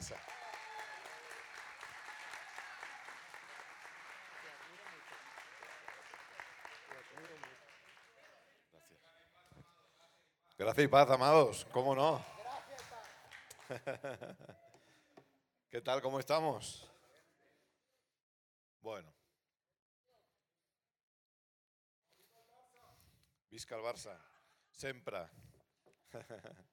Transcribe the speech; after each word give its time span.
casa. 0.00 0.16
Gracias 10.56 10.84
y 10.84 10.88
paz, 10.88 11.10
amados. 11.10 11.66
¿Cómo 11.70 11.94
no? 11.94 12.24
¿Qué 15.70 15.80
tal? 15.82 16.00
¿Cómo 16.00 16.18
estamos? 16.18 16.90
Bueno. 18.80 19.12
Visca 23.50 23.76
el 23.76 23.82
Barça. 23.82 24.18
Sempre. 24.70 25.28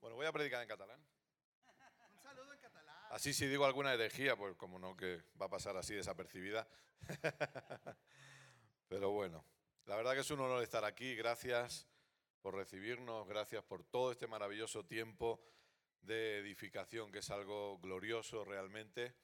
Bueno, 0.00 0.16
voy 0.16 0.24
a 0.24 0.32
predicar 0.32 0.62
en 0.62 0.68
catalán. 0.68 0.98
Un 2.12 2.18
saludo 2.18 2.52
en 2.52 2.60
catalán. 2.60 2.99
Así 3.10 3.32
si 3.34 3.46
digo 3.48 3.64
alguna 3.64 3.92
herejía, 3.92 4.36
pues 4.36 4.54
como 4.56 4.78
no 4.78 4.96
que 4.96 5.20
va 5.40 5.46
a 5.46 5.50
pasar 5.50 5.76
así 5.76 5.94
desapercibida. 5.94 6.66
Pero 8.88 9.10
bueno, 9.10 9.44
la 9.86 9.96
verdad 9.96 10.14
que 10.14 10.20
es 10.20 10.30
un 10.30 10.40
honor 10.40 10.62
estar 10.62 10.84
aquí. 10.84 11.16
Gracias 11.16 11.88
por 12.40 12.54
recibirnos, 12.54 13.26
gracias 13.26 13.64
por 13.64 13.82
todo 13.84 14.12
este 14.12 14.26
maravilloso 14.26 14.84
tiempo 14.86 15.40
de 16.02 16.38
edificación, 16.38 17.10
que 17.10 17.18
es 17.18 17.30
algo 17.30 17.78
glorioso 17.80 18.44
realmente, 18.44 19.14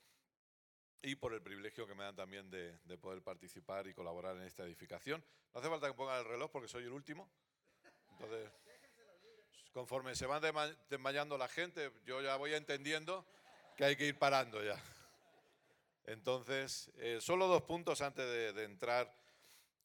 y 1.03 1.14
por 1.14 1.33
el 1.33 1.41
privilegio 1.41 1.87
que 1.87 1.95
me 1.95 2.03
dan 2.05 2.16
también 2.16 2.50
de, 2.50 2.78
de 2.80 2.98
poder 2.98 3.23
participar 3.23 3.87
y 3.87 3.95
colaborar 3.95 4.37
en 4.37 4.42
esta 4.42 4.64
edificación. 4.64 5.25
No 5.55 5.61
hace 5.61 5.70
falta 5.70 5.87
que 5.87 5.95
pongan 5.95 6.19
el 6.19 6.25
reloj 6.25 6.50
porque 6.50 6.69
soy 6.69 6.83
el 6.84 6.92
último. 6.92 7.30
Entonces, 8.11 8.50
conforme 9.73 10.14
se 10.16 10.27
van 10.27 10.42
desma- 10.42 10.77
desmayando 10.89 11.39
la 11.39 11.48
gente, 11.48 11.92
yo 12.05 12.20
ya 12.20 12.37
voy 12.37 12.53
entendiendo 12.55 13.25
que 13.77 13.85
hay 13.85 13.97
que 13.97 14.07
ir 14.07 14.19
parando 14.19 14.65
ya. 14.65 14.83
Entonces, 16.05 16.91
eh, 16.97 17.19
solo 17.20 17.47
dos 17.47 17.62
puntos 17.62 18.00
antes 18.00 18.55
de, 18.55 18.64
entrar 18.64 19.14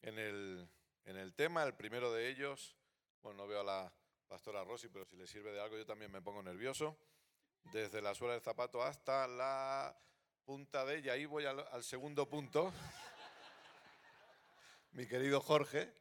en 0.01 0.17
el, 0.17 0.67
en 1.05 1.17
el 1.17 1.33
tema. 1.33 1.63
El 1.63 1.73
primero 1.73 2.11
de 2.13 2.29
ellos, 2.29 2.77
bueno, 3.21 3.43
no 3.43 3.47
veo 3.47 3.61
a 3.61 3.63
la 3.63 3.93
pastora 4.27 4.63
Rosy, 4.63 4.87
pero 4.87 5.05
si 5.05 5.17
le 5.17 5.27
sirve 5.27 5.51
de 5.51 5.61
algo 5.61 5.77
yo 5.77 5.85
también 5.85 6.11
me 6.11 6.21
pongo 6.21 6.41
nervioso. 6.41 6.97
Desde 7.73 8.01
la 8.01 8.15
suela 8.15 8.33
del 8.33 8.41
zapato 8.41 8.81
hasta 8.81 9.27
la 9.27 9.95
punta 10.45 10.85
de 10.85 10.97
ella. 10.97 11.13
Ahí 11.13 11.25
voy 11.25 11.45
al, 11.45 11.59
al 11.71 11.83
segundo 11.83 12.29
punto. 12.29 12.71
Mi 14.93 15.05
querido 15.05 15.41
Jorge. 15.41 15.93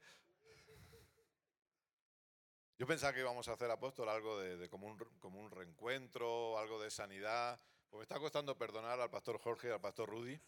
Yo 2.78 2.86
pensaba 2.86 3.12
que 3.12 3.20
íbamos 3.20 3.46
a 3.48 3.52
hacer, 3.52 3.70
apóstol, 3.70 4.08
algo 4.08 4.38
de, 4.38 4.56
de 4.56 4.70
como, 4.70 4.86
un, 4.86 4.96
como 5.18 5.40
un 5.40 5.50
reencuentro, 5.50 6.56
algo 6.56 6.80
de 6.80 6.90
sanidad. 6.90 7.60
Pues 7.90 7.98
me 7.98 8.02
está 8.02 8.18
costando 8.18 8.56
perdonar 8.56 9.00
al 9.00 9.10
pastor 9.10 9.38
Jorge 9.40 9.68
y 9.68 9.70
al 9.72 9.80
pastor 9.80 10.08
Rudy. 10.08 10.38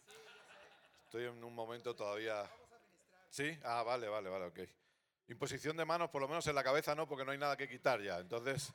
Estoy 1.05 1.25
en 1.25 1.43
un 1.43 1.53
momento 1.53 1.95
todavía... 1.95 2.49
¿Sí? 3.29 3.57
Ah, 3.63 3.83
vale, 3.83 4.07
vale, 4.07 4.29
vale, 4.29 4.45
ok. 4.45 4.59
Imposición 5.29 5.75
de 5.77 5.85
manos, 5.85 6.09
por 6.09 6.21
lo 6.21 6.27
menos 6.27 6.45
en 6.47 6.55
la 6.55 6.63
cabeza 6.63 6.95
no, 6.95 7.07
porque 7.07 7.25
no 7.25 7.31
hay 7.31 7.37
nada 7.37 7.57
que 7.57 7.67
quitar 7.67 8.01
ya. 8.01 8.19
Entonces, 8.19 8.71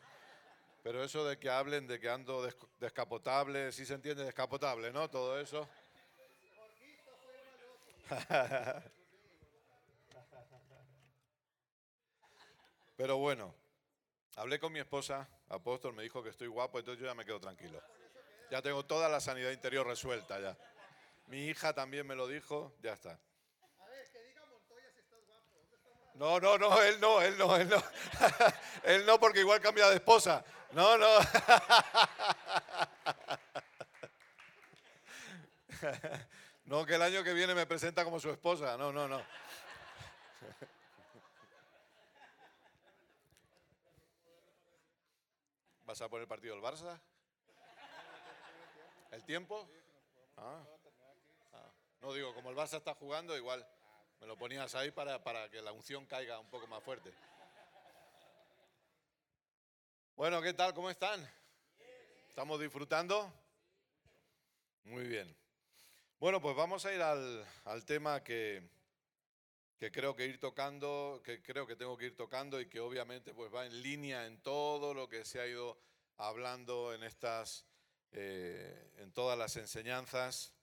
pero 0.83 1.02
eso 1.02 1.24
de 1.24 1.39
que 1.39 1.50
hablen 1.50 1.86
de 1.86 2.00
que 2.00 2.08
ando 2.11 2.42
des- 2.42 2.56
descapotable, 2.80 3.72
sí 3.72 3.86
se 3.86 3.94
entiende 3.94 4.24
descapotable, 4.24 4.92
¿no? 4.92 5.08
Todo 5.11 5.39
eso. 5.41 5.69
Pero 12.96 13.19
bueno, 13.19 13.55
hablé 14.36 14.58
con 14.58 14.72
mi 14.72 14.80
esposa, 14.80 15.28
apóstol, 15.48 15.94
me 15.94 16.02
dijo 16.02 16.22
que 16.22 16.30
estoy 16.30 16.48
guapo, 16.48 16.78
entonces 16.78 17.00
yo 17.00 17.06
ya 17.06 17.14
me 17.14 17.24
quedo 17.24 17.39
tranquilo. 17.41 17.80
Ya 18.51 18.63
tengo 18.63 18.85
toda 18.85 19.09
la 19.09 19.21
sanidad 19.21 19.51
interior 19.51 19.87
resuelta 19.87 20.41
ya. 20.41 20.57
Mi 21.27 21.47
hija 21.47 21.75
también 21.75 22.07
me 22.07 22.15
lo 22.15 22.27
dijo, 22.27 22.73
ya 22.83 22.95
está. 22.95 23.11
A 23.11 23.85
ver, 23.87 24.11
que 24.11 24.23
diga 24.23 24.47
Montoya 24.47 24.91
si 24.91 25.01
estás 25.01 25.19
guapo. 25.27 25.45
No, 26.14 26.41
no, 26.41 26.57
no, 26.57 26.83
él 26.83 26.98
no, 26.98 27.20
él 27.20 27.37
no, 27.37 27.55
él 27.57 27.69
no. 27.69 27.83
él 28.85 29.05
no, 29.05 29.20
porque 29.20 29.41
igual 29.41 29.61
cambia 29.61 29.91
de 29.91 29.97
esposa. 29.97 30.42
No, 30.73 30.97
no. 30.97 31.07
no, 36.64 36.87
que 36.87 36.95
el 36.95 37.03
año 37.03 37.23
que 37.23 37.35
viene 37.35 37.55
me 37.55 37.67
presenta 37.67 38.03
como 38.05 38.19
su 38.19 38.31
esposa. 38.31 38.79
No, 38.79 38.91
no, 38.91 39.07
no. 39.07 39.20
¿Vas 45.85 46.01
a 46.01 46.08
poner 46.08 46.27
partido 46.27 46.55
del 46.55 46.64
Barça? 46.64 46.98
¿El 49.11 49.24
tiempo? 49.24 49.69
Ah. 50.36 50.64
Ah. 51.52 51.73
No 52.01 52.13
digo, 52.13 52.35
como 52.35 52.51
el 52.51 52.57
Barça 52.57 52.77
está 52.77 52.95
jugando, 52.95 53.36
igual 53.36 53.67
me 54.20 54.27
lo 54.27 54.36
ponías 54.36 54.74
ahí 54.74 54.91
para, 54.91 55.23
para 55.23 55.48
que 55.51 55.63
la 55.63 55.73
unción 55.73 56.05
caiga 56.07 56.39
un 56.39 56.51
poco 56.51 56.67
más 56.67 56.83
fuerte. 56.83 57.13
Bueno, 60.14 60.42
¿qué 60.42 60.52
tal? 60.52 60.74
¿Cómo 60.74 60.91
están? 60.91 61.27
¿Estamos 62.29 62.61
disfrutando? 62.61 63.33
Muy 64.85 65.05
bien. 65.07 65.36
Bueno, 66.19 66.40
pues 66.40 66.57
vamos 66.57 66.85
a 66.85 66.92
ir 66.92 67.01
al, 67.01 67.46
al 67.64 67.85
tema 67.85 68.23
que, 68.25 68.69
que 69.79 69.92
creo 69.92 70.17
que 70.17 70.27
ir 70.27 70.40
tocando, 70.40 71.23
que 71.25 71.40
creo 71.40 71.67
que 71.67 71.77
tengo 71.77 71.96
que 71.96 72.07
ir 72.07 72.17
tocando 72.17 72.61
y 72.61 72.69
que 72.69 72.80
obviamente 72.80 73.33
pues 73.33 73.55
va 73.55 73.64
en 73.64 73.83
línea 73.83 74.27
en 74.27 74.42
todo 74.42 74.92
lo 74.92 75.08
que 75.08 75.25
se 75.25 75.40
ha 75.40 75.46
ido 75.46 75.79
hablando 76.17 76.92
en 76.92 77.05
estas, 77.05 77.64
eh, 78.13 78.92
en 78.98 79.13
todas 79.13 79.39
las 79.39 79.57
enseñanzas. 79.57 80.55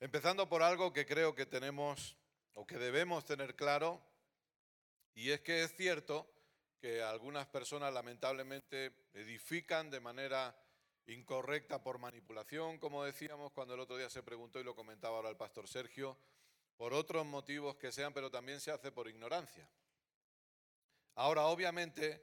Empezando 0.00 0.48
por 0.48 0.62
algo 0.62 0.92
que 0.92 1.06
creo 1.06 1.34
que 1.34 1.46
tenemos 1.46 2.16
o 2.54 2.66
que 2.66 2.78
debemos 2.78 3.24
tener 3.24 3.56
claro, 3.56 4.02
y 5.14 5.30
es 5.30 5.40
que 5.40 5.62
es 5.62 5.74
cierto 5.74 6.30
que 6.78 7.02
algunas 7.02 7.46
personas 7.46 7.92
lamentablemente 7.92 8.92
edifican 9.14 9.90
de 9.90 10.00
manera 10.00 10.54
incorrecta 11.06 11.82
por 11.82 11.98
manipulación, 11.98 12.78
como 12.78 13.04
decíamos 13.04 13.52
cuando 13.52 13.74
el 13.74 13.80
otro 13.80 13.96
día 13.96 14.10
se 14.10 14.22
preguntó 14.22 14.60
y 14.60 14.64
lo 14.64 14.74
comentaba 14.74 15.16
ahora 15.16 15.30
el 15.30 15.36
pastor 15.36 15.68
Sergio, 15.68 16.18
por 16.76 16.92
otros 16.92 17.24
motivos 17.24 17.76
que 17.76 17.92
sean, 17.92 18.12
pero 18.12 18.30
también 18.30 18.60
se 18.60 18.70
hace 18.70 18.92
por 18.92 19.08
ignorancia. 19.08 19.68
Ahora, 21.14 21.46
obviamente, 21.46 22.22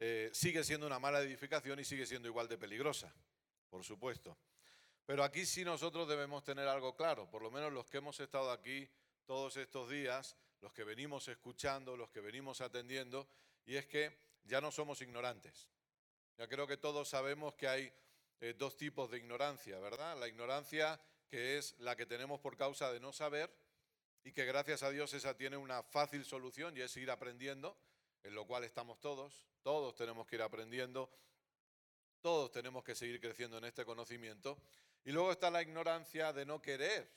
eh, 0.00 0.30
sigue 0.32 0.64
siendo 0.64 0.86
una 0.86 0.98
mala 0.98 1.20
edificación 1.20 1.78
y 1.78 1.84
sigue 1.84 2.06
siendo 2.06 2.26
igual 2.26 2.48
de 2.48 2.58
peligrosa, 2.58 3.14
por 3.72 3.82
supuesto. 3.82 4.36
Pero 5.06 5.24
aquí 5.24 5.46
sí 5.46 5.64
nosotros 5.64 6.06
debemos 6.06 6.44
tener 6.44 6.68
algo 6.68 6.94
claro, 6.94 7.30
por 7.30 7.40
lo 7.40 7.50
menos 7.50 7.72
los 7.72 7.86
que 7.88 7.96
hemos 7.96 8.20
estado 8.20 8.50
aquí 8.50 8.86
todos 9.24 9.56
estos 9.56 9.88
días, 9.88 10.36
los 10.60 10.74
que 10.74 10.84
venimos 10.84 11.26
escuchando, 11.28 11.96
los 11.96 12.10
que 12.10 12.20
venimos 12.20 12.60
atendiendo, 12.60 13.26
y 13.64 13.76
es 13.76 13.86
que 13.86 14.14
ya 14.44 14.60
no 14.60 14.70
somos 14.70 15.00
ignorantes. 15.00 15.70
Ya 16.36 16.46
creo 16.48 16.66
que 16.66 16.76
todos 16.76 17.08
sabemos 17.08 17.54
que 17.54 17.66
hay 17.66 17.92
eh, 18.42 18.54
dos 18.58 18.76
tipos 18.76 19.10
de 19.10 19.16
ignorancia, 19.16 19.78
¿verdad? 19.78 20.18
La 20.18 20.28
ignorancia 20.28 21.00
que 21.30 21.56
es 21.56 21.74
la 21.78 21.96
que 21.96 22.04
tenemos 22.04 22.40
por 22.40 22.58
causa 22.58 22.92
de 22.92 23.00
no 23.00 23.10
saber 23.10 23.50
y 24.22 24.32
que 24.32 24.44
gracias 24.44 24.82
a 24.82 24.90
Dios 24.90 25.14
esa 25.14 25.34
tiene 25.34 25.56
una 25.56 25.82
fácil 25.82 26.26
solución 26.26 26.76
y 26.76 26.82
es 26.82 26.94
ir 26.98 27.10
aprendiendo, 27.10 27.74
en 28.22 28.34
lo 28.34 28.46
cual 28.46 28.64
estamos 28.64 29.00
todos, 29.00 29.46
todos 29.62 29.94
tenemos 29.94 30.26
que 30.26 30.36
ir 30.36 30.42
aprendiendo, 30.42 31.10
todos 32.22 32.50
tenemos 32.50 32.82
que 32.84 32.94
seguir 32.94 33.20
creciendo 33.20 33.58
en 33.58 33.64
este 33.64 33.84
conocimiento. 33.84 34.56
Y 35.04 35.10
luego 35.10 35.32
está 35.32 35.50
la 35.50 35.60
ignorancia 35.60 36.32
de 36.32 36.46
no 36.46 36.62
querer 36.62 37.10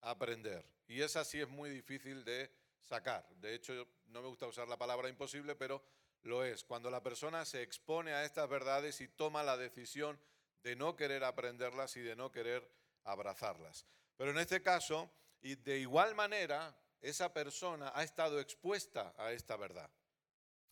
aprender. 0.00 0.64
Y 0.88 1.02
esa 1.02 1.24
sí 1.24 1.40
es 1.40 1.48
muy 1.48 1.70
difícil 1.70 2.24
de 2.24 2.50
sacar. 2.80 3.28
De 3.36 3.54
hecho, 3.54 3.86
no 4.06 4.22
me 4.22 4.28
gusta 4.28 4.46
usar 4.46 4.66
la 4.66 4.78
palabra 4.78 5.08
imposible, 5.08 5.54
pero 5.54 5.82
lo 6.22 6.44
es. 6.44 6.64
Cuando 6.64 6.90
la 6.90 7.02
persona 7.02 7.44
se 7.44 7.62
expone 7.62 8.12
a 8.12 8.24
estas 8.24 8.48
verdades 8.48 9.00
y 9.00 9.08
toma 9.08 9.42
la 9.42 9.56
decisión 9.56 10.18
de 10.62 10.76
no 10.76 10.96
querer 10.96 11.24
aprenderlas 11.24 11.96
y 11.96 12.00
de 12.00 12.16
no 12.16 12.32
querer 12.32 12.68
abrazarlas. 13.04 13.86
Pero 14.16 14.30
en 14.30 14.38
este 14.38 14.62
caso, 14.62 15.10
y 15.40 15.56
de 15.56 15.78
igual 15.78 16.14
manera, 16.14 16.74
esa 17.00 17.32
persona 17.32 17.92
ha 17.94 18.04
estado 18.04 18.40
expuesta 18.40 19.12
a 19.18 19.32
esta 19.32 19.56
verdad. 19.56 19.90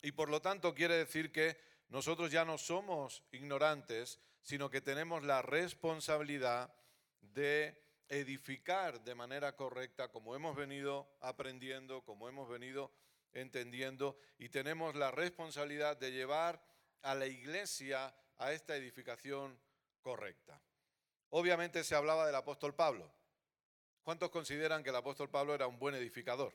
Y 0.00 0.12
por 0.12 0.30
lo 0.30 0.40
tanto 0.40 0.74
quiere 0.74 0.96
decir 0.96 1.32
que 1.32 1.58
nosotros 1.90 2.30
ya 2.30 2.44
no 2.44 2.56
somos 2.56 3.22
ignorantes, 3.32 4.20
sino 4.42 4.70
que 4.70 4.80
tenemos 4.80 5.24
la 5.24 5.42
responsabilidad 5.42 6.72
de 7.20 7.80
edificar 8.08 9.02
de 9.02 9.14
manera 9.14 9.54
correcta 9.54 10.08
como 10.08 10.34
hemos 10.34 10.56
venido 10.56 11.08
aprendiendo, 11.20 12.02
como 12.02 12.28
hemos 12.28 12.48
venido 12.48 12.92
entendiendo, 13.32 14.18
y 14.38 14.48
tenemos 14.48 14.94
la 14.94 15.10
responsabilidad 15.10 15.96
de 15.96 16.12
llevar 16.12 16.62
a 17.02 17.14
la 17.14 17.26
iglesia 17.26 18.14
a 18.38 18.52
esta 18.52 18.76
edificación 18.76 19.58
correcta. 20.00 20.60
Obviamente 21.30 21.84
se 21.84 21.94
hablaba 21.94 22.26
del 22.26 22.34
apóstol 22.34 22.74
Pablo. 22.74 23.12
¿Cuántos 24.02 24.30
consideran 24.30 24.82
que 24.82 24.90
el 24.90 24.96
apóstol 24.96 25.28
Pablo 25.28 25.54
era 25.54 25.66
un 25.66 25.78
buen 25.78 25.94
edificador? 25.94 26.52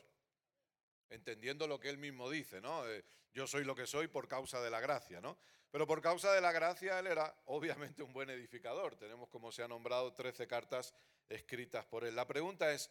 Entendiendo 1.10 1.68
lo 1.68 1.80
que 1.80 1.90
él 1.90 1.98
mismo 1.98 2.30
dice, 2.30 2.62
¿no? 2.62 2.88
Eh, 2.88 3.04
yo 3.34 3.48
soy 3.48 3.64
lo 3.64 3.76
que 3.76 3.86
soy 3.86 4.08
por 4.08 4.28
causa 4.28 4.62
de 4.62 4.70
la 4.70 4.80
gracia, 4.80 5.22
¿no? 5.22 5.38
Pero 5.72 5.86
por 5.86 6.02
causa 6.02 6.32
de 6.32 6.42
la 6.42 6.52
gracia, 6.52 7.00
él 7.00 7.08
era 7.08 7.36
obviamente 7.46 8.02
un 8.02 8.14
buen 8.14 8.30
edificador. 8.30 8.96
Tenemos, 8.96 9.30
como 9.30 9.52
se 9.52 9.62
ha 9.62 9.68
nombrado, 9.68 10.14
13 10.14 10.48
cartas 10.48 10.96
escritas 11.28 11.86
por 11.86 12.06
él. 12.06 12.16
La 12.16 12.26
pregunta 12.26 12.72
es, 12.72 12.90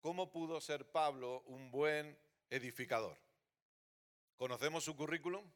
¿cómo 0.00 0.32
pudo 0.32 0.60
ser 0.60 0.90
Pablo 0.90 1.42
un 1.42 1.70
buen 1.70 2.18
edificador? 2.50 3.16
¿Conocemos 4.36 4.84
su 4.84 4.96
currículum? 4.96 5.48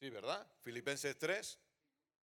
Sí, 0.00 0.08
¿verdad? 0.08 0.50
Filipenses 0.62 1.18
3, 1.18 1.60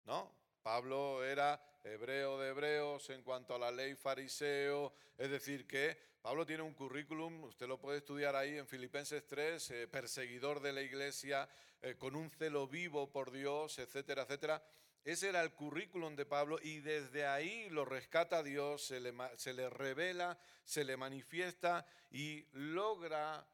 ¿no? 0.05 0.31
Pablo 0.63 1.25
era 1.25 1.61
hebreo 1.85 2.39
de 2.41 2.49
hebreos 2.49 3.11
en 3.11 3.23
cuanto 3.23 3.55
a 3.55 3.59
la 3.59 3.71
ley 3.71 3.95
fariseo, 3.95 4.93
es 5.19 5.31
decir, 5.31 5.67
que 5.67 5.97
Pablo 6.23 6.47
tiene 6.47 6.63
un 6.63 6.73
currículum, 6.73 7.45
usted 7.45 7.67
lo 7.67 7.79
puede 7.79 7.99
estudiar 7.99 8.35
ahí 8.35 8.57
en 8.57 8.67
Filipenses 8.67 9.27
3, 9.27 9.71
eh, 9.71 9.89
perseguidor 9.89 10.61
de 10.61 10.73
la 10.73 10.81
iglesia, 10.81 11.49
eh, 11.83 11.97
con 11.97 12.17
un 12.17 12.31
celo 12.31 12.67
vivo 12.67 13.13
por 13.13 13.31
Dios, 13.31 13.79
etcétera, 13.79 14.23
etcétera. 14.23 14.63
Ese 15.05 15.29
era 15.29 15.43
el 15.43 15.53
currículum 15.53 16.17
de 16.17 16.25
Pablo 16.25 16.59
y 16.63 16.81
desde 16.81 17.27
ahí 17.27 17.69
lo 17.69 17.85
rescata 17.85 18.43
Dios, 18.43 18.87
se 18.87 19.01
le, 19.01 19.13
se 19.37 19.53
le 19.53 19.69
revela, 19.69 20.39
se 20.65 20.83
le 20.83 20.97
manifiesta 20.97 21.85
y 22.11 22.47
logra 22.53 23.47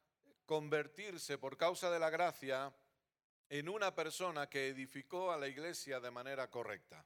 convertirse 0.47 1.39
por 1.39 1.57
causa 1.57 1.91
de 1.91 1.99
la 1.99 2.11
gracia 2.11 2.73
en 3.49 3.69
una 3.69 3.93
persona 3.97 4.49
que 4.49 4.69
edificó 4.69 5.33
a 5.33 5.39
la 5.39 5.49
iglesia 5.49 5.99
de 5.99 6.13
manera 6.13 6.49
correcta. 6.49 7.05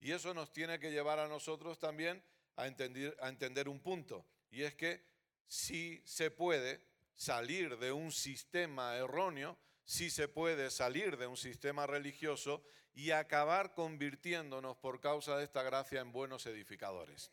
Y 0.00 0.12
eso 0.12 0.32
nos 0.32 0.52
tiene 0.52 0.78
que 0.80 0.90
llevar 0.90 1.18
a 1.18 1.28
nosotros 1.28 1.78
también 1.78 2.22
a 2.56 2.66
entender, 2.66 3.68
un 3.68 3.80
punto, 3.80 4.26
y 4.50 4.62
es 4.62 4.74
que 4.74 5.04
si 5.46 6.02
se 6.04 6.30
puede 6.30 6.80
salir 7.14 7.78
de 7.78 7.92
un 7.92 8.12
sistema 8.12 8.96
erróneo, 8.96 9.58
si 9.84 10.10
se 10.10 10.28
puede 10.28 10.70
salir 10.70 11.16
de 11.16 11.26
un 11.26 11.36
sistema 11.36 11.86
religioso 11.86 12.62
y 12.92 13.10
acabar 13.10 13.74
convirtiéndonos 13.74 14.76
por 14.76 15.00
causa 15.00 15.36
de 15.36 15.44
esta 15.44 15.62
gracia 15.62 16.00
en 16.00 16.12
buenos 16.12 16.46
edificadores. 16.46 17.30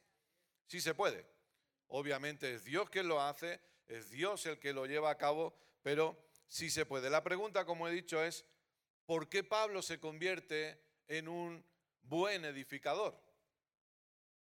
Sí 0.66 0.82
se 0.82 0.94
puede. 0.94 1.26
Obviamente 1.88 2.56
es 2.56 2.64
Dios 2.64 2.90
quien 2.90 3.08
lo 3.08 3.22
hace, 3.22 3.62
es 3.88 4.10
Dios 4.10 4.46
el 4.46 4.60
que 4.60 4.74
lo 4.74 4.86
lleva 4.86 5.10
a 5.10 5.18
cabo, 5.18 5.58
pero 5.82 6.18
sí 6.48 6.70
se 6.70 6.86
puede. 6.86 7.10
La 7.10 7.24
pregunta, 7.24 7.66
como 7.66 7.88
he 7.88 7.92
dicho, 7.92 8.24
es, 8.24 8.46
¿por 9.06 9.30
qué 9.30 9.44
Pablo 9.44 9.82
se 9.82 10.00
convierte 10.00 10.82
en 11.08 11.28
un 11.28 11.66
buen 12.08 12.46
edificador? 12.46 13.20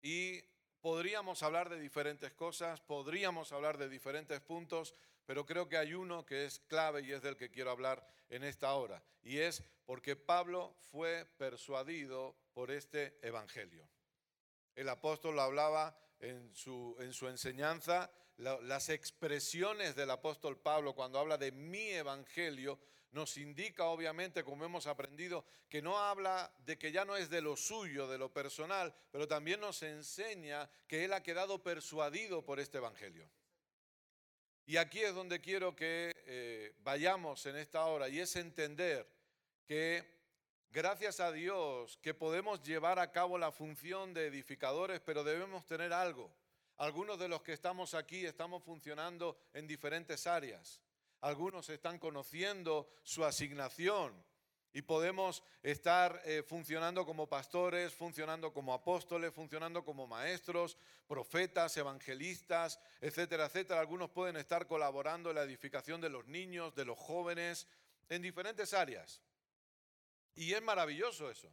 Y 0.01 0.41
podríamos 0.81 1.43
hablar 1.43 1.69
de 1.69 1.79
diferentes 1.79 2.33
cosas, 2.33 2.81
podríamos 2.81 3.51
hablar 3.51 3.77
de 3.77 3.89
diferentes 3.89 4.41
puntos, 4.41 4.93
pero 5.25 5.45
creo 5.45 5.69
que 5.69 5.77
hay 5.77 5.93
uno 5.93 6.25
que 6.25 6.45
es 6.45 6.59
clave 6.59 7.01
y 7.01 7.11
es 7.11 7.21
del 7.21 7.37
que 7.37 7.49
quiero 7.49 7.71
hablar 7.71 8.05
en 8.29 8.43
esta 8.43 8.73
hora, 8.73 9.03
y 9.21 9.37
es 9.37 9.63
porque 9.85 10.15
Pablo 10.15 10.75
fue 10.91 11.25
persuadido 11.37 12.35
por 12.53 12.71
este 12.71 13.17
evangelio. 13.21 13.87
El 14.75 14.89
apóstol 14.89 15.39
hablaba 15.39 15.97
en 16.19 16.53
su, 16.55 16.95
en 16.99 17.13
su 17.13 17.27
enseñanza, 17.27 18.11
las 18.37 18.89
expresiones 18.89 19.95
del 19.95 20.09
apóstol 20.09 20.57
Pablo 20.57 20.95
cuando 20.95 21.19
habla 21.19 21.37
de 21.37 21.51
mi 21.51 21.89
evangelio, 21.89 22.79
nos 23.13 23.37
indica 23.37 23.85
obviamente, 23.85 24.43
como 24.43 24.65
hemos 24.65 24.87
aprendido, 24.87 25.45
que 25.69 25.81
no 25.81 25.97
habla 25.97 26.51
de 26.65 26.77
que 26.77 26.91
ya 26.91 27.05
no 27.05 27.15
es 27.15 27.29
de 27.29 27.41
lo 27.41 27.55
suyo, 27.55 28.07
de 28.07 28.17
lo 28.17 28.33
personal, 28.33 28.93
pero 29.11 29.27
también 29.27 29.59
nos 29.59 29.83
enseña 29.83 30.69
que 30.87 31.05
él 31.05 31.13
ha 31.13 31.23
quedado 31.23 31.61
persuadido 31.61 32.43
por 32.43 32.59
este 32.59 32.79
evangelio. 32.79 33.29
Y 34.65 34.77
aquí 34.77 35.01
es 35.01 35.13
donde 35.13 35.41
quiero 35.41 35.75
que 35.75 36.11
eh, 36.25 36.73
vayamos 36.79 37.45
en 37.45 37.55
esta 37.57 37.85
hora, 37.85 38.09
y 38.09 38.19
es 38.19 38.35
entender 38.35 39.07
que 39.65 40.03
gracias 40.71 41.19
a 41.19 41.31
Dios 41.31 41.99
que 42.01 42.15
podemos 42.15 42.63
llevar 42.63 42.97
a 42.97 43.11
cabo 43.11 43.37
la 43.37 43.51
función 43.51 44.13
de 44.13 44.25
edificadores, 44.25 45.01
pero 45.01 45.23
debemos 45.23 45.67
tener 45.67 45.93
algo. 45.93 46.33
Algunos 46.77 47.19
de 47.19 47.27
los 47.27 47.43
que 47.43 47.53
estamos 47.53 47.93
aquí 47.93 48.25
estamos 48.25 48.63
funcionando 48.63 49.37
en 49.53 49.67
diferentes 49.67 50.25
áreas. 50.25 50.81
Algunos 51.23 51.69
están 51.69 51.99
conociendo 51.99 52.89
su 53.01 53.23
asignación 53.23 54.13
y 54.73 54.81
podemos 54.81 55.41
estar 55.61 56.21
eh, 56.25 56.43
funcionando 56.43 57.05
como 57.05 57.29
pastores, 57.29 57.93
funcionando 57.93 58.51
como 58.51 58.73
apóstoles, 58.73 59.33
funcionando 59.33 59.85
como 59.85 60.05
maestros, 60.05 60.77
profetas, 61.07 61.77
evangelistas, 61.77 62.77
etcétera, 62.99 63.45
etcétera. 63.45 63.79
Algunos 63.79 64.09
pueden 64.09 64.35
estar 64.35 64.67
colaborando 64.67 65.29
en 65.29 65.37
la 65.37 65.43
edificación 65.43 66.01
de 66.01 66.09
los 66.09 66.27
niños, 66.27 66.75
de 66.75 66.83
los 66.83 66.99
jóvenes, 66.99 67.67
en 68.09 68.21
diferentes 68.21 68.73
áreas. 68.73 69.21
Y 70.35 70.51
es 70.51 70.61
maravilloso 70.61 71.31
eso. 71.31 71.47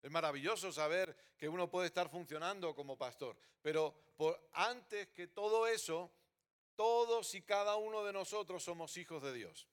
Es 0.00 0.10
maravilloso 0.10 0.72
saber 0.72 1.14
que 1.36 1.50
uno 1.50 1.68
puede 1.68 1.88
estar 1.88 2.08
funcionando 2.08 2.74
como 2.74 2.96
pastor. 2.96 3.36
Pero 3.60 3.94
antes 4.52 5.08
que 5.08 5.26
todo 5.26 5.66
eso, 5.66 6.10
todos 6.82 7.32
y 7.36 7.42
cada 7.42 7.76
uno 7.76 8.02
de 8.02 8.12
nosotros 8.12 8.64
somos 8.64 8.96
hijos 8.96 9.22
de 9.22 9.32
Dios. 9.32 9.68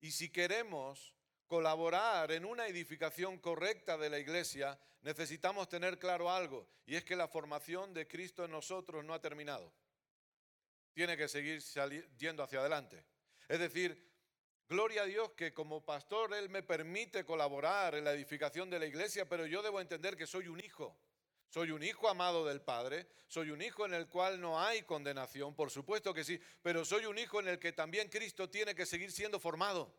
Y 0.00 0.12
si 0.12 0.30
queremos 0.30 1.12
colaborar 1.48 2.30
en 2.30 2.44
una 2.44 2.68
edificación 2.68 3.38
correcta 3.38 3.98
de 3.98 4.10
la 4.10 4.20
iglesia, 4.20 4.78
necesitamos 5.02 5.68
tener 5.68 5.98
claro 5.98 6.30
algo, 6.30 6.68
y 6.86 6.94
es 6.94 7.02
que 7.02 7.16
la 7.16 7.26
formación 7.26 7.92
de 7.92 8.06
Cristo 8.06 8.44
en 8.44 8.52
nosotros 8.52 9.04
no 9.04 9.12
ha 9.12 9.20
terminado. 9.20 9.74
Tiene 10.92 11.16
que 11.16 11.26
seguir 11.26 11.60
yendo 12.16 12.44
hacia 12.44 12.60
adelante. 12.60 13.04
Es 13.48 13.58
decir, 13.58 14.08
gloria 14.68 15.02
a 15.02 15.06
Dios 15.06 15.32
que 15.32 15.52
como 15.52 15.84
pastor 15.84 16.32
Él 16.32 16.48
me 16.48 16.62
permite 16.62 17.24
colaborar 17.24 17.96
en 17.96 18.04
la 18.04 18.12
edificación 18.12 18.70
de 18.70 18.78
la 18.78 18.86
iglesia, 18.86 19.28
pero 19.28 19.46
yo 19.46 19.62
debo 19.62 19.80
entender 19.80 20.16
que 20.16 20.28
soy 20.28 20.46
un 20.46 20.60
hijo. 20.60 20.96
Soy 21.54 21.70
un 21.70 21.84
hijo 21.84 22.08
amado 22.08 22.44
del 22.44 22.60
Padre, 22.60 23.06
soy 23.28 23.50
un 23.50 23.62
hijo 23.62 23.86
en 23.86 23.94
el 23.94 24.08
cual 24.08 24.40
no 24.40 24.60
hay 24.60 24.82
condenación, 24.82 25.54
por 25.54 25.70
supuesto 25.70 26.12
que 26.12 26.24
sí, 26.24 26.36
pero 26.60 26.84
soy 26.84 27.06
un 27.06 27.16
hijo 27.16 27.38
en 27.38 27.46
el 27.46 27.60
que 27.60 27.70
también 27.70 28.08
Cristo 28.08 28.50
tiene 28.50 28.74
que 28.74 28.84
seguir 28.84 29.12
siendo 29.12 29.38
formado. 29.38 29.94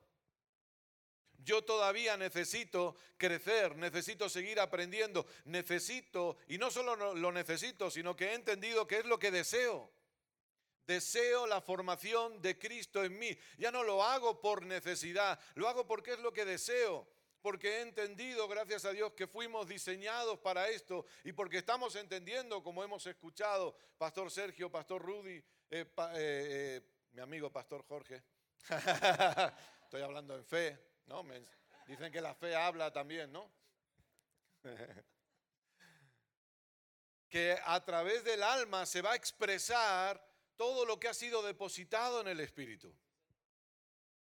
Yo 1.38 1.64
todavía 1.64 2.18
necesito 2.18 2.98
crecer, 3.16 3.78
necesito 3.78 4.28
seguir 4.28 4.60
aprendiendo, 4.60 5.26
necesito, 5.46 6.36
y 6.50 6.58
no 6.58 6.70
solo 6.70 7.16
lo 7.16 7.32
necesito, 7.32 7.90
sino 7.90 8.18
que 8.18 8.32
he 8.32 8.34
entendido 8.34 8.86
que 8.86 8.98
es 8.98 9.06
lo 9.06 9.18
que 9.18 9.32
deseo. 9.32 9.90
Deseo 10.86 11.48
la 11.48 11.62
formación 11.62 12.42
de 12.42 12.60
Cristo 12.60 13.02
en 13.02 13.18
mí. 13.18 13.32
Ya 13.58 13.72
no 13.72 13.82
lo 13.82 14.04
hago 14.04 14.42
por 14.42 14.66
necesidad, 14.66 15.40
lo 15.54 15.70
hago 15.70 15.88
porque 15.88 16.12
es 16.12 16.20
lo 16.20 16.34
que 16.34 16.44
deseo. 16.44 17.08
Porque 17.46 17.78
he 17.78 17.82
entendido, 17.82 18.48
gracias 18.48 18.86
a 18.86 18.92
Dios, 18.92 19.14
que 19.14 19.28
fuimos 19.28 19.68
diseñados 19.68 20.40
para 20.40 20.68
esto 20.68 21.06
y 21.24 21.32
porque 21.32 21.60
estamos 21.60 21.96
entendiendo, 21.96 22.64
como 22.64 22.84
hemos 22.84 23.06
escuchado, 23.06 23.78
Pastor 24.00 24.32
Sergio, 24.32 24.72
Pastor 24.72 25.00
Rudy, 25.00 25.36
eh, 25.36 25.44
eh, 25.70 25.86
eh, 25.96 26.82
mi 27.12 27.22
amigo 27.22 27.52
Pastor 27.52 27.86
Jorge. 27.86 28.24
Estoy 29.84 30.02
hablando 30.02 30.36
en 30.36 30.44
fe, 30.44 30.76
¿no? 31.06 31.24
dicen 31.86 32.12
que 32.12 32.20
la 32.20 32.34
fe 32.34 32.56
habla 32.56 32.92
también, 32.92 33.32
¿no? 33.32 33.52
que 37.30 37.60
a 37.64 37.86
través 37.86 38.24
del 38.24 38.42
alma 38.42 38.88
se 38.88 39.04
va 39.04 39.12
a 39.12 39.16
expresar 39.16 40.20
todo 40.56 40.84
lo 40.84 41.00
que 41.00 41.10
ha 41.10 41.14
sido 41.14 41.44
depositado 41.44 42.22
en 42.22 42.28
el 42.28 42.40
Espíritu. 42.40 42.92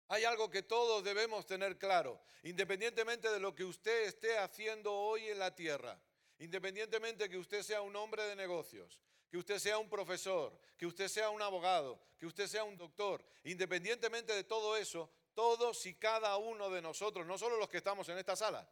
Hay 0.08 0.24
algo 0.24 0.50
que 0.50 0.62
todos 0.62 1.02
debemos 1.02 1.46
tener 1.46 1.78
claro, 1.78 2.20
independientemente 2.42 3.30
de 3.30 3.40
lo 3.40 3.54
que 3.54 3.64
usted 3.64 4.04
esté 4.04 4.36
haciendo 4.38 4.92
hoy 4.92 5.28
en 5.28 5.38
la 5.38 5.54
tierra, 5.54 5.98
independientemente 6.38 7.28
que 7.28 7.38
usted 7.38 7.62
sea 7.62 7.80
un 7.80 7.96
hombre 7.96 8.24
de 8.24 8.36
negocios, 8.36 9.00
que 9.30 9.38
usted 9.38 9.58
sea 9.58 9.78
un 9.78 9.88
profesor, 9.88 10.58
que 10.76 10.86
usted 10.86 11.08
sea 11.08 11.30
un 11.30 11.40
abogado, 11.40 11.98
que 12.18 12.26
usted 12.26 12.46
sea 12.46 12.64
un 12.64 12.76
doctor, 12.76 13.24
independientemente 13.44 14.34
de 14.34 14.44
todo 14.44 14.76
eso, 14.76 15.10
todos 15.34 15.86
y 15.86 15.94
cada 15.94 16.36
uno 16.36 16.70
de 16.70 16.82
nosotros, 16.82 17.26
no 17.26 17.38
solo 17.38 17.56
los 17.56 17.68
que 17.68 17.78
estamos 17.78 18.08
en 18.10 18.18
esta 18.18 18.36
sala, 18.36 18.68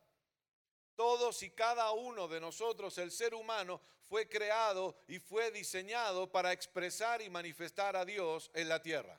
todos 0.94 1.42
y 1.42 1.50
cada 1.50 1.90
uno 1.92 2.28
de 2.28 2.40
nosotros, 2.40 2.98
el 2.98 3.10
ser 3.10 3.34
humano, 3.34 3.80
fue 4.02 4.28
creado 4.28 4.94
y 5.08 5.18
fue 5.18 5.50
diseñado 5.50 6.30
para 6.30 6.52
expresar 6.52 7.22
y 7.22 7.30
manifestar 7.30 7.96
a 7.96 8.04
Dios 8.04 8.50
en 8.52 8.68
la 8.68 8.82
tierra. 8.82 9.18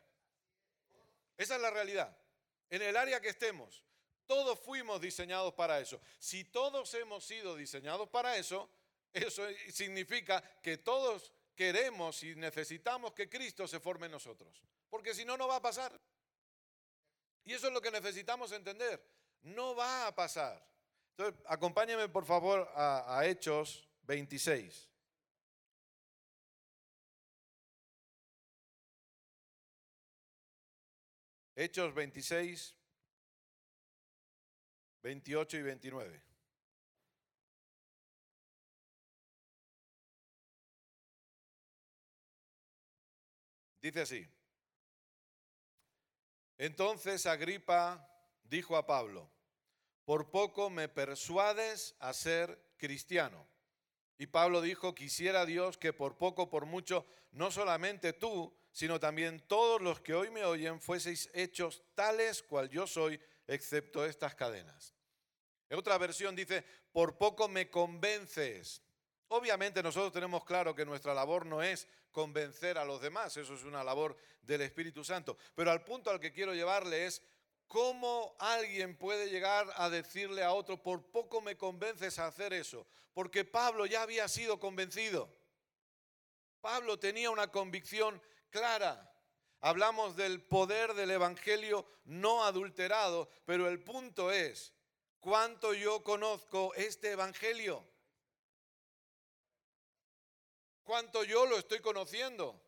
Esa 1.37 1.55
es 1.55 1.61
la 1.61 1.71
realidad. 1.71 2.15
En 2.69 2.81
el 2.81 2.95
área 2.97 3.21
que 3.21 3.29
estemos, 3.29 3.83
todos 4.25 4.59
fuimos 4.59 5.01
diseñados 5.01 5.53
para 5.53 5.79
eso. 5.79 6.01
Si 6.19 6.43
todos 6.45 6.93
hemos 6.93 7.23
sido 7.23 7.55
diseñados 7.55 8.09
para 8.09 8.37
eso, 8.37 8.69
eso 9.13 9.43
significa 9.71 10.41
que 10.61 10.77
todos 10.77 11.33
queremos 11.55 12.23
y 12.23 12.35
necesitamos 12.35 13.13
que 13.13 13.29
Cristo 13.29 13.67
se 13.67 13.79
forme 13.79 14.07
en 14.07 14.13
nosotros. 14.13 14.63
Porque 14.89 15.13
si 15.13 15.25
no, 15.25 15.37
no 15.37 15.47
va 15.47 15.57
a 15.57 15.61
pasar. 15.61 15.99
Y 17.45 17.53
eso 17.53 17.67
es 17.67 17.73
lo 17.73 17.81
que 17.81 17.91
necesitamos 17.91 18.51
entender. 18.51 19.03
No 19.41 19.75
va 19.75 20.07
a 20.07 20.15
pasar. 20.15 20.65
Entonces, 21.11 21.39
acompáñenme 21.47 22.09
por 22.09 22.25
favor 22.25 22.71
a, 22.73 23.19
a 23.19 23.27
Hechos 23.27 23.87
26. 24.03 24.92
Hechos 31.55 31.93
26, 31.93 32.75
28 35.03 35.57
y 35.57 35.61
29. 35.61 36.23
Dice 43.81 44.01
así. 44.01 44.27
Entonces 46.57 47.25
Agripa 47.25 48.07
dijo 48.45 48.77
a 48.77 48.87
Pablo, 48.87 49.29
por 50.05 50.31
poco 50.31 50.69
me 50.69 50.87
persuades 50.87 51.95
a 51.99 52.13
ser 52.13 52.63
cristiano. 52.77 53.45
Y 54.17 54.27
Pablo 54.27 54.61
dijo, 54.61 54.95
quisiera 54.95 55.45
Dios 55.45 55.77
que 55.77 55.91
por 55.91 56.17
poco, 56.17 56.49
por 56.49 56.65
mucho, 56.65 57.05
no 57.31 57.51
solamente 57.51 58.13
tú, 58.13 58.55
sino 58.73 58.99
también 58.99 59.39
todos 59.47 59.81
los 59.81 60.01
que 60.01 60.13
hoy 60.13 60.29
me 60.29 60.43
oyen 60.43 60.81
fueseis 60.81 61.29
hechos 61.33 61.81
tales 61.95 62.43
cual 62.43 62.69
yo 62.69 62.85
soy, 62.85 63.17
excepto 63.47 64.05
estas 64.05 64.35
cadenas. 64.35 64.93
En 65.69 65.79
otra 65.79 65.97
versión 65.97 66.35
dice, 66.35 66.65
por 66.91 67.17
poco 67.17 67.47
me 67.47 67.69
convences. 67.69 68.81
Obviamente 69.29 69.81
nosotros 69.81 70.11
tenemos 70.11 70.43
claro 70.43 70.75
que 70.75 70.85
nuestra 70.85 71.13
labor 71.13 71.45
no 71.45 71.63
es 71.63 71.87
convencer 72.11 72.77
a 72.77 72.83
los 72.83 73.01
demás, 73.01 73.37
eso 73.37 73.55
es 73.55 73.63
una 73.63 73.83
labor 73.83 74.17
del 74.41 74.61
Espíritu 74.61 75.03
Santo, 75.03 75.37
pero 75.55 75.71
al 75.71 75.85
punto 75.85 76.11
al 76.11 76.19
que 76.19 76.33
quiero 76.33 76.53
llevarle 76.53 77.05
es 77.05 77.23
¿Cómo 77.73 78.35
alguien 78.37 78.95
puede 78.95 79.31
llegar 79.31 79.67
a 79.77 79.89
decirle 79.89 80.43
a 80.43 80.53
otro, 80.53 80.83
por 80.83 81.01
poco 81.09 81.41
me 81.41 81.57
convences 81.57 82.19
a 82.19 82.27
hacer 82.27 82.53
eso? 82.53 82.85
Porque 83.15 83.45
Pablo 83.45 83.87
ya 83.87 84.03
había 84.03 84.27
sido 84.27 84.59
convencido. 84.59 85.27
Pablo 86.61 86.99
tenía 86.99 87.31
una 87.31 87.47
convicción 87.47 88.21
clara. 88.53 89.11
Hablamos 89.61 90.15
del 90.15 90.41
poder 90.43 90.93
del 90.93 91.11
Evangelio 91.11 91.85
no 92.05 92.45
adulterado, 92.45 93.27
pero 93.45 93.67
el 93.67 93.83
punto 93.83 94.31
es, 94.31 94.73
¿cuánto 95.19 95.73
yo 95.73 96.03
conozco 96.03 96.73
este 96.75 97.11
Evangelio? 97.11 97.83
¿Cuánto 100.83 101.23
yo 101.23 101.45
lo 101.45 101.57
estoy 101.57 101.79
conociendo? 101.79 102.61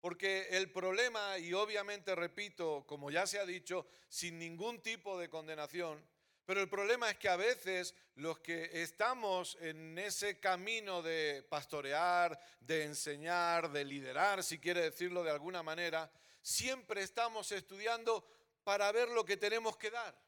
Porque 0.00 0.48
el 0.50 0.72
problema, 0.72 1.38
y 1.38 1.52
obviamente 1.52 2.14
repito, 2.14 2.86
como 2.86 3.10
ya 3.10 3.26
se 3.26 3.38
ha 3.38 3.44
dicho, 3.44 3.86
sin 4.08 4.38
ningún 4.38 4.80
tipo 4.80 5.18
de 5.18 5.28
condenación, 5.28 6.02
pero 6.48 6.62
el 6.62 6.68
problema 6.70 7.10
es 7.10 7.18
que 7.18 7.28
a 7.28 7.36
veces 7.36 7.94
los 8.14 8.38
que 8.38 8.70
estamos 8.82 9.58
en 9.60 9.98
ese 9.98 10.40
camino 10.40 11.02
de 11.02 11.46
pastorear, 11.46 12.40
de 12.58 12.84
enseñar, 12.84 13.70
de 13.70 13.84
liderar, 13.84 14.42
si 14.42 14.58
quiere 14.58 14.80
decirlo 14.80 15.22
de 15.22 15.30
alguna 15.30 15.62
manera, 15.62 16.10
siempre 16.40 17.02
estamos 17.02 17.52
estudiando 17.52 18.26
para 18.64 18.90
ver 18.92 19.10
lo 19.10 19.26
que 19.26 19.36
tenemos 19.36 19.76
que 19.76 19.90
dar. 19.90 20.18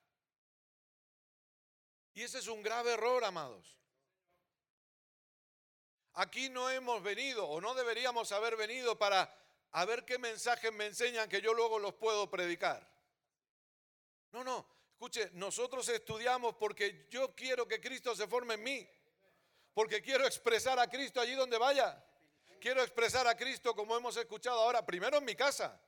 Y 2.12 2.22
ese 2.22 2.40
es 2.40 2.48
un 2.48 2.62
grave 2.62 2.92
error, 2.92 3.24
amados. 3.24 3.78
Aquí 6.12 6.50
no 6.50 6.68
hemos 6.68 7.02
venido 7.02 7.48
o 7.48 7.62
no 7.62 7.72
deberíamos 7.72 8.30
haber 8.32 8.56
venido 8.56 8.98
para 8.98 9.34
ver 9.86 10.04
qué 10.04 10.18
mensajes 10.18 10.70
me 10.70 10.84
enseñan 10.84 11.30
que 11.30 11.40
yo 11.40 11.54
luego 11.54 11.78
los 11.78 11.94
puedo 11.94 12.28
predicar. 12.28 12.86
No, 14.32 14.44
no, 14.44 14.79
escuche, 15.00 15.30
nosotros 15.32 15.88
estudiamos 15.88 16.56
porque 16.56 17.06
yo 17.08 17.34
quiero 17.34 17.66
que 17.66 17.80
Cristo 17.80 18.14
se 18.14 18.26
forme 18.26 18.52
en 18.52 18.62
mí, 18.62 18.90
porque 19.72 20.02
quiero 20.02 20.26
expresar 20.26 20.78
a 20.78 20.90
Cristo 20.90 21.22
allí 21.22 21.32
donde 21.32 21.56
vaya. 21.56 22.04
Quiero 22.60 22.82
expresar 22.82 23.26
a 23.26 23.34
Cristo 23.34 23.74
como 23.74 23.96
hemos 23.96 24.14
escuchado 24.18 24.60
ahora, 24.60 24.84
primero 24.84 25.16
en 25.16 25.24
mi 25.24 25.34
casa. 25.34 25.80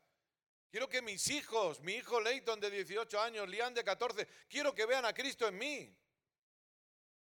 Quiero 0.70 0.88
que 0.88 1.02
mis 1.02 1.28
hijos, 1.28 1.80
mi 1.80 1.92
hijo 1.96 2.22
Leighton 2.22 2.58
de 2.58 2.70
18 2.70 3.20
años, 3.20 3.46
Lian 3.50 3.74
de 3.74 3.84
14, 3.84 4.26
quiero 4.48 4.74
que 4.74 4.86
vean 4.86 5.04
a 5.04 5.12
Cristo 5.12 5.46
en 5.46 5.58
mí. 5.58 5.94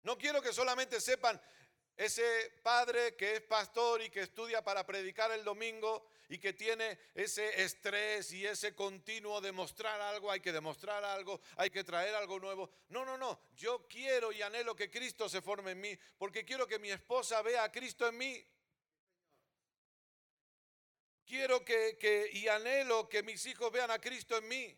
No 0.03 0.19
quiero 0.19 0.39
que 0.39 0.53
solamente 0.53 1.01
sepan 1.01 1.41
ese 1.97 2.59
padre 2.61 3.15
que 3.15 3.37
es 3.37 3.41
pastor 3.41 4.03
y 4.03 4.11
que 4.11 4.19
estudia 4.21 4.63
para 4.63 4.85
predicar 4.85 5.31
el 5.31 5.43
domingo 5.43 6.10
y 6.31 6.39
que 6.39 6.53
tiene 6.53 6.97
ese 7.13 7.61
estrés 7.61 8.31
y 8.31 8.47
ese 8.47 8.73
continuo 8.73 9.41
de 9.41 9.51
mostrar 9.51 9.99
algo, 9.99 10.31
hay 10.31 10.39
que 10.39 10.53
demostrar 10.53 11.03
algo, 11.03 11.41
hay 11.57 11.69
que 11.69 11.83
traer 11.83 12.15
algo 12.15 12.39
nuevo. 12.39 12.69
No, 12.87 13.03
no, 13.03 13.17
no, 13.17 13.37
yo 13.53 13.85
quiero 13.89 14.31
y 14.31 14.41
anhelo 14.41 14.73
que 14.73 14.89
Cristo 14.89 15.27
se 15.27 15.41
forme 15.41 15.71
en 15.71 15.81
mí, 15.81 15.99
porque 16.17 16.45
quiero 16.45 16.65
que 16.65 16.79
mi 16.79 16.89
esposa 16.89 17.41
vea 17.41 17.65
a 17.65 17.71
Cristo 17.71 18.07
en 18.07 18.17
mí. 18.17 18.47
Quiero 21.25 21.65
que, 21.65 21.97
que 21.99 22.29
y 22.31 22.47
anhelo 22.47 23.09
que 23.09 23.23
mis 23.23 23.45
hijos 23.45 23.69
vean 23.69 23.91
a 23.91 23.99
Cristo 23.99 24.37
en 24.37 24.47
mí 24.47 24.77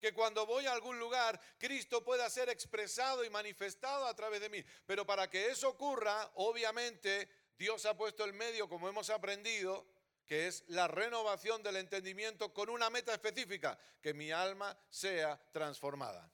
que 0.00 0.12
cuando 0.12 0.44
voy 0.46 0.66
a 0.66 0.72
algún 0.72 0.98
lugar, 0.98 1.40
Cristo 1.58 2.04
pueda 2.04 2.28
ser 2.28 2.48
expresado 2.48 3.24
y 3.24 3.30
manifestado 3.30 4.04
a 4.06 4.14
través 4.14 4.40
de 4.40 4.50
mí. 4.50 4.62
Pero 4.84 5.06
para 5.06 5.30
que 5.30 5.46
eso 5.46 5.68
ocurra, 5.68 6.30
obviamente, 6.34 7.26
Dios 7.56 7.86
ha 7.86 7.96
puesto 7.96 8.24
el 8.24 8.34
medio, 8.34 8.68
como 8.68 8.88
hemos 8.88 9.08
aprendido, 9.08 9.86
que 10.26 10.46
es 10.46 10.64
la 10.68 10.88
renovación 10.88 11.62
del 11.62 11.76
entendimiento 11.76 12.52
con 12.52 12.70
una 12.70 12.90
meta 12.90 13.12
específica, 13.12 13.78
que 14.00 14.14
mi 14.14 14.30
alma 14.30 14.76
sea 14.88 15.38
transformada. 15.52 16.30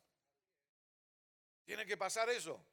Tiene 1.65 1.87
que 1.87 1.97
pasar 1.97 2.29
eso. 2.31 2.65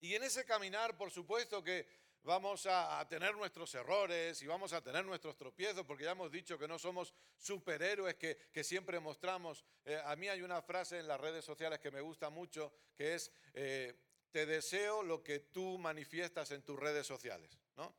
Y 0.00 0.14
en 0.14 0.24
ese 0.24 0.44
caminar, 0.44 0.96
por 0.96 1.10
supuesto 1.10 1.62
que 1.62 1.86
vamos 2.22 2.66
a, 2.66 3.06
tener 3.08 3.34
nuestros 3.36 3.72
errores 3.74 4.42
y 4.42 4.46
vamos 4.46 4.72
a 4.72 4.82
tener 4.82 5.04
nuestros 5.04 5.36
tropiezos, 5.36 5.86
porque 5.86 6.04
ya 6.04 6.10
hemos 6.10 6.30
dicho 6.30 6.58
que 6.58 6.66
no 6.66 6.78
somos 6.78 7.14
superhéroes 7.36 8.16
que, 8.16 8.64
siempre 8.64 8.98
mostramos. 8.98 9.64
Eh, 9.84 10.00
a 10.04 10.16
mí 10.16 10.28
hay 10.28 10.42
una 10.42 10.60
frase 10.60 10.98
en 10.98 11.06
las 11.06 11.20
redes 11.20 11.44
sociales 11.44 11.78
que 11.78 11.90
me 11.90 12.00
gusta 12.00 12.28
mucho, 12.28 12.72
que 12.96 13.14
es, 13.14 13.30
eh, 13.54 13.94
te 14.32 14.44
deseo 14.44 15.02
lo 15.02 15.22
que 15.22 15.38
tú 15.38 15.78
manifiestas 15.78 16.50
en 16.50 16.62
tus 16.62 16.78
redes 16.78 17.06
sociales, 17.06 17.58
¿no? 17.76 17.94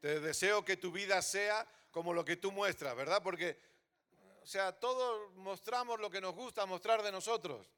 Te 0.00 0.20
deseo 0.20 0.64
que 0.64 0.76
tu 0.76 0.92
vida 0.92 1.20
sea 1.22 1.66
como 1.90 2.12
lo 2.12 2.24
que 2.24 2.36
tú 2.36 2.52
muestras, 2.52 2.94
¿verdad? 2.94 3.22
Porque, 3.22 3.58
o 4.42 4.46
sea, 4.46 4.72
todos 4.72 5.32
mostramos 5.34 5.98
lo 6.00 6.10
que 6.10 6.20
nos 6.20 6.34
gusta 6.34 6.66
mostrar 6.66 7.02
de 7.02 7.10
nosotros. 7.10 7.68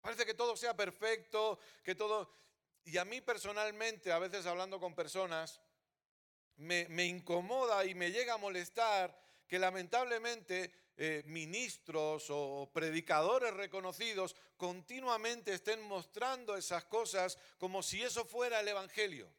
Parece 0.00 0.24
que 0.24 0.34
todo 0.34 0.56
sea 0.56 0.74
perfecto, 0.74 1.58
que 1.82 1.94
todo... 1.94 2.34
Y 2.84 2.96
a 2.96 3.04
mí 3.04 3.20
personalmente, 3.20 4.10
a 4.10 4.18
veces 4.18 4.46
hablando 4.46 4.80
con 4.80 4.94
personas, 4.94 5.60
me, 6.56 7.04
incomoda 7.06 7.84
y 7.84 7.94
me 7.94 8.10
llega 8.10 8.34
a 8.34 8.38
molestar 8.38 9.18
que 9.46 9.58
lamentablemente 9.58 10.72
eh, 10.96 11.22
ministros 11.26 12.26
o 12.28 12.70
predicadores 12.72 13.52
reconocidos 13.54 14.36
continuamente 14.56 15.54
estén 15.54 15.82
mostrando 15.82 16.56
esas 16.56 16.84
cosas 16.84 17.38
como 17.58 17.82
si 17.82 18.02
eso 18.02 18.24
fuera 18.24 18.60
el 18.60 18.68
Evangelio. 18.68 19.30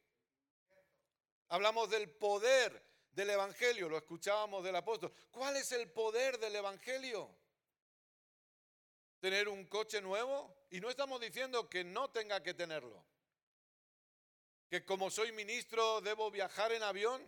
Hablamos 1.51 1.89
del 1.89 2.09
poder 2.09 2.81
del 3.11 3.29
Evangelio, 3.29 3.89
lo 3.89 3.97
escuchábamos 3.97 4.63
del 4.63 4.73
apóstol. 4.73 5.11
¿Cuál 5.31 5.57
es 5.57 5.73
el 5.73 5.91
poder 5.91 6.39
del 6.39 6.55
Evangelio? 6.55 7.29
¿Tener 9.19 9.49
un 9.49 9.65
coche 9.65 9.99
nuevo? 10.01 10.65
Y 10.69 10.79
no 10.79 10.89
estamos 10.89 11.19
diciendo 11.19 11.69
que 11.69 11.83
no 11.83 12.09
tenga 12.09 12.41
que 12.41 12.53
tenerlo. 12.53 13.05
Que 14.69 14.85
como 14.85 15.11
soy 15.11 15.33
ministro 15.33 15.99
debo 15.99 16.31
viajar 16.31 16.71
en 16.71 16.83
avión. 16.83 17.21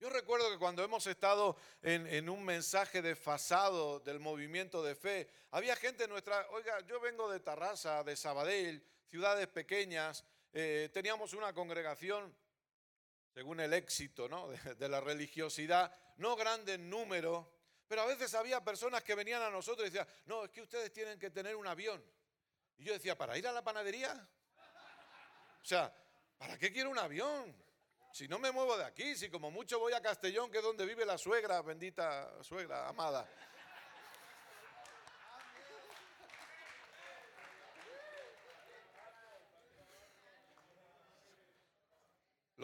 Yo 0.00 0.10
recuerdo 0.10 0.50
que 0.50 0.58
cuando 0.58 0.82
hemos 0.82 1.06
estado 1.06 1.56
en, 1.82 2.28
un 2.28 2.44
mensaje 2.44 3.00
desfasado 3.00 4.00
del 4.00 4.18
movimiento 4.18 4.82
de 4.82 4.96
fe, 4.96 5.30
había 5.52 5.76
gente 5.76 6.02
en 6.02 6.10
nuestra, 6.10 6.48
oiga, 6.50 6.80
yo 6.80 6.98
vengo 6.98 7.30
de 7.30 7.38
Tarrasa, 7.38 8.02
de 8.02 8.16
Sabadell, 8.16 8.84
ciudades 9.08 9.46
pequeñas, 9.46 10.24
eh, 10.52 10.90
teníamos 10.92 11.32
una 11.32 11.54
congregación 11.54 12.34
según 13.34 13.58
el 13.58 13.74
éxito 13.74 14.28
¿no? 14.28 14.48
de, 14.78 14.88
la 14.88 15.00
religiosidad, 15.00 15.92
no 16.18 16.36
grande 16.36 16.74
en 16.74 16.88
número, 16.88 17.50
pero 17.88 18.02
a 18.02 18.06
veces 18.06 18.32
había 18.34 18.62
personas 18.62 19.02
que 19.02 19.14
venían 19.14 19.42
a 19.42 19.50
nosotros 19.50 19.88
y 19.88 19.90
decían, 19.90 20.08
no, 20.26 20.44
es 20.44 20.50
que 20.50 20.62
ustedes 20.62 20.92
tienen 20.92 21.18
que 21.18 21.30
tener 21.30 21.56
un 21.56 21.66
avión. 21.66 22.02
Y 22.78 22.84
yo 22.84 22.92
decía, 22.92 23.18
¿para 23.18 23.36
ir 23.36 23.46
a 23.46 23.52
la 23.52 23.62
panadería? 23.62 24.12
O 25.62 25.64
sea, 25.64 25.92
¿para 26.38 26.56
qué 26.56 26.72
quiero 26.72 26.90
un 26.90 26.98
avión? 26.98 27.54
Si 28.12 28.28
no 28.28 28.38
me 28.38 28.52
muevo 28.52 28.76
de 28.76 28.84
aquí, 28.84 29.16
si 29.16 29.28
como 29.28 29.50
mucho 29.50 29.80
voy 29.80 29.92
a 29.92 30.00
Castellón, 30.00 30.50
que 30.50 30.58
es 30.58 30.64
donde 30.64 30.86
vive 30.86 31.04
la 31.04 31.18
suegra, 31.18 31.60
bendita 31.62 32.42
suegra, 32.42 32.88
amada. 32.88 33.28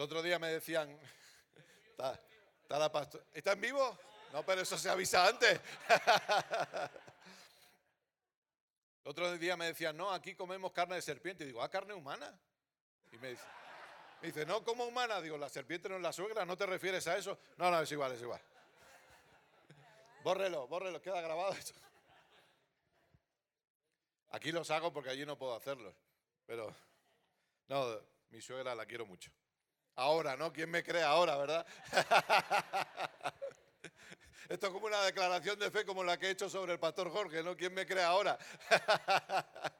El 0.01 0.05
otro 0.05 0.23
día 0.23 0.39
me 0.39 0.47
decían, 0.47 0.99
está, 1.91 2.19
la 2.69 2.91
pastora, 2.91 3.23
¿está 3.31 3.51
en 3.51 3.61
vivo? 3.61 3.99
No, 4.33 4.43
pero 4.43 4.61
eso 4.61 4.75
se 4.75 4.89
avisa 4.89 5.27
antes. 5.27 5.61
El 9.05 9.11
otro 9.11 9.37
día 9.37 9.55
me 9.55 9.67
decían, 9.67 9.95
no, 9.95 10.11
aquí 10.11 10.33
comemos 10.33 10.71
carne 10.71 10.95
de 10.95 11.03
serpiente. 11.03 11.43
Y 11.43 11.47
digo, 11.47 11.61
¿ah, 11.61 11.69
carne 11.69 11.93
humana? 11.93 12.35
Y 13.11 13.17
me 13.19 13.29
dice, 13.29 13.43
me 14.21 14.29
dice, 14.29 14.43
no, 14.43 14.63
como 14.63 14.85
humana. 14.85 15.21
Digo, 15.21 15.37
la 15.37 15.49
serpiente 15.49 15.87
no 15.87 15.97
es 15.97 16.01
la 16.01 16.11
suegra, 16.11 16.45
¿no 16.45 16.57
te 16.57 16.65
refieres 16.65 17.05
a 17.05 17.15
eso? 17.15 17.37
No, 17.57 17.69
no, 17.69 17.79
es 17.79 17.91
igual, 17.91 18.11
es 18.13 18.21
igual. 18.23 18.41
Bórrelo, 20.23 20.67
bórrelo, 20.67 20.99
queda 20.99 21.21
grabado 21.21 21.51
esto. 21.53 21.79
Aquí 24.31 24.51
los 24.51 24.71
hago 24.71 24.91
porque 24.91 25.11
allí 25.11 25.27
no 25.27 25.37
puedo 25.37 25.53
hacerlos. 25.53 25.93
Pero, 26.47 26.75
no, 27.67 28.01
mi 28.31 28.41
suegra 28.41 28.73
la 28.73 28.87
quiero 28.87 29.05
mucho. 29.05 29.31
Ahora, 30.01 30.35
¿no? 30.35 30.51
¿Quién 30.51 30.71
me 30.71 30.83
cree 30.83 31.03
ahora, 31.03 31.37
verdad? 31.37 31.65
Esto 34.49 34.67
es 34.67 34.73
como 34.73 34.87
una 34.87 35.03
declaración 35.03 35.59
de 35.59 35.69
fe 35.69 35.85
como 35.85 36.03
la 36.03 36.17
que 36.17 36.25
he 36.25 36.31
hecho 36.31 36.49
sobre 36.49 36.73
el 36.73 36.79
pastor 36.79 37.11
Jorge, 37.11 37.43
¿no? 37.43 37.55
¿Quién 37.55 37.71
me 37.71 37.85
cree 37.85 38.03
ahora? 38.03 38.35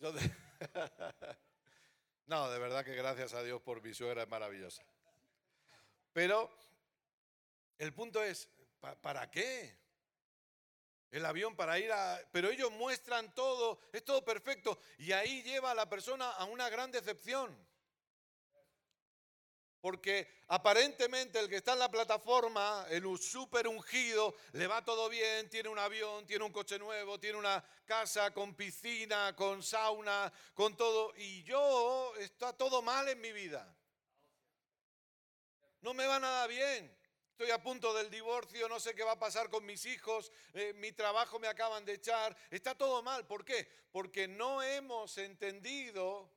No, 2.26 2.50
de 2.50 2.58
verdad 2.58 2.84
que 2.84 2.96
gracias 2.96 3.34
a 3.34 3.44
Dios 3.44 3.62
por 3.62 3.80
mi 3.82 3.94
suegra 3.94 4.24
es 4.24 4.28
maravillosa. 4.28 4.82
Pero 6.12 6.50
el 7.78 7.92
punto 7.92 8.24
es, 8.24 8.48
¿para 9.00 9.30
qué? 9.30 9.78
El 11.10 11.24
avión 11.24 11.54
para 11.56 11.78
ir 11.78 11.90
a... 11.92 12.20
Pero 12.32 12.50
ellos 12.50 12.70
muestran 12.72 13.34
todo, 13.34 13.78
es 13.92 14.04
todo 14.04 14.24
perfecto. 14.24 14.78
Y 14.98 15.12
ahí 15.12 15.42
lleva 15.42 15.70
a 15.70 15.74
la 15.74 15.88
persona 15.88 16.30
a 16.32 16.44
una 16.44 16.68
gran 16.68 16.90
decepción. 16.90 17.56
Porque 19.80 20.42
aparentemente 20.48 21.38
el 21.38 21.48
que 21.48 21.56
está 21.56 21.74
en 21.74 21.78
la 21.78 21.90
plataforma, 21.90 22.86
el 22.90 23.04
súper 23.18 23.68
ungido, 23.68 24.34
le 24.52 24.66
va 24.66 24.84
todo 24.84 25.08
bien, 25.08 25.48
tiene 25.48 25.68
un 25.68 25.78
avión, 25.78 26.26
tiene 26.26 26.44
un 26.44 26.50
coche 26.50 26.76
nuevo, 26.78 27.20
tiene 27.20 27.38
una 27.38 27.62
casa 27.84 28.32
con 28.34 28.54
piscina, 28.54 29.36
con 29.36 29.62
sauna, 29.62 30.32
con 30.54 30.76
todo. 30.76 31.14
Y 31.16 31.44
yo, 31.44 32.14
está 32.18 32.52
todo 32.52 32.82
mal 32.82 33.08
en 33.08 33.20
mi 33.20 33.30
vida. 33.30 33.76
No 35.82 35.94
me 35.94 36.06
va 36.06 36.18
nada 36.18 36.48
bien. 36.48 36.95
Estoy 37.38 37.50
a 37.50 37.62
punto 37.62 37.92
del 37.92 38.08
divorcio, 38.08 38.66
no 38.66 38.80
sé 38.80 38.94
qué 38.94 39.02
va 39.02 39.12
a 39.12 39.18
pasar 39.18 39.50
con 39.50 39.66
mis 39.66 39.84
hijos, 39.84 40.32
eh, 40.54 40.72
mi 40.72 40.92
trabajo 40.92 41.38
me 41.38 41.48
acaban 41.48 41.84
de 41.84 41.92
echar. 41.92 42.34
Está 42.50 42.74
todo 42.74 43.02
mal. 43.02 43.26
¿Por 43.26 43.44
qué? 43.44 43.68
Porque 43.92 44.26
no 44.26 44.62
hemos 44.62 45.18
entendido 45.18 46.30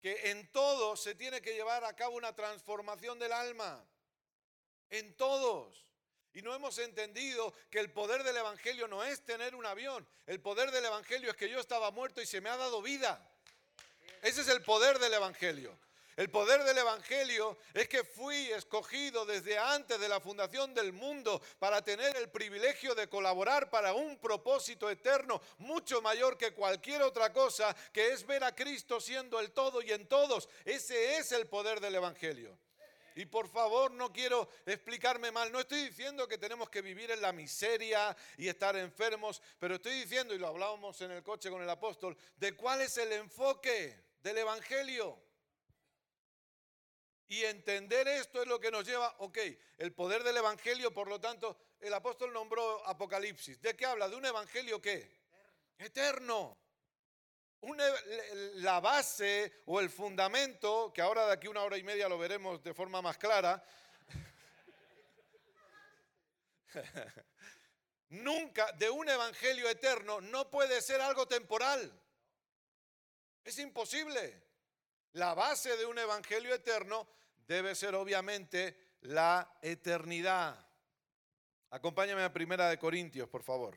que 0.00 0.30
en 0.30 0.48
todos 0.52 1.02
se 1.02 1.16
tiene 1.16 1.42
que 1.42 1.52
llevar 1.54 1.84
a 1.84 1.96
cabo 1.96 2.16
una 2.16 2.32
transformación 2.32 3.18
del 3.18 3.32
alma. 3.32 3.84
En 4.88 5.16
todos. 5.16 5.84
Y 6.32 6.42
no 6.42 6.54
hemos 6.54 6.78
entendido 6.78 7.52
que 7.68 7.80
el 7.80 7.90
poder 7.90 8.22
del 8.22 8.36
Evangelio 8.36 8.86
no 8.86 9.02
es 9.02 9.24
tener 9.24 9.56
un 9.56 9.66
avión. 9.66 10.06
El 10.26 10.40
poder 10.40 10.70
del 10.70 10.84
Evangelio 10.84 11.32
es 11.32 11.36
que 11.36 11.50
yo 11.50 11.58
estaba 11.58 11.90
muerto 11.90 12.22
y 12.22 12.26
se 12.26 12.40
me 12.40 12.50
ha 12.50 12.56
dado 12.56 12.82
vida. 12.82 13.20
Ese 14.22 14.42
es 14.42 14.48
el 14.48 14.62
poder 14.62 15.00
del 15.00 15.12
Evangelio. 15.12 15.76
El 16.16 16.30
poder 16.30 16.64
del 16.64 16.78
Evangelio 16.78 17.56
es 17.72 17.88
que 17.88 18.04
fui 18.04 18.50
escogido 18.50 19.24
desde 19.24 19.58
antes 19.58 19.98
de 19.98 20.08
la 20.08 20.20
fundación 20.20 20.74
del 20.74 20.92
mundo 20.92 21.40
para 21.58 21.82
tener 21.82 22.16
el 22.16 22.28
privilegio 22.28 22.94
de 22.94 23.08
colaborar 23.08 23.70
para 23.70 23.94
un 23.94 24.18
propósito 24.18 24.90
eterno 24.90 25.40
mucho 25.58 26.02
mayor 26.02 26.36
que 26.36 26.52
cualquier 26.52 27.02
otra 27.02 27.32
cosa, 27.32 27.74
que 27.92 28.12
es 28.12 28.26
ver 28.26 28.44
a 28.44 28.54
Cristo 28.54 29.00
siendo 29.00 29.40
el 29.40 29.52
todo 29.52 29.82
y 29.82 29.92
en 29.92 30.08
todos. 30.08 30.48
Ese 30.64 31.16
es 31.16 31.32
el 31.32 31.46
poder 31.46 31.80
del 31.80 31.94
Evangelio. 31.94 32.58
Y 33.14 33.26
por 33.26 33.48
favor, 33.48 33.90
no 33.90 34.12
quiero 34.12 34.48
explicarme 34.66 35.30
mal, 35.32 35.50
no 35.50 35.60
estoy 35.60 35.88
diciendo 35.88 36.28
que 36.28 36.38
tenemos 36.38 36.70
que 36.70 36.80
vivir 36.80 37.10
en 37.10 37.20
la 37.20 37.32
miseria 37.32 38.16
y 38.36 38.48
estar 38.48 38.76
enfermos, 38.76 39.42
pero 39.58 39.74
estoy 39.74 39.92
diciendo, 40.00 40.34
y 40.34 40.38
lo 40.38 40.48
hablábamos 40.48 41.00
en 41.00 41.10
el 41.10 41.22
coche 41.22 41.50
con 41.50 41.62
el 41.62 41.70
apóstol, 41.70 42.16
de 42.36 42.54
cuál 42.54 42.82
es 42.82 42.96
el 42.98 43.12
enfoque 43.12 44.04
del 44.22 44.38
Evangelio. 44.38 45.29
Y 47.30 47.44
entender 47.44 48.08
esto 48.08 48.42
es 48.42 48.48
lo 48.48 48.58
que 48.58 48.72
nos 48.72 48.84
lleva, 48.84 49.14
ok, 49.18 49.38
el 49.78 49.92
poder 49.92 50.24
del 50.24 50.38
Evangelio, 50.38 50.92
por 50.92 51.06
lo 51.06 51.20
tanto, 51.20 51.56
el 51.78 51.94
apóstol 51.94 52.32
nombró 52.32 52.84
Apocalipsis. 52.88 53.62
¿De 53.62 53.76
qué 53.76 53.86
habla? 53.86 54.08
¿De 54.08 54.16
un 54.16 54.26
Evangelio 54.26 54.82
qué? 54.82 55.08
Eterno. 55.78 56.58
la 58.54 58.80
base 58.80 59.62
o 59.66 59.78
el 59.78 59.90
fundamento, 59.90 60.92
que 60.92 61.02
ahora 61.02 61.24
de 61.26 61.34
aquí 61.34 61.46
una 61.46 61.62
hora 61.62 61.78
y 61.78 61.84
media 61.84 62.08
lo 62.08 62.18
veremos 62.18 62.60
de 62.64 62.74
forma 62.74 63.00
más 63.00 63.16
clara, 63.16 63.64
nunca 68.08 68.72
de 68.72 68.90
un 68.90 69.08
Evangelio 69.08 69.68
eterno 69.68 70.20
no 70.20 70.50
puede 70.50 70.82
ser 70.82 71.00
algo 71.00 71.28
temporal. 71.28 71.96
Es 73.44 73.56
imposible. 73.60 74.50
La 75.12 75.34
base 75.34 75.76
de 75.76 75.86
un 75.86 75.96
Evangelio 75.96 76.52
eterno 76.52 77.19
debe 77.50 77.74
ser 77.74 77.96
obviamente 77.96 78.76
la 79.00 79.58
eternidad. 79.60 80.56
Acompáñame 81.70 82.22
a 82.22 82.32
Primera 82.32 82.68
de 82.68 82.78
Corintios, 82.78 83.28
por 83.28 83.42
favor. 83.42 83.76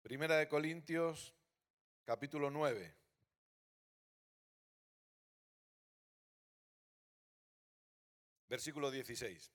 Primera 0.00 0.38
de 0.38 0.48
Corintios, 0.48 1.34
capítulo 2.02 2.50
9. 2.50 2.96
Versículo 8.48 8.90
16. 8.90 9.52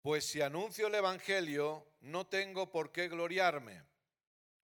Pues 0.00 0.24
si 0.24 0.42
anuncio 0.42 0.86
el 0.86 0.94
Evangelio, 0.94 1.88
no 2.02 2.28
tengo 2.28 2.70
por 2.70 2.92
qué 2.92 3.08
gloriarme 3.08 3.93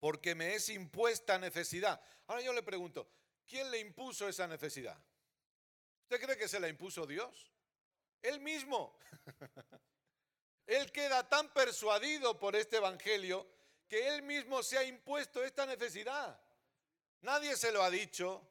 porque 0.04 0.36
me 0.36 0.54
es 0.54 0.68
impuesta 0.68 1.40
necesidad. 1.40 2.04
Ahora 2.28 2.42
yo 2.42 2.52
le 2.52 2.62
pregunto, 2.62 3.10
¿quién 3.48 3.72
le 3.72 3.80
impuso 3.80 4.28
esa 4.28 4.46
necesidad? 4.48 5.02
¿Usted 6.02 6.20
cree 6.20 6.38
que 6.38 6.50
se 6.50 6.60
la 6.60 6.68
impuso 6.68 7.08
Dios? 7.08 7.50
Él 8.22 8.42
mismo. 8.42 8.98
Él 10.68 10.92
queda 10.92 11.30
tan 11.30 11.54
persuadido 11.54 12.38
por 12.38 12.54
este 12.58 12.76
Evangelio 12.76 13.48
que 13.88 14.10
él 14.10 14.24
mismo 14.24 14.62
se 14.62 14.78
ha 14.78 14.84
impuesto 14.84 15.42
esta 15.42 15.66
necesidad. 15.66 16.38
Nadie 17.22 17.56
se 17.56 17.72
lo 17.72 17.82
ha 17.82 17.90
dicho. 17.90 18.46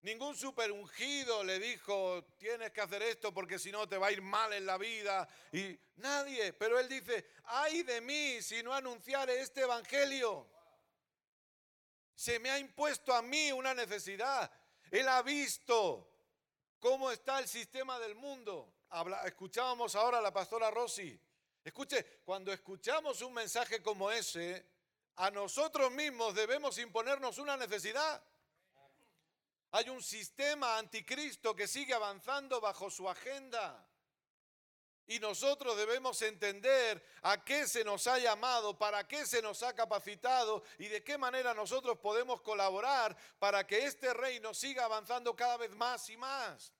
Ningún 0.00 0.34
super 0.34 0.72
ungido 0.72 1.44
le 1.44 1.58
dijo, 1.58 2.24
tienes 2.38 2.72
que 2.72 2.80
hacer 2.80 3.02
esto 3.02 3.34
porque 3.34 3.58
si 3.58 3.70
no 3.70 3.86
te 3.86 3.98
va 3.98 4.06
a 4.06 4.12
ir 4.12 4.22
mal 4.22 4.50
en 4.54 4.64
la 4.64 4.78
vida. 4.78 5.28
Y 5.52 5.78
nadie, 5.96 6.54
pero 6.54 6.78
él 6.78 6.88
dice, 6.88 7.26
ay 7.44 7.82
de 7.82 8.00
mí 8.00 8.40
si 8.40 8.62
no 8.62 8.72
anunciare 8.72 9.42
este 9.42 9.60
Evangelio. 9.60 10.55
Se 12.16 12.40
me 12.40 12.50
ha 12.50 12.58
impuesto 12.58 13.14
a 13.14 13.20
mí 13.20 13.52
una 13.52 13.74
necesidad. 13.74 14.50
Él 14.90 15.06
ha 15.06 15.20
visto 15.22 16.10
cómo 16.80 17.10
está 17.10 17.38
el 17.38 17.46
sistema 17.46 17.98
del 17.98 18.14
mundo. 18.14 18.72
escuchábamos 19.26 19.94
ahora 19.94 20.18
a 20.18 20.22
la 20.22 20.32
pastora 20.32 20.70
Rossi. 20.70 21.20
Escuche, 21.62 22.22
cuando 22.24 22.52
escuchamos 22.52 23.20
un 23.20 23.34
mensaje 23.34 23.82
como 23.82 24.10
ese, 24.10 24.66
a 25.16 25.30
nosotros 25.30 25.90
mismos 25.92 26.34
debemos 26.34 26.78
imponernos 26.78 27.36
una 27.38 27.56
necesidad. 27.56 28.22
Hay 29.72 29.90
un 29.90 30.02
sistema 30.02 30.78
anticristo 30.78 31.54
que 31.54 31.68
sigue 31.68 31.92
avanzando 31.92 32.62
bajo 32.62 32.88
su 32.88 33.08
agenda. 33.10 33.86
Y 35.06 35.20
nosotros 35.20 35.76
debemos 35.76 36.20
entender 36.22 37.02
a 37.22 37.44
qué 37.44 37.68
se 37.68 37.84
nos 37.84 38.06
ha 38.06 38.18
llamado, 38.18 38.76
para 38.76 39.06
qué 39.06 39.24
se 39.24 39.40
nos 39.40 39.62
ha 39.62 39.74
capacitado 39.74 40.64
y 40.78 40.88
de 40.88 41.04
qué 41.04 41.16
manera 41.16 41.54
nosotros 41.54 41.98
podemos 41.98 42.40
colaborar 42.40 43.16
para 43.38 43.66
que 43.66 43.84
este 43.84 44.12
reino 44.12 44.52
siga 44.52 44.84
avanzando 44.84 45.36
cada 45.36 45.56
vez 45.58 45.70
más 45.70 46.10
y 46.10 46.16
más. 46.16 46.72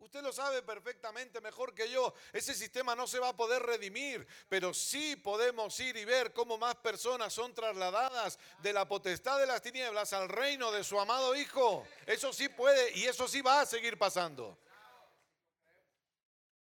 Usted 0.00 0.22
lo 0.22 0.32
sabe 0.32 0.62
perfectamente 0.62 1.40
mejor 1.40 1.74
que 1.74 1.90
yo. 1.90 2.14
Ese 2.32 2.54
sistema 2.54 2.94
no 2.94 3.06
se 3.06 3.18
va 3.18 3.30
a 3.30 3.36
poder 3.36 3.62
redimir, 3.62 4.26
pero 4.48 4.72
sí 4.72 5.16
podemos 5.16 5.78
ir 5.80 5.96
y 5.96 6.04
ver 6.04 6.32
cómo 6.32 6.56
más 6.56 6.76
personas 6.76 7.32
son 7.32 7.52
trasladadas 7.52 8.38
de 8.62 8.72
la 8.72 8.86
potestad 8.86 9.38
de 9.40 9.46
las 9.46 9.60
tinieblas 9.60 10.12
al 10.12 10.28
reino 10.28 10.70
de 10.70 10.84
su 10.84 11.00
amado 11.00 11.34
Hijo. 11.34 11.84
Eso 12.06 12.32
sí 12.32 12.48
puede 12.48 12.96
y 12.96 13.06
eso 13.06 13.26
sí 13.26 13.40
va 13.40 13.62
a 13.62 13.66
seguir 13.66 13.98
pasando. 13.98 14.56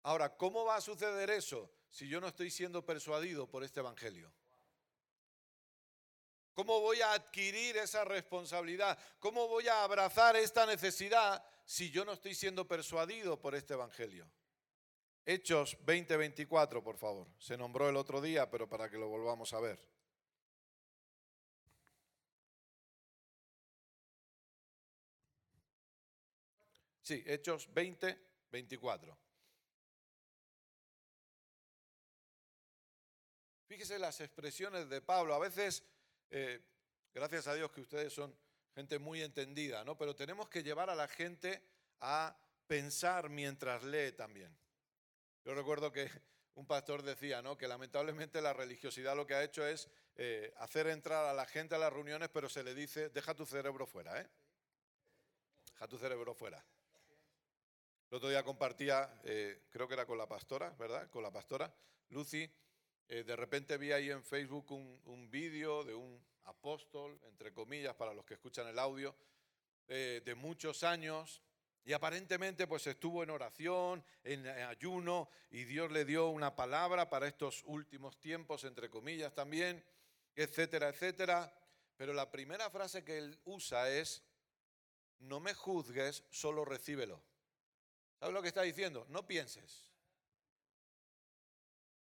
Ahora, 0.03 0.37
¿cómo 0.37 0.65
va 0.65 0.77
a 0.77 0.81
suceder 0.81 1.31
eso 1.31 1.71
si 1.91 2.09
yo 2.09 2.21
no 2.21 2.29
estoy 2.29 2.51
siendo 2.51 2.85
persuadido 2.85 3.49
por 3.49 3.65
este 3.65 3.81
Evangelio? 3.81 4.33
¿Cómo 6.55 6.81
voy 6.81 7.01
a 7.01 7.13
adquirir 7.13 7.77
esa 7.77 8.05
responsabilidad? 8.05 8.99
¿Cómo 9.19 9.49
voy 9.49 9.69
a 9.69 9.83
abrazar 9.83 10.37
esta 10.37 10.67
necesidad 10.67 11.45
si 11.65 11.91
yo 11.91 12.05
no 12.05 12.13
estoy 12.13 12.35
siendo 12.35 12.67
persuadido 12.67 13.41
por 13.41 13.55
este 13.55 13.75
Evangelio? 13.75 14.31
Hechos 15.25 15.77
20:24, 15.85 16.83
por 16.83 16.97
favor. 16.97 17.29
Se 17.39 17.57
nombró 17.57 17.89
el 17.89 17.97
otro 17.97 18.21
día, 18.21 18.51
pero 18.51 18.69
para 18.69 18.91
que 18.91 18.99
lo 18.99 19.09
volvamos 19.09 19.53
a 19.53 19.61
ver. 19.61 19.79
Sí, 27.03 27.23
Hechos 27.27 27.69
20:24. 27.73 29.30
Fíjese 33.71 34.01
las 34.01 34.21
expresiones 34.21 34.89
de 34.89 35.01
Pablo. 35.01 35.33
A 35.33 35.39
veces, 35.39 35.85
eh, 36.29 36.61
gracias 37.15 37.47
a 37.47 37.55
Dios 37.55 37.71
que 37.71 37.81
ustedes 37.81 38.13
son 38.13 38.37
gente 38.75 38.99
muy 38.99 39.23
entendida, 39.23 39.85
¿no? 39.85 39.97
Pero 39.97 40.17
tenemos 40.17 40.49
que 40.49 40.65
llevar 40.65 40.91
a 40.91 40.97
la 40.97 41.07
gente 41.07 41.63
a 42.01 42.37
pensar 42.67 43.29
mientras 43.29 43.85
lee 43.85 44.11
también. 44.11 44.53
Yo 45.45 45.55
recuerdo 45.55 45.93
que 45.93 46.11
un 46.57 46.67
pastor 46.67 47.05
decía, 47.05 47.43
¿no? 47.43 47.57
Que 47.57 47.69
lamentablemente 47.69 48.43
la 48.43 48.53
religiosidad 48.53 49.15
lo 49.15 49.25
que 49.25 49.35
ha 49.35 49.45
hecho 49.45 49.65
es 49.65 49.89
eh, 50.17 50.53
hacer 50.57 50.89
entrar 50.89 51.27
a 51.27 51.33
la 51.33 51.47
gente 51.47 51.77
a 51.77 51.79
las 51.79 51.93
reuniones, 51.93 52.29
pero 52.29 52.49
se 52.49 52.65
le 52.65 52.75
dice, 52.75 53.11
deja 53.11 53.37
tu 53.37 53.47
cerebro 53.47 53.87
fuera, 53.87 54.21
¿eh? 54.21 54.29
Deja 55.75 55.87
tu 55.87 55.97
cerebro 55.97 56.35
fuera. 56.35 56.59
El 58.11 58.17
otro 58.17 58.31
día 58.31 58.43
compartía, 58.43 59.21
eh, 59.23 59.63
creo 59.71 59.87
que 59.87 59.95
era 59.95 60.07
con 60.07 60.19
la 60.19 60.27
pastora, 60.27 60.71
¿verdad? 60.71 61.09
Con 61.09 61.23
la 61.23 61.31
pastora, 61.31 61.73
Lucy. 62.09 62.53
Eh, 63.13 63.25
de 63.25 63.35
repente 63.35 63.77
vi 63.77 63.91
ahí 63.91 64.09
en 64.09 64.23
Facebook 64.23 64.71
un, 64.71 65.01
un 65.07 65.29
vídeo 65.29 65.83
de 65.83 65.97
un 65.97 66.25
apóstol, 66.45 67.21
entre 67.25 67.53
comillas, 67.53 67.97
para 67.97 68.15
los 68.15 68.25
que 68.25 68.35
escuchan 68.35 68.69
el 68.69 68.79
audio, 68.79 69.15
de 69.89 70.35
muchos 70.37 70.85
años, 70.85 71.43
y 71.85 71.93
aparentemente 71.93 72.69
pues 72.69 72.87
estuvo 72.87 73.25
en 73.25 73.31
oración, 73.31 74.05
en 74.23 74.47
ayuno, 74.47 75.29
y 75.51 75.65
Dios 75.65 75.91
le 75.91 76.05
dio 76.05 76.29
una 76.29 76.55
palabra 76.55 77.11
para 77.11 77.27
estos 77.27 77.65
últimos 77.65 78.21
tiempos, 78.21 78.63
entre 78.63 78.89
comillas 78.89 79.35
también, 79.35 79.85
etcétera, 80.37 80.91
etcétera. 80.91 81.53
Pero 81.97 82.13
la 82.13 82.31
primera 82.31 82.71
frase 82.71 83.03
que 83.03 83.19
él 83.19 83.37
usa 83.45 83.91
es, 83.91 84.23
no 85.19 85.41
me 85.41 85.55
juzgues, 85.55 86.23
solo 86.31 86.65
recíbelo. 86.65 87.21
¿Sabes 88.21 88.33
lo 88.33 88.43
que 88.43 88.49
está 88.49 88.63
diciendo? 88.63 89.05
No 89.09 89.27
pienses. 89.27 89.90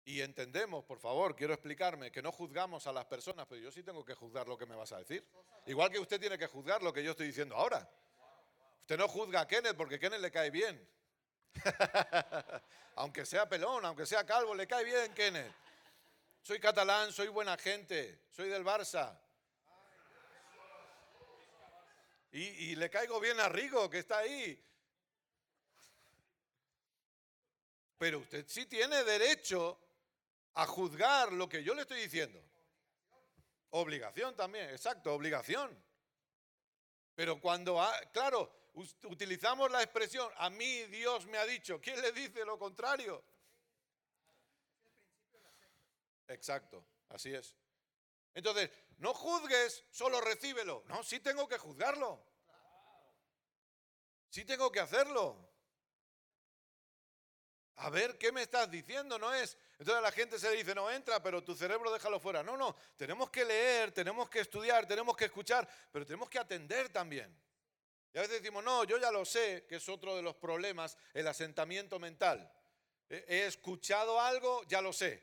Y 0.08 0.22
entendemos, 0.22 0.86
por 0.86 0.98
favor, 0.98 1.36
quiero 1.36 1.52
explicarme, 1.52 2.10
que 2.10 2.22
no 2.22 2.32
juzgamos 2.32 2.86
a 2.86 2.92
las 2.94 3.04
personas, 3.04 3.46
pero 3.46 3.60
yo 3.60 3.70
sí 3.70 3.82
tengo 3.82 4.02
que 4.02 4.14
juzgar 4.14 4.48
lo 4.48 4.56
que 4.56 4.64
me 4.64 4.74
vas 4.74 4.90
a 4.92 4.96
decir. 4.96 5.22
Igual 5.66 5.90
que 5.90 5.98
usted 5.98 6.18
tiene 6.18 6.38
que 6.38 6.46
juzgar 6.46 6.82
lo 6.82 6.94
que 6.94 7.04
yo 7.04 7.10
estoy 7.10 7.26
diciendo 7.26 7.54
ahora. 7.54 7.86
Usted 8.80 8.96
no 8.96 9.06
juzga 9.06 9.42
a 9.42 9.46
Kenneth 9.46 9.76
porque 9.76 10.00
Kenneth 10.00 10.22
le 10.22 10.30
cae 10.30 10.48
bien. 10.48 10.88
aunque 12.96 13.26
sea 13.26 13.46
pelón, 13.46 13.84
aunque 13.84 14.06
sea 14.06 14.24
calvo, 14.24 14.54
le 14.54 14.66
cae 14.66 14.82
bien 14.82 15.12
Kenneth. 15.12 15.52
Soy 16.40 16.58
catalán, 16.58 17.12
soy 17.12 17.28
buena 17.28 17.58
gente, 17.58 18.22
soy 18.30 18.48
del 18.48 18.64
Barça. 18.64 19.14
Y, 22.32 22.40
y 22.40 22.76
le 22.76 22.88
caigo 22.88 23.20
bien 23.20 23.38
a 23.40 23.50
Rigo, 23.50 23.90
que 23.90 23.98
está 23.98 24.16
ahí. 24.20 24.58
Pero 27.98 28.20
usted 28.20 28.46
sí 28.48 28.64
tiene 28.64 29.04
derecho 29.04 29.78
a 30.58 30.66
juzgar 30.66 31.32
lo 31.32 31.48
que 31.48 31.62
yo 31.62 31.72
le 31.72 31.82
estoy 31.82 32.00
diciendo. 32.00 32.42
Obligación 33.70 34.34
también, 34.34 34.68
exacto, 34.70 35.14
obligación. 35.14 35.70
Pero 37.14 37.40
cuando, 37.40 37.80
claro, 38.12 38.72
utilizamos 39.04 39.70
la 39.70 39.84
expresión, 39.84 40.28
a 40.36 40.50
mí 40.50 40.82
Dios 40.86 41.26
me 41.26 41.38
ha 41.38 41.46
dicho, 41.46 41.80
¿quién 41.80 42.00
le 42.00 42.10
dice 42.10 42.44
lo 42.44 42.58
contrario? 42.58 43.22
Exacto, 46.26 46.84
así 47.10 47.32
es. 47.32 47.54
Entonces, 48.34 48.68
no 48.98 49.14
juzgues, 49.14 49.84
solo 49.92 50.20
recíbelo. 50.20 50.82
No, 50.88 51.04
sí 51.04 51.20
tengo 51.20 51.46
que 51.46 51.58
juzgarlo. 51.58 52.20
Sí 54.28 54.44
tengo 54.44 54.72
que 54.72 54.80
hacerlo. 54.80 55.47
A 57.80 57.90
ver, 57.90 58.18
¿qué 58.18 58.32
me 58.32 58.42
estás 58.42 58.68
diciendo? 58.68 59.18
No 59.18 59.32
es. 59.32 59.56
Entonces 59.78 60.02
la 60.02 60.10
gente 60.10 60.38
se 60.38 60.50
dice, 60.50 60.74
no 60.74 60.90
entra, 60.90 61.22
pero 61.22 61.44
tu 61.44 61.54
cerebro 61.54 61.92
déjalo 61.92 62.18
fuera. 62.18 62.42
No, 62.42 62.56
no, 62.56 62.74
tenemos 62.96 63.30
que 63.30 63.44
leer, 63.44 63.92
tenemos 63.92 64.28
que 64.28 64.40
estudiar, 64.40 64.86
tenemos 64.86 65.16
que 65.16 65.26
escuchar, 65.26 65.68
pero 65.92 66.04
tenemos 66.04 66.28
que 66.28 66.40
atender 66.40 66.88
también. 66.88 67.32
Y 68.12 68.18
a 68.18 68.22
veces 68.22 68.42
decimos, 68.42 68.64
no, 68.64 68.82
yo 68.82 68.98
ya 68.98 69.12
lo 69.12 69.24
sé, 69.24 69.64
que 69.68 69.76
es 69.76 69.88
otro 69.88 70.16
de 70.16 70.22
los 70.22 70.34
problemas, 70.34 70.96
el 71.14 71.28
asentamiento 71.28 72.00
mental. 72.00 72.52
He 73.08 73.46
escuchado 73.46 74.20
algo, 74.20 74.64
ya 74.64 74.82
lo 74.82 74.92
sé. 74.92 75.22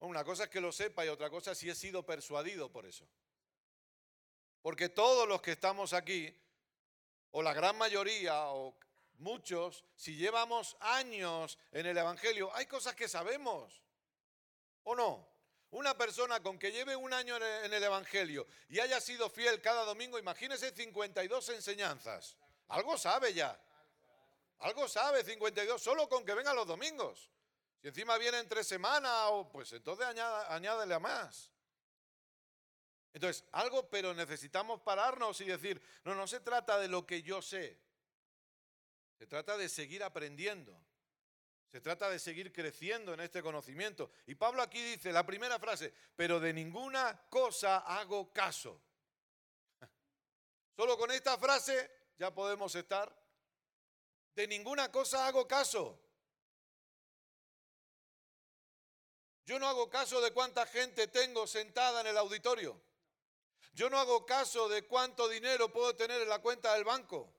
Una 0.00 0.24
cosa 0.24 0.44
es 0.44 0.50
que 0.50 0.60
lo 0.60 0.72
sepa 0.72 1.06
y 1.06 1.08
otra 1.08 1.30
cosa 1.30 1.52
es 1.52 1.58
si 1.58 1.70
he 1.70 1.74
sido 1.76 2.04
persuadido 2.04 2.72
por 2.72 2.86
eso. 2.86 3.08
Porque 4.62 4.88
todos 4.88 5.28
los 5.28 5.40
que 5.40 5.52
estamos 5.52 5.92
aquí, 5.92 6.36
o 7.30 7.40
la 7.40 7.54
gran 7.54 7.78
mayoría, 7.78 8.48
o 8.48 8.76
muchos, 9.18 9.84
si 9.94 10.16
llevamos 10.16 10.76
años 10.80 11.58
en 11.72 11.86
el 11.86 11.96
Evangelio, 11.96 12.54
hay 12.54 12.66
cosas 12.66 12.94
que 12.94 13.08
sabemos. 13.08 13.82
¿O 14.84 14.94
no? 14.94 15.28
Una 15.70 15.96
persona 15.96 16.42
con 16.42 16.58
que 16.58 16.72
lleve 16.72 16.94
un 16.94 17.12
año 17.12 17.36
en 17.36 17.72
el 17.72 17.82
Evangelio 17.82 18.46
y 18.68 18.78
haya 18.78 19.00
sido 19.00 19.28
fiel 19.28 19.60
cada 19.60 19.84
domingo, 19.84 20.18
imagínese 20.18 20.70
52 20.70 21.48
enseñanzas. 21.50 22.36
Algo 22.68 22.96
sabe 22.96 23.34
ya. 23.34 23.58
Algo 24.60 24.88
sabe 24.88 25.22
52, 25.22 25.82
solo 25.82 26.08
con 26.08 26.24
que 26.24 26.34
venga 26.34 26.54
los 26.54 26.66
domingos. 26.66 27.30
Si 27.80 27.88
encima 27.88 28.16
viene 28.16 28.38
entre 28.38 28.64
semana, 28.64 29.26
pues 29.52 29.72
entonces 29.72 30.06
añádele 30.06 30.94
a 30.94 30.98
más. 30.98 31.50
Entonces, 33.12 33.44
algo, 33.52 33.88
pero 33.88 34.12
necesitamos 34.14 34.80
pararnos 34.82 35.40
y 35.40 35.44
decir, 35.44 35.80
no, 36.04 36.14
no 36.14 36.26
se 36.26 36.40
trata 36.40 36.78
de 36.78 36.88
lo 36.88 37.06
que 37.06 37.22
yo 37.22 37.40
sé. 37.40 37.80
Se 39.18 39.26
trata 39.26 39.56
de 39.56 39.68
seguir 39.68 40.02
aprendiendo. 40.02 40.78
Se 41.70 41.80
trata 41.80 42.08
de 42.08 42.18
seguir 42.18 42.52
creciendo 42.52 43.12
en 43.12 43.20
este 43.20 43.42
conocimiento. 43.42 44.10
Y 44.26 44.34
Pablo 44.34 44.62
aquí 44.62 44.82
dice, 44.82 45.12
la 45.12 45.26
primera 45.26 45.58
frase, 45.58 45.92
pero 46.14 46.40
de 46.40 46.52
ninguna 46.52 47.26
cosa 47.28 47.78
hago 47.78 48.32
caso. 48.32 48.80
Solo 50.76 50.96
con 50.96 51.10
esta 51.10 51.36
frase 51.38 51.90
ya 52.18 52.32
podemos 52.34 52.74
estar. 52.74 53.14
De 54.34 54.46
ninguna 54.46 54.90
cosa 54.92 55.26
hago 55.26 55.46
caso. 55.46 56.02
Yo 59.44 59.58
no 59.58 59.68
hago 59.68 59.88
caso 59.88 60.20
de 60.20 60.32
cuánta 60.32 60.66
gente 60.66 61.08
tengo 61.08 61.46
sentada 61.46 62.00
en 62.00 62.08
el 62.08 62.18
auditorio. 62.18 62.80
Yo 63.72 63.88
no 63.88 63.98
hago 63.98 64.26
caso 64.26 64.68
de 64.68 64.86
cuánto 64.86 65.28
dinero 65.28 65.70
puedo 65.70 65.94
tener 65.94 66.20
en 66.20 66.28
la 66.28 66.40
cuenta 66.40 66.74
del 66.74 66.84
banco. 66.84 67.35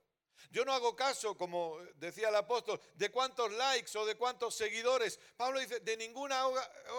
Yo 0.52 0.64
no 0.66 0.74
hago 0.74 0.96
caso, 0.96 1.38
como 1.38 1.78
decía 1.96 2.30
el 2.30 2.36
apóstol, 2.36 2.80
de 2.96 3.10
cuántos 3.12 3.52
likes 3.52 3.98
o 3.98 4.06
de 4.06 4.16
cuántos 4.16 4.56
seguidores. 4.56 5.20
Pablo 5.36 5.60
dice, 5.60 5.80
de 5.82 5.98
ninguna, 5.98 6.48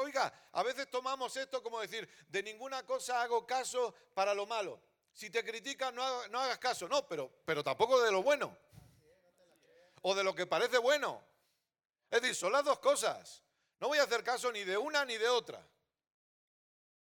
oiga, 0.00 0.32
a 0.52 0.62
veces 0.62 0.90
tomamos 0.90 1.36
esto 1.36 1.62
como 1.62 1.80
decir, 1.80 2.08
de 2.28 2.42
ninguna 2.42 2.84
cosa 2.84 3.22
hago 3.22 3.46
caso 3.46 3.94
para 4.14 4.34
lo 4.34 4.46
malo. 4.46 4.80
Si 5.12 5.30
te 5.30 5.44
critican, 5.44 5.94
no, 5.94 6.02
hagas 6.40 6.58
caso. 6.58 6.88
No, 6.88 7.06
pero, 7.08 7.28
pero 7.44 7.64
tampoco 7.64 8.00
de 8.00 8.12
lo 8.12 8.22
bueno. 8.22 8.56
O 10.02 10.14
de 10.14 10.22
lo 10.22 10.32
que 10.34 10.46
parece 10.46 10.78
bueno. 10.78 11.20
Es 12.08 12.22
decir, 12.22 12.36
son 12.36 12.52
las 12.52 12.64
dos 12.64 12.78
cosas. 12.78 13.42
No 13.80 13.88
voy 13.88 13.98
a 13.98 14.04
hacer 14.04 14.22
caso 14.22 14.52
ni 14.52 14.62
de 14.62 14.78
una 14.78 15.04
ni 15.04 15.16
de 15.16 15.28
otra. 15.28 15.66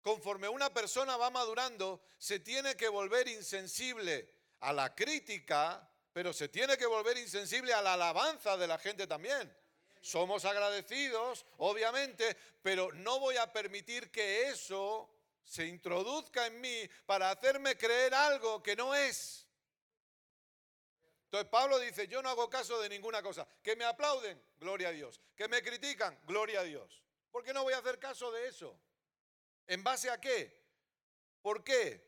Conforme 0.01 0.47
una 0.47 0.73
persona 0.73 1.17
va 1.17 1.29
madurando, 1.29 2.01
se 2.17 2.39
tiene 2.39 2.77
que 2.77 2.87
volver 2.87 3.27
insensible 3.27 4.33
a 4.61 4.71
la 4.71 4.95
crítica 4.95 5.89
pero 6.17 6.33
se 6.33 6.49
tiene 6.49 6.79
que 6.79 6.87
volver 6.87 7.15
insensible 7.19 7.71
a 7.75 7.81
la 7.83 7.93
alabanza 7.93 8.57
de 8.57 8.65
la 8.65 8.79
gente 8.79 9.05
también. 9.05 9.55
Somos 10.01 10.45
agradecidos, 10.45 11.45
obviamente, 11.57 12.35
pero 12.63 12.91
no 12.91 13.19
voy 13.19 13.37
a 13.37 13.53
permitir 13.53 14.09
que 14.09 14.49
eso 14.49 15.07
se 15.43 15.67
introduzca 15.67 16.47
en 16.47 16.59
mí 16.59 16.89
para 17.05 17.29
hacerme 17.29 17.77
creer 17.77 18.15
algo 18.15 18.63
que 18.63 18.75
no 18.75 18.95
es. 18.95 19.45
Entonces 21.25 21.47
Pablo 21.51 21.77
dice, 21.77 22.07
yo 22.07 22.23
no 22.23 22.29
hago 22.29 22.49
caso 22.49 22.81
de 22.81 22.89
ninguna 22.89 23.21
cosa. 23.21 23.47
Que 23.61 23.75
me 23.75 23.85
aplauden, 23.85 24.43
gloria 24.59 24.87
a 24.87 24.93
Dios. 24.93 25.21
Que 25.35 25.47
me 25.47 25.61
critican, 25.61 26.19
gloria 26.25 26.61
a 26.61 26.63
Dios. 26.63 27.03
¿Por 27.29 27.43
qué 27.43 27.53
no 27.53 27.61
voy 27.61 27.73
a 27.73 27.77
hacer 27.77 27.99
caso 27.99 28.31
de 28.31 28.47
eso? 28.47 28.75
¿En 29.67 29.83
base 29.83 30.09
a 30.09 30.19
qué? 30.19 30.65
¿Por 31.43 31.63
qué? 31.63 32.06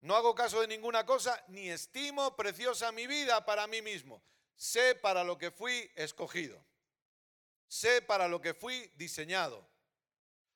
No 0.00 0.16
hago 0.16 0.34
caso 0.34 0.60
de 0.60 0.66
ninguna 0.66 1.04
cosa, 1.04 1.42
ni 1.48 1.68
estimo 1.68 2.34
preciosa 2.34 2.90
mi 2.92 3.06
vida 3.06 3.44
para 3.44 3.66
mí 3.66 3.82
mismo. 3.82 4.22
Sé 4.56 4.94
para 4.94 5.24
lo 5.24 5.36
que 5.36 5.50
fui 5.50 5.90
escogido. 5.94 6.64
Sé 7.68 8.02
para 8.02 8.26
lo 8.26 8.40
que 8.40 8.54
fui 8.54 8.90
diseñado. 8.96 9.68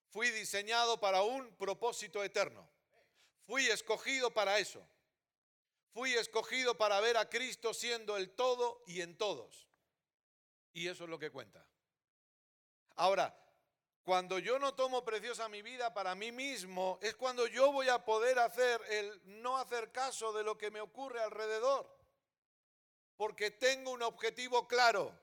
Fui 0.08 0.30
diseñado 0.30 0.98
para 0.98 1.22
un 1.22 1.54
propósito 1.56 2.24
eterno. 2.24 2.68
Fui 3.46 3.66
escogido 3.66 4.32
para 4.32 4.58
eso. 4.58 4.86
Fui 5.92 6.14
escogido 6.14 6.76
para 6.76 6.98
ver 7.00 7.16
a 7.16 7.28
Cristo 7.28 7.74
siendo 7.74 8.16
el 8.16 8.30
todo 8.30 8.82
y 8.86 9.02
en 9.02 9.16
todos. 9.16 9.68
Y 10.72 10.88
eso 10.88 11.04
es 11.04 11.10
lo 11.10 11.18
que 11.18 11.30
cuenta. 11.30 11.64
Ahora, 12.96 13.36
cuando 14.04 14.38
yo 14.38 14.58
no 14.58 14.74
tomo 14.74 15.02
preciosa 15.02 15.48
mi 15.48 15.62
vida 15.62 15.94
para 15.94 16.14
mí 16.14 16.30
mismo, 16.30 16.98
es 17.00 17.16
cuando 17.16 17.46
yo 17.46 17.72
voy 17.72 17.88
a 17.88 18.04
poder 18.04 18.38
hacer 18.38 18.80
el 18.90 19.42
no 19.42 19.56
hacer 19.56 19.90
caso 19.92 20.32
de 20.34 20.44
lo 20.44 20.58
que 20.58 20.70
me 20.70 20.82
ocurre 20.82 21.22
alrededor. 21.22 21.90
Porque 23.16 23.50
tengo 23.50 23.92
un 23.92 24.02
objetivo 24.02 24.68
claro. 24.68 25.18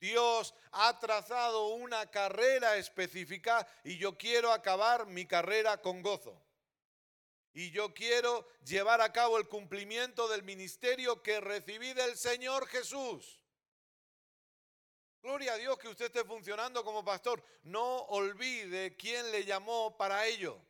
Dios 0.00 0.54
ha 0.72 0.98
trazado 0.98 1.68
una 1.68 2.10
carrera 2.10 2.76
específica 2.76 3.66
y 3.84 3.96
yo 3.96 4.18
quiero 4.18 4.52
acabar 4.52 5.06
mi 5.06 5.26
carrera 5.26 5.80
con 5.80 6.02
gozo. 6.02 6.42
y 7.54 7.72
yo 7.72 7.92
quiero 7.92 8.46
llevar 8.64 9.00
a 9.00 9.12
cabo 9.12 9.36
el 9.36 9.48
cumplimiento 9.48 10.28
del 10.28 10.44
ministerio 10.44 11.22
que 11.22 11.40
recibí 11.40 11.92
del 11.92 12.16
Señor 12.16 12.68
Jesús. 12.68 13.37
Gloria 15.22 15.54
a 15.54 15.56
Dios 15.56 15.78
que 15.78 15.88
usted 15.88 16.06
esté 16.06 16.24
funcionando 16.24 16.84
como 16.84 17.04
pastor. 17.04 17.42
No 17.64 18.02
olvide 18.06 18.96
quién 18.96 19.30
le 19.30 19.44
llamó 19.44 19.96
para 19.96 20.26
ello. 20.26 20.60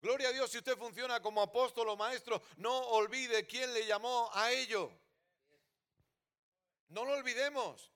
Gloria 0.00 0.30
a 0.30 0.32
Dios 0.32 0.50
si 0.50 0.58
usted 0.58 0.76
funciona 0.76 1.22
como 1.22 1.40
apóstol 1.40 1.88
o 1.88 1.96
maestro. 1.96 2.42
No 2.56 2.76
olvide 2.76 3.46
quién 3.46 3.72
le 3.72 3.86
llamó 3.86 4.30
a 4.34 4.50
ello. 4.50 4.90
No 6.88 7.04
lo 7.04 7.12
olvidemos. 7.12 7.92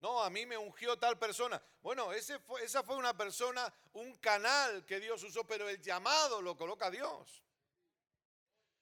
No, 0.00 0.22
a 0.22 0.28
mí 0.28 0.44
me 0.44 0.58
ungió 0.58 0.98
tal 0.98 1.18
persona. 1.18 1.62
Bueno, 1.80 2.12
ese 2.12 2.38
fue, 2.40 2.62
esa 2.64 2.82
fue 2.82 2.96
una 2.96 3.16
persona, 3.16 3.72
un 3.94 4.14
canal 4.16 4.84
que 4.84 5.00
Dios 5.00 5.22
usó, 5.22 5.44
pero 5.46 5.68
el 5.68 5.80
llamado 5.80 6.42
lo 6.42 6.56
coloca 6.56 6.90
Dios. 6.90 7.42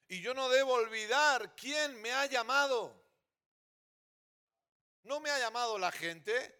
Y 0.08 0.20
yo 0.20 0.34
no 0.34 0.48
debo 0.48 0.72
olvidar 0.72 1.54
quién 1.54 2.00
me 2.00 2.12
ha 2.12 2.26
llamado. 2.26 3.03
¿No 5.04 5.20
me 5.20 5.30
ha 5.30 5.38
llamado 5.38 5.78
la 5.78 5.92
gente? 5.92 6.58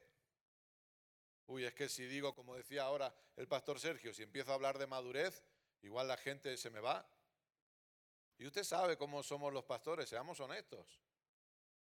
Uy, 1.47 1.65
es 1.65 1.75
que 1.75 1.89
si 1.89 2.07
digo, 2.07 2.35
como 2.35 2.55
decía 2.55 2.85
ahora 2.85 3.15
el 3.37 3.49
pastor 3.49 3.81
Sergio, 3.81 4.13
si 4.15 4.23
empiezo 4.23 4.53
a 4.53 4.55
hablar 4.55 4.79
de 4.79 4.87
madurez, 4.87 5.43
igual 5.83 6.09
la 6.09 6.17
gente 6.17 6.57
se 6.57 6.71
me 6.71 6.81
va. 6.81 7.07
Y 8.37 8.47
usted 8.47 8.65
sabe 8.65 8.99
cómo 8.99 9.23
somos 9.23 9.53
los 9.53 9.65
pastores, 9.65 10.09
seamos 10.09 10.39
honestos. 10.41 11.01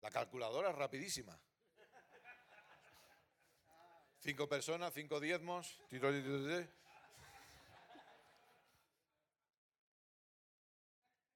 La 0.00 0.10
calculadora 0.10 0.70
es 0.70 0.76
rapidísima. 0.76 1.38
Cinco 4.20 4.48
personas, 4.48 4.94
cinco 4.94 5.20
diezmos. 5.20 5.78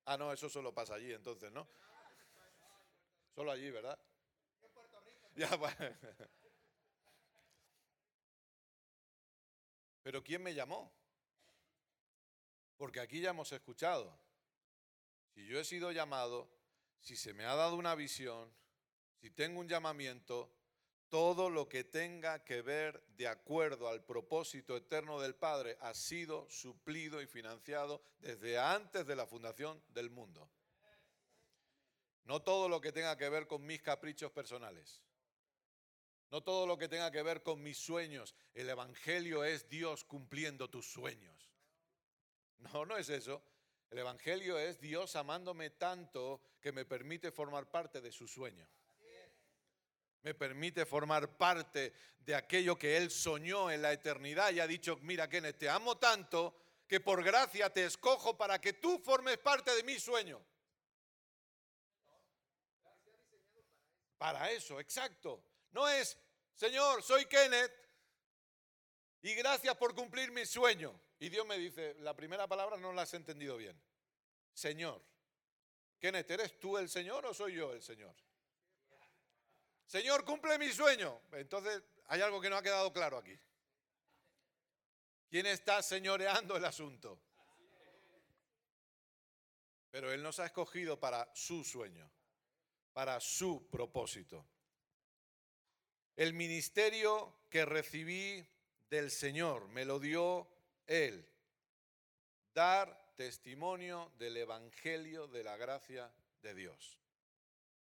Ah, 0.06 0.16
no, 0.16 0.32
eso 0.32 0.48
solo 0.48 0.74
pasa 0.74 0.94
allí 0.94 1.12
entonces, 1.12 1.52
¿no? 1.52 1.68
Solo 3.34 3.52
allí, 3.52 3.70
¿verdad? 3.70 3.98
Pero 10.02 10.22
¿quién 10.22 10.42
me 10.42 10.54
llamó? 10.54 10.92
Porque 12.76 13.00
aquí 13.00 13.20
ya 13.20 13.30
hemos 13.30 13.52
escuchado. 13.52 14.18
Si 15.34 15.46
yo 15.46 15.60
he 15.60 15.64
sido 15.64 15.92
llamado, 15.92 16.50
si 17.00 17.16
se 17.16 17.32
me 17.32 17.44
ha 17.44 17.54
dado 17.54 17.76
una 17.76 17.94
visión, 17.94 18.52
si 19.20 19.30
tengo 19.30 19.60
un 19.60 19.68
llamamiento, 19.68 20.52
todo 21.08 21.50
lo 21.50 21.68
que 21.68 21.84
tenga 21.84 22.44
que 22.44 22.62
ver 22.62 23.02
de 23.16 23.28
acuerdo 23.28 23.88
al 23.88 24.04
propósito 24.04 24.76
eterno 24.76 25.20
del 25.20 25.34
Padre 25.34 25.76
ha 25.80 25.92
sido 25.92 26.48
suplido 26.48 27.20
y 27.20 27.26
financiado 27.26 28.02
desde 28.18 28.58
antes 28.58 29.06
de 29.06 29.16
la 29.16 29.26
fundación 29.26 29.82
del 29.88 30.08
mundo. 30.08 30.50
No 32.24 32.40
todo 32.42 32.68
lo 32.68 32.80
que 32.80 32.92
tenga 32.92 33.16
que 33.16 33.28
ver 33.28 33.46
con 33.46 33.66
mis 33.66 33.82
caprichos 33.82 34.30
personales. 34.30 35.02
No 36.30 36.42
todo 36.42 36.66
lo 36.66 36.78
que 36.78 36.88
tenga 36.88 37.10
que 37.10 37.22
ver 37.22 37.42
con 37.42 37.62
mis 37.62 37.78
sueños. 37.78 38.34
El 38.54 38.70
Evangelio 38.70 39.44
es 39.44 39.68
Dios 39.68 40.04
cumpliendo 40.04 40.70
tus 40.70 40.86
sueños. 40.90 41.50
No, 42.58 42.84
no 42.86 42.96
es 42.96 43.08
eso. 43.08 43.42
El 43.90 43.98
Evangelio 43.98 44.58
es 44.58 44.80
Dios 44.80 45.16
amándome 45.16 45.70
tanto 45.70 46.40
que 46.60 46.72
me 46.72 46.84
permite 46.84 47.32
formar 47.32 47.68
parte 47.70 48.00
de 48.00 48.12
su 48.12 48.28
sueño 48.28 48.68
me 50.22 50.34
permite 50.34 50.84
formar 50.84 51.36
parte 51.36 51.92
de 52.18 52.34
aquello 52.34 52.76
que 52.76 52.96
Él 52.96 53.10
soñó 53.10 53.70
en 53.70 53.82
la 53.82 53.92
eternidad 53.92 54.52
y 54.52 54.60
ha 54.60 54.66
dicho, 54.66 54.98
mira 55.02 55.28
Kenneth, 55.28 55.58
te 55.58 55.68
amo 55.68 55.96
tanto 55.96 56.54
que 56.86 57.00
por 57.00 57.22
gracia 57.22 57.72
te 57.72 57.84
escojo 57.84 58.36
para 58.36 58.60
que 58.60 58.74
tú 58.74 58.98
formes 58.98 59.38
parte 59.38 59.74
de 59.74 59.82
mi 59.82 59.98
sueño. 59.98 60.40
Para 64.18 64.50
eso, 64.50 64.78
exacto. 64.80 65.42
No 65.72 65.88
es, 65.88 66.18
Señor, 66.54 67.02
soy 67.02 67.26
Kenneth 67.26 67.72
y 69.22 69.34
gracias 69.34 69.76
por 69.76 69.94
cumplir 69.94 70.30
mi 70.32 70.46
sueño. 70.46 70.98
Y 71.18 71.28
Dios 71.28 71.46
me 71.46 71.58
dice, 71.58 71.94
la 72.00 72.14
primera 72.14 72.46
palabra 72.46 72.76
no 72.76 72.92
la 72.92 73.02
has 73.02 73.14
entendido 73.14 73.56
bien. 73.56 73.80
Señor. 74.52 75.02
Kenneth, 75.98 76.30
¿eres 76.30 76.58
tú 76.58 76.78
el 76.78 76.88
Señor 76.88 77.26
o 77.26 77.34
soy 77.34 77.54
yo 77.54 77.72
el 77.72 77.82
Señor? 77.82 78.14
Señor, 79.86 80.24
cumple 80.24 80.58
mi 80.58 80.72
sueño. 80.72 81.20
Entonces, 81.32 81.82
hay 82.06 82.22
algo 82.22 82.40
que 82.40 82.48
no 82.48 82.56
ha 82.56 82.62
quedado 82.62 82.92
claro 82.92 83.18
aquí. 83.18 83.38
¿Quién 85.28 85.46
está 85.46 85.82
señoreando 85.82 86.56
el 86.56 86.64
asunto? 86.64 87.20
Pero 89.90 90.12
Él 90.12 90.22
nos 90.22 90.40
ha 90.40 90.46
escogido 90.46 90.98
para 90.98 91.28
su 91.34 91.62
sueño, 91.64 92.10
para 92.92 93.20
su 93.20 93.68
propósito. 93.68 94.46
El 96.16 96.34
ministerio 96.34 97.34
que 97.48 97.64
recibí 97.64 98.46
del 98.88 99.10
Señor 99.10 99.68
me 99.68 99.84
lo 99.84 99.98
dio 99.98 100.48
Él. 100.86 101.26
Dar 102.54 103.12
testimonio 103.16 104.12
del 104.18 104.36
Evangelio 104.36 105.28
de 105.28 105.44
la 105.44 105.56
gracia 105.56 106.12
de 106.42 106.54
Dios. 106.54 106.98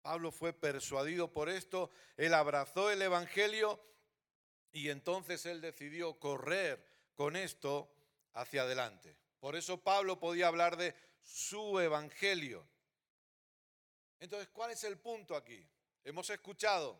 Pablo 0.01 0.31
fue 0.31 0.53
persuadido 0.53 1.33
por 1.33 1.49
esto, 1.49 1.89
él 2.15 2.35
abrazó 2.35 2.91
el 2.91 3.01
Evangelio 3.01 3.79
y 4.71 4.89
entonces 4.89 5.45
él 5.47 5.61
decidió 5.61 6.19
correr 6.19 6.85
con 7.15 7.35
esto 7.35 7.91
hacia 8.33 8.61
adelante. 8.61 9.17
Por 9.39 9.55
eso 9.55 9.81
Pablo 9.81 10.19
podía 10.19 10.47
hablar 10.47 10.77
de 10.77 10.93
su 11.23 11.79
Evangelio. 11.79 12.67
Entonces, 14.19 14.49
¿cuál 14.49 14.71
es 14.71 14.83
el 14.83 14.99
punto 14.99 15.35
aquí? 15.35 15.67
Hemos 16.03 16.29
escuchado 16.29 16.99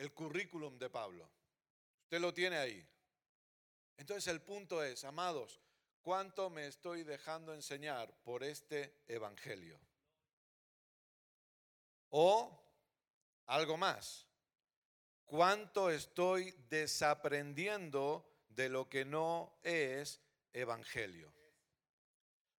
el 0.00 0.14
currículum 0.14 0.78
de 0.78 0.88
Pablo. 0.88 1.30
Usted 2.04 2.20
lo 2.20 2.32
tiene 2.32 2.56
ahí. 2.56 2.88
Entonces 3.98 4.26
el 4.28 4.40
punto 4.40 4.82
es, 4.82 5.04
amados, 5.04 5.60
¿cuánto 6.00 6.48
me 6.48 6.66
estoy 6.66 7.02
dejando 7.02 7.52
enseñar 7.52 8.10
por 8.22 8.42
este 8.42 9.02
Evangelio? 9.06 9.78
O 12.08 12.58
algo 13.46 13.76
más, 13.76 14.26
¿cuánto 15.26 15.90
estoy 15.90 16.50
desaprendiendo 16.70 18.26
de 18.48 18.70
lo 18.70 18.88
que 18.88 19.04
no 19.04 19.60
es 19.62 20.18
evangelio? 20.54 21.32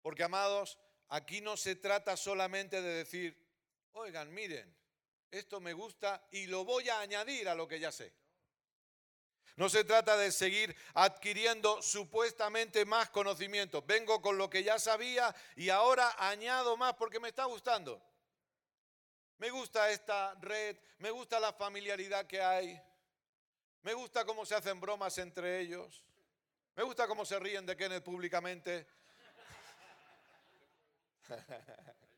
Porque 0.03 0.25
amados, 0.25 0.79
aquí 1.09 1.41
no 1.41 1.57
se 1.57 1.75
trata 1.75 2.19
solamente 2.19 2.83
de 2.83 2.97
decir, 2.97 3.51
oigan, 3.93 4.33
miren, 4.33 4.80
esto 5.31 5.61
me 5.61 5.73
gusta 5.73 6.27
y 6.31 6.47
lo 6.47 6.65
voy 6.65 6.89
a 6.89 7.01
añadir 7.01 7.49
a 7.49 7.55
lo 7.55 7.69
que 7.69 7.81
ya 7.81 7.93
sé. 7.93 8.13
No 9.57 9.69
se 9.69 9.85
trata 9.85 10.17
de 10.17 10.33
seguir 10.33 10.75
adquiriendo 10.95 11.83
supuestamente 11.83 12.85
más 12.85 13.11
conocimiento. 13.11 13.83
Vengo 13.83 14.23
con 14.23 14.39
lo 14.39 14.49
que 14.49 14.63
ya 14.63 14.79
sabía 14.79 15.35
y 15.57 15.69
ahora 15.69 16.15
añado 16.19 16.77
más 16.77 16.95
porque 16.95 17.21
me 17.21 17.29
está 17.29 17.45
gustando. 17.45 18.03
Me 19.39 19.51
gusta 19.51 19.91
esta 19.91 20.35
red, 20.41 20.77
me 20.99 21.11
gusta 21.11 21.41
la 21.41 21.53
familiaridad 21.53 22.27
que 22.27 22.43
hay, 22.43 22.81
me 23.83 23.95
gusta 23.95 24.25
cómo 24.27 24.45
se 24.45 24.55
hacen 24.55 24.79
bromas 24.79 25.17
entre 25.17 25.61
ellos, 25.61 26.05
me 26.77 26.83
gusta 26.83 27.09
cómo 27.09 27.25
se 27.25 27.39
ríen 27.39 27.65
de 27.65 27.75
Kenneth 27.77 28.05
públicamente. 28.05 28.87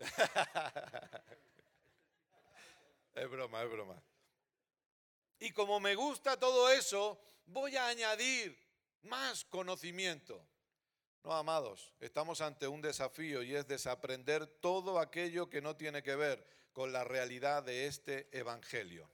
Es 3.14 3.28
broma, 3.28 3.64
es 3.64 3.70
broma. 3.70 4.00
Y 5.40 5.50
como 5.50 5.80
me 5.80 5.96
gusta 5.96 6.38
todo 6.38 6.70
eso, 6.70 7.20
voy 7.46 7.76
a 7.76 7.88
añadir 7.88 8.56
más 9.02 9.44
conocimiento. 9.44 10.46
No, 11.24 11.32
amados, 11.32 11.92
estamos 11.98 12.40
ante 12.40 12.68
un 12.68 12.80
desafío 12.80 13.42
y 13.42 13.56
es 13.56 13.66
desaprender 13.66 14.46
todo 14.46 15.00
aquello 15.00 15.50
que 15.50 15.60
no 15.60 15.74
tiene 15.74 16.00
que 16.00 16.14
ver 16.14 16.46
con 16.72 16.92
la 16.92 17.02
realidad 17.02 17.64
de 17.64 17.86
este 17.86 18.28
Evangelio. 18.30 19.10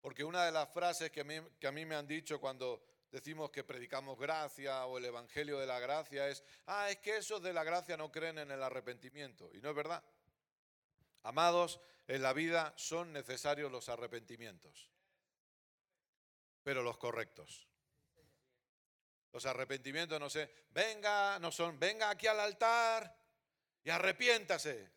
Porque 0.00 0.24
una 0.24 0.44
de 0.44 0.50
las 0.50 0.68
frases 0.68 1.12
que 1.12 1.20
a, 1.20 1.24
mí, 1.24 1.36
que 1.60 1.68
a 1.68 1.72
mí 1.72 1.86
me 1.86 1.94
han 1.94 2.08
dicho 2.08 2.40
cuando 2.40 2.82
decimos 3.12 3.50
que 3.50 3.62
predicamos 3.62 4.18
gracia 4.18 4.86
o 4.86 4.96
el 4.96 5.04
Evangelio 5.04 5.58
de 5.58 5.66
la 5.66 5.78
gracia 5.78 6.28
es, 6.28 6.42
ah, 6.66 6.90
es 6.90 6.96
que 6.96 7.18
esos 7.18 7.42
de 7.42 7.52
la 7.52 7.62
gracia 7.62 7.96
no 7.96 8.10
creen 8.10 8.38
en 8.38 8.50
el 8.50 8.62
arrepentimiento. 8.62 9.50
Y 9.52 9.60
no 9.60 9.70
es 9.70 9.76
verdad. 9.76 10.02
Amados, 11.24 11.78
en 12.08 12.22
la 12.22 12.32
vida 12.32 12.72
son 12.76 13.12
necesarios 13.12 13.70
los 13.70 13.88
arrepentimientos, 13.90 14.90
pero 16.62 16.82
los 16.82 16.96
correctos. 16.96 17.68
Los 19.30 19.46
arrepentimientos 19.46 20.18
no 20.18 20.28
sé, 20.28 20.50
venga, 20.70 21.38
no 21.38 21.52
son, 21.52 21.78
venga 21.78 22.10
aquí 22.10 22.26
al 22.26 22.40
altar 22.40 23.14
y 23.84 23.90
arrepiéntase. 23.90 24.90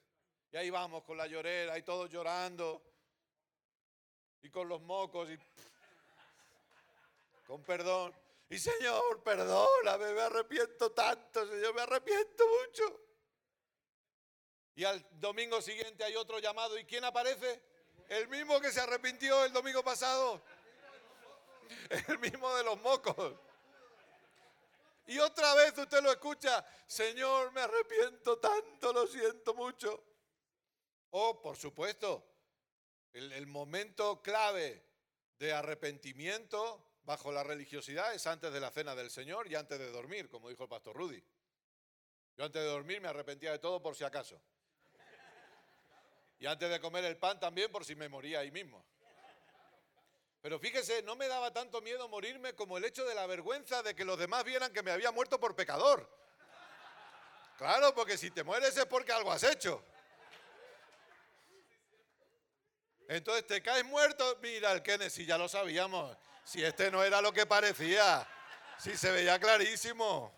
Y 0.52 0.58
ahí 0.58 0.70
vamos 0.70 1.04
con 1.04 1.18
la 1.18 1.28
llorera 1.28 1.78
y 1.78 1.84
todos 1.84 2.10
llorando 2.10 2.82
y 4.42 4.50
con 4.50 4.70
los 4.70 4.82
mocos 4.82 5.30
y 5.30 5.38
con 7.46 7.64
perdón. 7.64 8.14
Y 8.50 8.60
Señor, 8.60 9.24
perdóname, 9.24 10.14
me 10.14 10.22
arrepiento 10.22 10.92
tanto, 10.92 11.48
Señor, 11.48 11.74
me 11.74 11.82
arrepiento 11.82 12.44
mucho. 12.48 13.02
Y 14.76 14.84
al 14.84 15.06
domingo 15.20 15.62
siguiente 15.62 16.04
hay 16.04 16.16
otro 16.16 16.40
llamado. 16.40 16.78
¿Y 16.78 16.86
quién 16.86 17.04
aparece? 17.06 17.62
El 18.10 18.28
mismo 18.28 18.60
que 18.60 18.72
se 18.72 18.82
arrepintió 18.82 19.46
el 19.46 19.54
domingo 19.54 19.84
pasado. 19.84 20.42
El 22.08 22.20
mismo 22.20 22.54
de 22.56 22.64
los 22.64 22.80
mocos. 22.82 23.40
Y 25.08 25.18
otra 25.20 25.54
vez 25.56 25.78
usted 25.78 26.02
lo 26.02 26.12
escucha, 26.12 26.66
Señor, 26.88 27.52
me 27.52 27.62
arrepiento 27.62 28.38
tanto, 28.40 28.92
lo 28.92 29.08
siento 29.08 29.54
mucho. 29.54 30.04
Oh, 31.12 31.42
por 31.42 31.56
supuesto, 31.56 32.26
el, 33.14 33.32
el 33.32 33.48
momento 33.48 34.22
clave 34.22 34.84
de 35.38 35.54
arrepentimiento 35.54 36.85
bajo 37.06 37.32
la 37.32 37.44
religiosidad 37.44 38.14
es 38.14 38.26
antes 38.28 38.52
de 38.52 38.60
la 38.60 38.72
cena 38.72 38.96
del 38.96 39.10
Señor 39.10 39.48
y 39.48 39.56
antes 39.56 39.78
de 39.78 39.92
dormir, 39.92 40.30
como 40.30 40.50
dijo 40.50 40.64
el 40.64 40.70
pastor 40.70 40.96
Rudy. 40.96 41.24
Yo 42.38 42.44
antes 42.44 42.62
de 42.62 42.68
dormir 42.68 43.00
me 43.00 43.08
arrepentía 43.08 43.52
de 43.52 43.60
todo 43.60 43.82
por 43.82 43.96
si 43.96 44.04
acaso. 44.04 44.42
Y 46.40 46.48
antes 46.48 46.70
de 46.70 46.80
comer 46.80 47.06
el 47.06 47.18
pan 47.18 47.40
también 47.40 47.72
por 47.72 47.86
si 47.86 47.96
me 47.96 48.10
moría 48.10 48.40
ahí 48.40 48.52
mismo. 48.52 48.84
Pero 50.42 50.60
fíjese, 50.60 51.02
no 51.04 51.16
me 51.16 51.28
daba 51.28 51.52
tanto 51.54 51.82
miedo 51.82 52.08
morirme 52.10 52.54
como 52.54 52.78
el 52.78 52.86
hecho 52.86 53.06
de 53.06 53.16
la 53.16 53.26
vergüenza 53.26 53.82
de 53.82 53.96
que 53.96 54.06
los 54.06 54.20
demás 54.20 54.44
vieran 54.44 54.74
que 54.74 54.84
me 54.84 54.92
había 54.92 55.12
muerto 55.12 55.40
por 55.40 55.56
pecador. 55.56 56.08
Claro, 57.58 57.96
porque 57.96 58.18
si 58.18 58.32
te 58.32 58.44
mueres 58.44 58.76
es 58.76 58.86
porque 58.86 59.12
algo 59.12 59.32
has 59.32 59.44
hecho. 59.44 59.84
Entonces 63.08 63.46
te 63.48 63.62
caes 63.62 63.86
muerto, 63.86 64.38
mira 64.42 64.72
el 64.72 64.82
Kenneth, 64.82 65.12
si 65.12 65.26
ya 65.26 65.38
lo 65.38 65.48
sabíamos, 65.48 66.18
si 66.46 66.64
este 66.64 66.90
no 66.92 67.04
era 67.04 67.22
lo 67.22 67.34
que 67.34 67.46
parecía, 67.46 68.26
si 68.78 68.96
se 68.96 69.12
veía 69.12 69.38
clarísimo. 69.40 70.34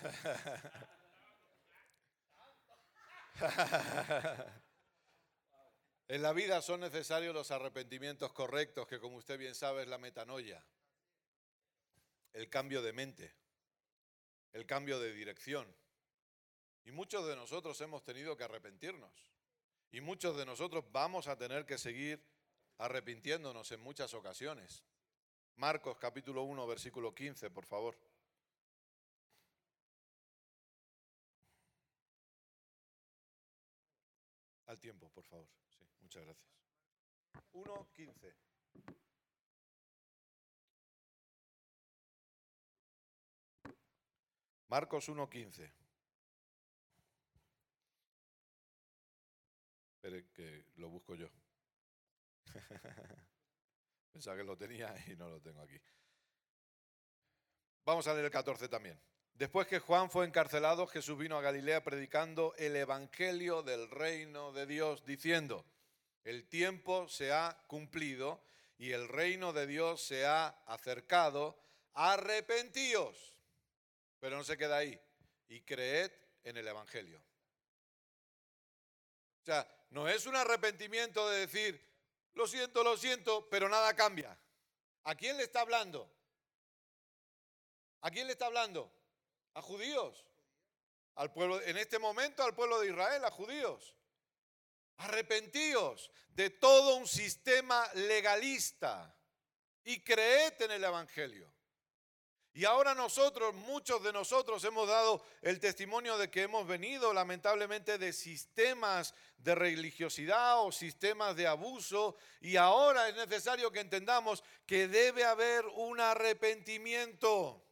en 6.08 6.22
la 6.22 6.32
vida 6.32 6.62
son 6.62 6.80
necesarios 6.80 7.34
los 7.34 7.50
arrepentimientos 7.50 8.32
correctos, 8.32 8.86
que 8.86 8.98
como 8.98 9.16
usted 9.16 9.38
bien 9.38 9.54
sabe 9.54 9.82
es 9.82 9.88
la 9.88 9.98
metanoia, 9.98 10.64
el 12.32 12.48
cambio 12.48 12.80
de 12.82 12.92
mente, 12.92 13.34
el 14.52 14.66
cambio 14.66 14.98
de 14.98 15.12
dirección. 15.12 15.66
Y 16.84 16.92
muchos 16.92 17.26
de 17.26 17.36
nosotros 17.36 17.80
hemos 17.80 18.02
tenido 18.02 18.36
que 18.36 18.44
arrepentirnos. 18.44 19.12
Y 19.90 20.00
muchos 20.00 20.36
de 20.36 20.46
nosotros 20.46 20.84
vamos 20.90 21.28
a 21.28 21.36
tener 21.36 21.64
que 21.66 21.78
seguir 21.78 22.22
arrepintiéndonos 22.78 23.70
en 23.72 23.80
muchas 23.80 24.14
ocasiones. 24.14 24.84
Marcos 25.56 25.96
capítulo 25.98 26.42
1, 26.44 26.66
versículo 26.66 27.14
15, 27.14 27.50
por 27.50 27.66
favor. 27.66 27.98
Al 34.66 34.78
tiempo, 34.78 35.08
por 35.08 35.24
favor. 35.24 35.48
Sí, 35.70 35.84
muchas 36.00 36.24
gracias. 36.24 36.48
1.15. 37.52 38.34
Marcos 44.68 45.08
1.15. 45.08 45.70
Espere 49.94 50.26
que 50.32 50.64
lo 50.76 50.88
busco 50.88 51.14
yo. 51.14 51.28
Pensaba 54.12 54.36
que 54.36 54.44
lo 54.44 54.56
tenía 54.56 54.94
y 55.06 55.16
no 55.16 55.28
lo 55.28 55.40
tengo 55.40 55.62
aquí. 55.62 55.80
Vamos 57.84 58.06
a 58.06 58.12
leer 58.12 58.26
el 58.26 58.30
14 58.30 58.68
también. 58.68 59.00
Después 59.32 59.66
que 59.66 59.78
Juan 59.78 60.10
fue 60.10 60.26
encarcelado, 60.26 60.86
Jesús 60.86 61.16
vino 61.16 61.38
a 61.38 61.40
Galilea 61.40 61.82
predicando 61.82 62.54
el 62.58 62.76
Evangelio 62.76 63.62
del 63.62 63.88
reino 63.88 64.52
de 64.52 64.66
Dios, 64.66 65.04
diciendo, 65.06 65.64
el 66.24 66.48
tiempo 66.48 67.08
se 67.08 67.32
ha 67.32 67.62
cumplido 67.68 68.42
y 68.76 68.90
el 68.90 69.08
reino 69.08 69.52
de 69.52 69.66
Dios 69.66 70.02
se 70.02 70.26
ha 70.26 70.48
acercado, 70.66 71.58
arrepentíos. 71.94 73.37
Pero 74.20 74.36
no 74.36 74.44
se 74.44 74.56
queda 74.56 74.78
ahí, 74.78 75.00
y 75.48 75.60
creed 75.62 76.10
en 76.44 76.56
el 76.56 76.66
Evangelio. 76.66 77.22
O 79.42 79.44
sea, 79.44 79.66
no 79.90 80.08
es 80.08 80.26
un 80.26 80.36
arrepentimiento 80.36 81.28
de 81.30 81.46
decir, 81.46 81.80
lo 82.34 82.46
siento, 82.46 82.82
lo 82.84 82.96
siento, 82.96 83.48
pero 83.48 83.68
nada 83.68 83.94
cambia. 83.94 84.38
¿A 85.04 85.14
quién 85.14 85.36
le 85.36 85.44
está 85.44 85.60
hablando? 85.62 86.12
¿A 88.02 88.10
quién 88.10 88.26
le 88.26 88.32
está 88.32 88.46
hablando? 88.46 88.92
a 89.58 89.62
judíos. 89.62 90.24
Al 91.16 91.32
pueblo, 91.32 91.60
en 91.62 91.76
este 91.76 91.98
momento 91.98 92.44
al 92.44 92.54
pueblo 92.54 92.80
de 92.80 92.88
Israel, 92.88 93.24
a 93.24 93.30
judíos. 93.30 93.96
Arrepentíos 94.98 96.10
de 96.30 96.50
todo 96.50 96.96
un 96.96 97.08
sistema 97.08 97.88
legalista 97.94 99.14
y 99.84 100.00
creed 100.00 100.62
en 100.62 100.70
el 100.70 100.84
Evangelio. 100.84 101.52
Y 102.54 102.64
ahora 102.64 102.94
nosotros, 102.94 103.54
muchos 103.54 104.02
de 104.02 104.12
nosotros 104.12 104.64
hemos 104.64 104.88
dado 104.88 105.22
el 105.42 105.60
testimonio 105.60 106.18
de 106.18 106.30
que 106.30 106.42
hemos 106.42 106.66
venido 106.66 107.12
lamentablemente 107.12 107.98
de 107.98 108.12
sistemas 108.12 109.14
de 109.36 109.54
religiosidad 109.54 110.64
o 110.64 110.72
sistemas 110.72 111.36
de 111.36 111.46
abuso 111.46 112.16
y 112.40 112.56
ahora 112.56 113.08
es 113.08 113.14
necesario 113.14 113.70
que 113.70 113.80
entendamos 113.80 114.42
que 114.66 114.88
debe 114.88 115.24
haber 115.24 115.66
un 115.66 116.00
arrepentimiento. 116.00 117.64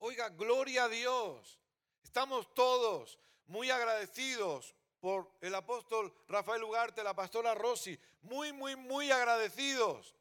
Oiga, 0.00 0.28
gloria 0.28 0.84
a 0.84 0.88
Dios. 0.88 1.58
Estamos 2.02 2.52
todos 2.54 3.18
muy 3.46 3.70
agradecidos 3.70 4.74
por 5.00 5.32
el 5.40 5.54
apóstol 5.54 6.12
Rafael 6.28 6.64
Ugarte, 6.64 7.02
la 7.02 7.14
pastora 7.14 7.54
Rossi, 7.54 7.98
muy, 8.20 8.52
muy, 8.52 8.76
muy 8.76 9.10
agradecidos 9.10 10.17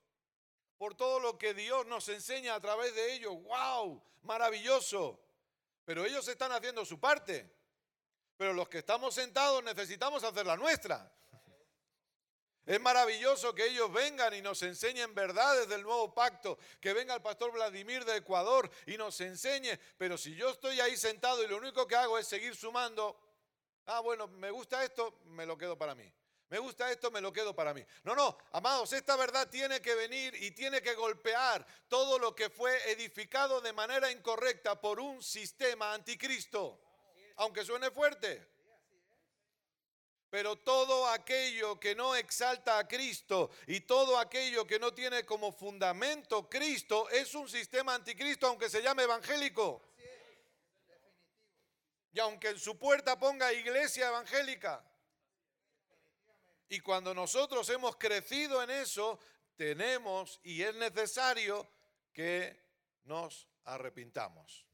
por 0.78 0.96
todo 0.96 1.20
lo 1.20 1.38
que 1.38 1.54
Dios 1.54 1.86
nos 1.88 2.08
enseña 2.10 2.56
a 2.56 2.62
través 2.62 2.94
de 2.96 3.14
ellos. 3.14 3.34
¡Wow! 3.44 4.04
Maravilloso. 4.24 5.20
Pero 5.86 6.06
ellos 6.06 6.28
están 6.28 6.52
haciendo 6.52 6.86
su 6.86 7.00
parte. 7.00 7.50
Pero 8.38 8.54
los 8.54 8.70
que 8.70 8.80
estamos 8.80 9.16
sentados 9.16 9.64
necesitamos 9.64 10.24
hacer 10.24 10.46
la 10.46 10.56
nuestra. 10.56 11.12
Es 12.68 12.82
maravilloso 12.82 13.56
que 13.56 13.66
ellos 13.66 13.92
vengan 13.94 14.34
y 14.34 14.42
nos 14.42 14.62
enseñen 14.62 15.16
verdades 15.16 15.70
del 15.70 15.84
nuevo 15.84 16.14
pacto, 16.14 16.60
que 16.82 16.92
venga 16.92 17.16
el 17.16 17.22
pastor 17.22 17.54
Vladimir 17.54 18.04
de 18.04 18.18
Ecuador 18.18 18.70
y 18.86 18.98
nos 18.98 19.22
enseñe, 19.22 19.80
pero 19.98 20.18
si 20.18 20.36
yo 20.36 20.50
estoy 20.50 20.82
ahí 20.82 20.98
sentado 20.98 21.42
y 21.42 21.48
lo 21.48 21.56
único 21.56 21.88
que 21.88 21.96
hago 21.96 22.18
es 22.18 22.28
seguir 22.28 22.58
sumando, 22.58 23.18
ah, 23.86 24.02
bueno, 24.02 24.28
me 24.28 24.52
gusta 24.52 24.84
esto, 24.84 25.18
me 25.28 25.46
lo 25.46 25.58
quedo 25.58 25.78
para 25.78 25.96
mí. 25.96 26.12
Me 26.50 26.60
gusta 26.60 26.90
esto, 26.90 27.12
me 27.12 27.20
lo 27.20 27.34
quedo 27.34 27.54
para 27.54 27.74
mí. 27.74 27.84
No, 28.04 28.16
no, 28.16 28.38
amados, 28.54 28.94
esta 28.94 29.18
verdad 29.18 29.50
tiene 29.50 29.82
que 29.82 29.96
venir 29.96 30.34
y 30.42 30.52
tiene 30.52 30.82
que 30.82 30.94
golpear 30.94 31.66
todo 31.90 32.18
lo 32.18 32.34
que 32.34 32.50
fue 32.50 32.92
edificado 32.92 33.60
de 33.60 33.74
manera 33.74 34.10
incorrecta 34.10 34.80
por 34.80 35.00
un 35.00 35.22
sistema 35.22 35.94
anticristo, 35.94 36.80
aunque 37.36 37.66
suene 37.66 37.92
fuerte. 37.92 38.48
Pero 40.30 40.56
todo 40.58 41.08
aquello 41.08 41.80
que 41.80 41.96
no 41.96 42.16
exalta 42.16 42.80
a 42.80 42.88
Cristo 42.88 43.50
y 43.66 43.82
todo 43.82 44.18
aquello 44.18 44.66
que 44.66 44.80
no 44.80 44.94
tiene 44.94 45.26
como 45.26 45.52
fundamento 45.52 46.50
Cristo 46.50 47.10
es 47.10 47.34
un 47.36 47.50
sistema 47.50 47.96
anticristo, 47.96 48.48
aunque 48.48 48.70
se 48.70 48.82
llame 48.82 49.04
evangélico. 49.04 49.82
Y 52.14 52.20
aunque 52.20 52.50
en 52.50 52.60
su 52.60 52.78
puerta 52.78 53.20
ponga 53.20 53.52
iglesia 53.52 54.08
evangélica. 54.08 54.84
Y 56.70 56.80
cuando 56.82 57.14
nosotros 57.14 57.70
hemos 57.70 57.96
crecido 57.96 58.62
en 58.62 58.70
eso, 58.70 59.20
tenemos 59.56 60.40
y 60.44 60.62
es 60.62 60.76
necesario 60.76 61.68
que 62.14 62.68
nos 63.04 63.48
arrepintamos. 63.66 64.66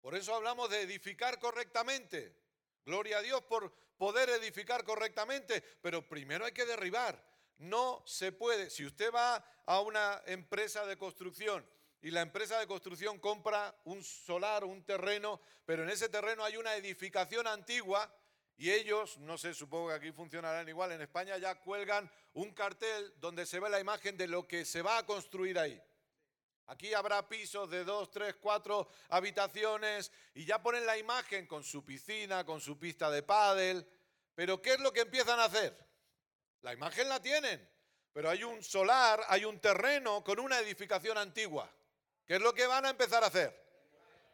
Por 0.00 0.14
eso 0.14 0.34
hablamos 0.34 0.70
de 0.70 0.82
edificar 0.82 1.38
correctamente. 1.38 2.36
Gloria 2.84 3.18
a 3.18 3.22
Dios 3.22 3.42
por 3.44 3.72
poder 3.96 4.28
edificar 4.30 4.84
correctamente, 4.84 5.62
pero 5.80 6.06
primero 6.06 6.44
hay 6.44 6.52
que 6.52 6.66
derribar. 6.66 7.24
No 7.56 8.02
se 8.06 8.32
puede. 8.32 8.68
Si 8.68 8.84
usted 8.84 9.12
va 9.12 9.36
a 9.64 9.80
una 9.80 10.22
empresa 10.26 10.84
de 10.86 10.98
construcción 10.98 11.66
y 12.02 12.10
la 12.10 12.20
empresa 12.20 12.58
de 12.58 12.66
construcción 12.66 13.18
compra 13.18 13.74
un 13.84 14.04
solar, 14.04 14.64
un 14.64 14.84
terreno, 14.84 15.40
pero 15.64 15.84
en 15.84 15.90
ese 15.90 16.08
terreno 16.08 16.44
hay 16.44 16.58
una 16.58 16.74
edificación 16.76 17.46
antigua 17.46 18.14
y 18.56 18.70
ellos, 18.70 19.18
no 19.18 19.36
sé, 19.36 19.52
supongo 19.52 19.88
que 19.88 19.94
aquí 19.94 20.12
funcionarán 20.12 20.68
igual, 20.68 20.92
en 20.92 21.02
España 21.02 21.36
ya 21.38 21.60
cuelgan 21.60 22.10
un 22.34 22.52
cartel 22.52 23.12
donde 23.18 23.46
se 23.46 23.58
ve 23.58 23.68
la 23.68 23.80
imagen 23.80 24.16
de 24.16 24.28
lo 24.28 24.46
que 24.46 24.64
se 24.64 24.80
va 24.80 24.98
a 24.98 25.06
construir 25.06 25.58
ahí. 25.58 25.80
Aquí 26.66 26.94
habrá 26.94 27.28
pisos 27.28 27.68
de 27.68 27.84
dos, 27.84 28.10
tres, 28.10 28.36
cuatro 28.40 28.88
habitaciones 29.08 30.10
y 30.34 30.44
ya 30.44 30.62
ponen 30.62 30.86
la 30.86 30.96
imagen 30.96 31.46
con 31.46 31.62
su 31.62 31.84
piscina, 31.84 32.46
con 32.46 32.60
su 32.60 32.78
pista 32.78 33.10
de 33.10 33.22
pádel. 33.22 33.86
Pero 34.34 34.62
¿qué 34.62 34.74
es 34.74 34.80
lo 34.80 34.92
que 34.92 35.00
empiezan 35.00 35.38
a 35.40 35.44
hacer? 35.44 35.76
La 36.62 36.72
imagen 36.72 37.08
la 37.08 37.20
tienen, 37.20 37.70
pero 38.12 38.30
hay 38.30 38.44
un 38.44 38.62
solar, 38.62 39.22
hay 39.28 39.44
un 39.44 39.60
terreno 39.60 40.24
con 40.24 40.38
una 40.38 40.58
edificación 40.58 41.18
antigua. 41.18 41.70
¿Qué 42.24 42.36
es 42.36 42.40
lo 42.40 42.54
que 42.54 42.66
van 42.66 42.86
a 42.86 42.90
empezar 42.90 43.22
a 43.22 43.26
hacer? 43.26 43.54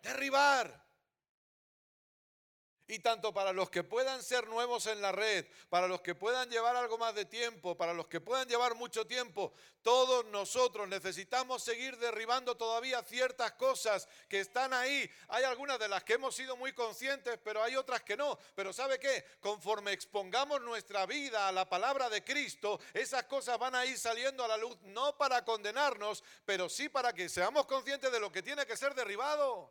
Derribar. 0.01 0.80
Y 2.91 2.99
tanto 2.99 3.33
para 3.33 3.53
los 3.53 3.71
que 3.71 3.85
puedan 3.85 4.21
ser 4.21 4.49
nuevos 4.49 4.87
en 4.87 5.01
la 5.01 5.13
red, 5.13 5.47
para 5.69 5.87
los 5.87 6.01
que 6.01 6.17
puedan 6.17 6.51
llevar 6.51 6.75
algo 6.75 6.99
más 6.99 7.15
de 7.15 7.25
tiempo, 7.25 7.77
para 7.77 7.95
los 7.95 8.09
que 8.09 8.21
puedan 8.21 8.49
llevar 8.49 8.75
mucho 8.75 9.07
tiempo, 9.07 9.53
todos 9.81 10.25
nosotros 10.27 10.89
necesitamos 10.89 11.63
seguir 11.63 11.97
derribando 11.99 12.57
todavía 12.57 13.01
ciertas 13.05 13.53
cosas 13.53 14.09
que 14.29 14.41
están 14.41 14.73
ahí. 14.73 15.09
Hay 15.29 15.45
algunas 15.45 15.79
de 15.79 15.87
las 15.87 16.03
que 16.03 16.15
hemos 16.15 16.35
sido 16.35 16.57
muy 16.57 16.73
conscientes, 16.73 17.39
pero 17.45 17.63
hay 17.63 17.77
otras 17.77 18.03
que 18.03 18.17
no. 18.17 18.37
Pero 18.57 18.73
¿sabe 18.73 18.99
qué? 18.99 19.25
Conforme 19.39 19.93
expongamos 19.93 20.61
nuestra 20.61 21.07
vida 21.07 21.47
a 21.47 21.53
la 21.53 21.69
palabra 21.69 22.09
de 22.09 22.25
Cristo, 22.25 22.81
esas 22.93 23.23
cosas 23.23 23.57
van 23.57 23.77
a 23.77 23.87
ir 23.87 24.01
saliendo 24.01 24.45
a 24.45 24.49
la 24.49 24.57
luz, 24.57 24.77
no 24.83 25.17
para 25.17 25.45
condenarnos, 25.45 26.25
pero 26.45 26.69
sí 26.69 26.89
para 26.89 27.13
que 27.13 27.29
seamos 27.29 27.67
conscientes 27.67 28.11
de 28.11 28.19
lo 28.19 28.33
que 28.33 28.43
tiene 28.43 28.67
que 28.67 28.77
ser 28.77 28.97
derribado. 28.97 29.71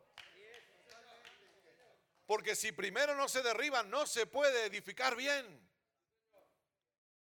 Porque 2.30 2.54
si 2.54 2.70
primero 2.70 3.16
no 3.16 3.28
se 3.28 3.42
derriban, 3.42 3.90
no 3.90 4.06
se 4.06 4.24
puede 4.24 4.66
edificar 4.66 5.16
bien. 5.16 5.44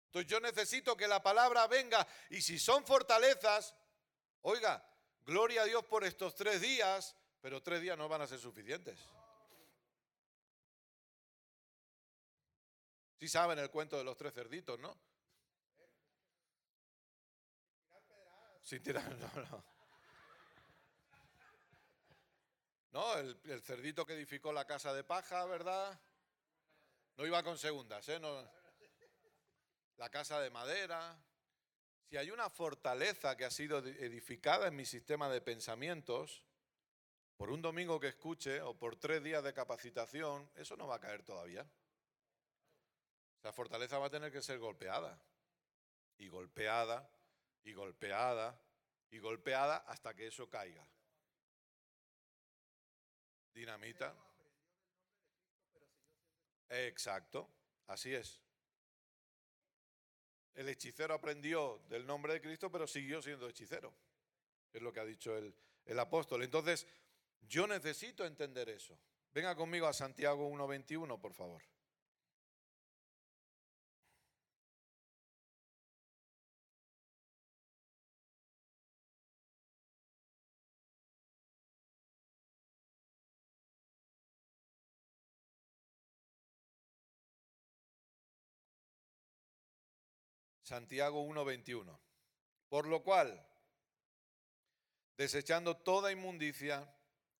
Entonces 0.05 0.29
yo 0.29 0.39
necesito 0.39 0.95
que 0.95 1.07
la 1.07 1.23
palabra 1.23 1.65
venga 1.65 2.07
y 2.29 2.43
si 2.43 2.59
son 2.59 2.85
fortalezas, 2.85 3.73
oiga, 4.41 4.87
gloria 5.25 5.63
a 5.63 5.65
Dios 5.65 5.83
por 5.85 6.03
estos 6.03 6.35
tres 6.35 6.61
días, 6.61 7.15
pero 7.41 7.63
tres 7.63 7.81
días 7.81 7.97
no 7.97 8.07
van 8.07 8.21
a 8.21 8.27
ser 8.27 8.37
suficientes. 8.37 8.99
Sí 13.19 13.27
saben 13.27 13.57
el 13.57 13.71
cuento 13.71 13.97
de 13.97 14.03
los 14.03 14.15
tres 14.15 14.31
cerditos, 14.31 14.79
¿no? 14.79 14.95
Sin 18.61 18.83
tirar, 18.83 19.11
no, 19.17 19.41
no. 19.41 19.78
¿No? 22.91 23.15
El, 23.17 23.61
cerdito 23.61 24.05
que 24.05 24.13
edificó 24.13 24.51
la 24.51 24.65
casa 24.65 24.93
de 24.93 25.03
paja, 25.03 25.45
¿verdad? 25.45 25.99
No 27.17 27.25
iba 27.25 27.43
con 27.43 27.57
segundas, 27.57 28.07
¿eh? 28.09 28.19
la 29.97 30.09
casa 30.09 30.39
de 30.39 30.49
madera. 30.49 31.21
Si 32.09 32.17
hay 32.17 32.31
una 32.31 32.49
fortaleza 32.49 33.37
que 33.37 33.45
ha 33.45 33.51
sido 33.51 33.79
edificada 33.79 34.67
en 34.67 34.75
mi 34.75 34.85
sistema 34.85 35.29
de 35.29 35.41
pensamientos, 35.41 36.43
por 37.37 37.51
un 37.51 37.61
domingo 37.61 37.99
que 37.99 38.07
escuche 38.07 38.61
o 38.61 38.77
por 38.77 38.95
tres 38.95 39.23
días 39.23 39.43
de 39.43 39.53
capacitación, 39.53 40.49
eso 40.55 40.75
no 40.75 40.87
va 40.87 40.95
a 40.95 40.99
caer 40.99 41.23
todavía. 41.23 41.65
Esa 43.39 43.53
fortaleza 43.53 43.97
va 43.99 44.07
a 44.07 44.09
tener 44.09 44.31
que 44.31 44.41
ser 44.41 44.59
golpeada. 44.59 45.21
Y 46.17 46.27
golpeada, 46.27 47.09
y 47.63 47.73
golpeada, 47.73 48.59
y 49.09 49.19
golpeada 49.19 49.77
hasta 49.87 50.13
que 50.13 50.27
eso 50.27 50.49
caiga. 50.49 50.85
Dinamita. 53.53 54.15
Exacto, 56.69 57.49
así 57.87 58.13
es. 58.13 58.41
El 60.55 60.69
hechicero 60.69 61.13
aprendió 61.13 61.81
del 61.89 62.05
nombre 62.05 62.33
de 62.33 62.41
Cristo, 62.41 62.71
pero 62.71 62.85
siguió 62.85 63.21
siendo 63.21 63.47
hechicero. 63.47 63.93
Es 64.73 64.81
lo 64.81 64.91
que 64.91 64.99
ha 64.99 65.05
dicho 65.05 65.35
el, 65.37 65.53
el 65.85 65.99
apóstol. 65.99 66.43
Entonces, 66.43 66.85
yo 67.41 67.65
necesito 67.65 68.25
entender 68.25 68.69
eso. 68.69 68.99
Venga 69.31 69.55
conmigo 69.55 69.87
a 69.87 69.93
Santiago 69.93 70.49
1.21, 70.49 71.19
por 71.19 71.33
favor. 71.33 71.63
Santiago 90.69 91.23
1:21. 91.23 91.99
Por 92.69 92.85
lo 92.85 93.01
cual, 93.01 93.43
desechando 95.17 95.75
toda 95.75 96.11
inmundicia 96.11 96.87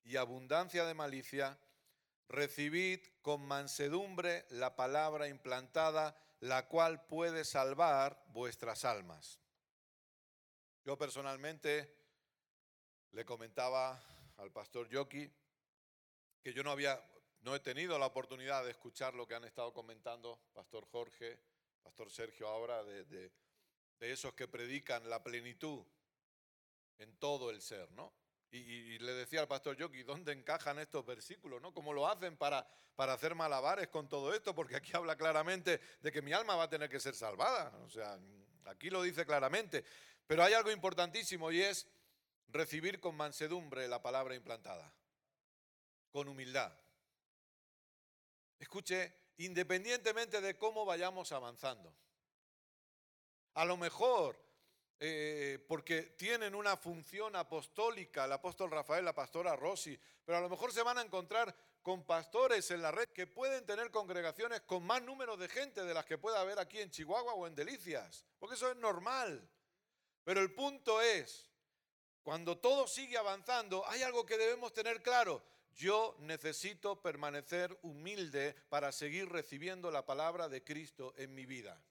y 0.04 0.16
abundancia 0.16 0.84
de 0.86 0.96
malicia, 0.96 1.60
recibid 2.28 3.00
con 3.22 3.46
mansedumbre 3.46 4.48
la 4.50 4.76
palabra 4.76 5.28
implantada, 5.28 6.20
la 6.40 6.68
cual 6.68 7.06
puede 7.06 7.46
salvar 7.46 8.20
vuestras 8.30 8.84
almas. 8.84 9.40
Yo 10.84 10.98
personalmente 10.98 11.96
le 13.12 13.26
comentaba 13.26 14.02
al 14.38 14.52
pastor 14.52 14.90
Yoki 14.90 15.32
que 16.42 16.52
yo 16.52 16.64
no 16.64 16.72
había 16.72 17.00
no 17.42 17.56
he 17.56 17.60
tenido 17.60 18.00
la 18.00 18.08
oportunidad 18.08 18.66
de 18.66 18.72
escuchar 18.72 19.14
lo 19.14 19.28
que 19.28 19.36
han 19.36 19.44
estado 19.44 19.72
comentando 19.72 20.42
pastor 20.52 20.88
Jorge, 20.88 21.40
Pastor 21.84 22.12
Sergio 22.12 22.48
ahora, 22.48 22.84
de, 22.84 23.32
esos 24.00 24.34
que 24.34 24.48
predican 24.48 25.10
la 25.10 25.22
plenitud 25.24 25.86
en 26.98 27.16
todo 27.18 27.50
el 27.50 27.62
ser, 27.62 27.92
¿no? 27.92 28.14
Y, 28.52 28.98
le 29.00 29.14
decía 29.14 29.42
al 29.42 29.48
pastor 29.48 29.78
Yoki, 29.78 30.04
¿dónde 30.04 30.32
encajan 30.32 30.80
estos 30.80 31.06
versículos? 31.06 31.62
¿no? 31.62 31.72
¿Cómo 31.72 31.94
lo 31.94 32.08
hacen 32.08 32.36
para, 32.36 32.68
para 32.96 33.14
hacer 33.14 33.36
malabares 33.36 33.90
con 33.90 34.10
todo 34.10 34.34
esto? 34.34 34.56
Porque 34.56 34.76
aquí 34.76 34.92
habla 34.96 35.16
claramente 35.16 35.80
de 36.02 36.12
que 36.12 36.24
mi 36.24 36.34
alma 36.34 36.56
va 36.56 36.64
a 36.64 36.70
tener 36.70 36.90
que 36.90 37.00
ser 37.00 37.14
salvada. 37.14 37.72
O 37.86 37.90
sea, 37.90 38.18
aquí 38.66 38.90
lo 38.90 39.04
dice 39.04 39.24
claramente. 39.24 39.86
Pero 40.26 40.44
hay 40.44 40.54
algo 40.54 40.72
importantísimo 40.72 41.52
y 41.52 41.62
es 41.62 41.88
recibir 42.48 43.00
con 43.00 43.16
mansedumbre 43.16 43.88
la 43.88 44.02
palabra 44.02 44.36
implantada, 44.36 44.92
con 46.12 46.28
humildad. 46.28 46.74
Escuche, 48.58 49.16
independientemente 49.40 50.42
de 50.42 50.58
cómo 50.58 50.86
vayamos 50.86 51.32
avanzando. 51.32 51.94
A 53.54 53.66
lo 53.66 53.78
mejor, 53.78 54.38
eh, 55.00 55.64
porque 55.68 56.04
tienen 56.18 56.54
una 56.56 56.76
función 56.76 57.36
apostólica, 57.36 58.26
el 58.26 58.34
apóstol 58.34 58.70
Rafael, 58.70 59.06
la 59.06 59.16
pastora 59.16 59.56
Rossi, 59.56 59.98
pero 60.26 60.38
a 60.38 60.42
lo 60.42 60.50
mejor 60.50 60.74
se 60.74 60.84
van 60.84 60.98
a 60.98 61.02
encontrar 61.02 61.56
con 61.82 62.04
pastores 62.06 62.70
en 62.72 62.82
la 62.82 62.92
red 62.92 63.08
que 63.10 63.28
pueden 63.28 63.66
tener 63.66 63.92
congregaciones 63.92 64.62
con 64.62 64.84
más 64.84 65.02
número 65.02 65.38
de 65.38 65.48
gente 65.48 65.84
de 65.84 65.94
las 65.94 66.06
que 66.06 66.18
pueda 66.18 66.42
haber 66.42 66.60
aquí 66.60 66.80
en 66.80 66.92
Chihuahua 66.92 67.34
o 67.34 67.48
en 67.48 67.56
Delicias, 67.56 68.26
porque 68.40 68.56
eso 68.56 68.70
es 68.70 68.78
normal. 68.78 69.50
Pero 70.26 70.42
el 70.42 70.54
punto 70.54 71.02
es, 71.02 71.50
cuando 72.22 72.58
todo 72.58 72.88
sigue 72.88 73.18
avanzando, 73.18 73.88
hay 73.88 74.04
algo 74.04 74.26
que 74.26 74.38
debemos 74.38 74.74
tener 74.74 75.02
claro. 75.02 75.42
Yo 75.76 76.15
necesito 76.20 77.01
permanecer 77.01 77.78
humilde 77.84 78.55
para 78.70 78.91
seguir 78.91 79.30
recibiendo 79.30 79.91
la 79.91 80.05
palabra 80.05 80.49
de 80.49 80.63
Cristo 80.63 81.13
en 81.17 81.34
mi 81.34 81.45
vida. 81.45 81.82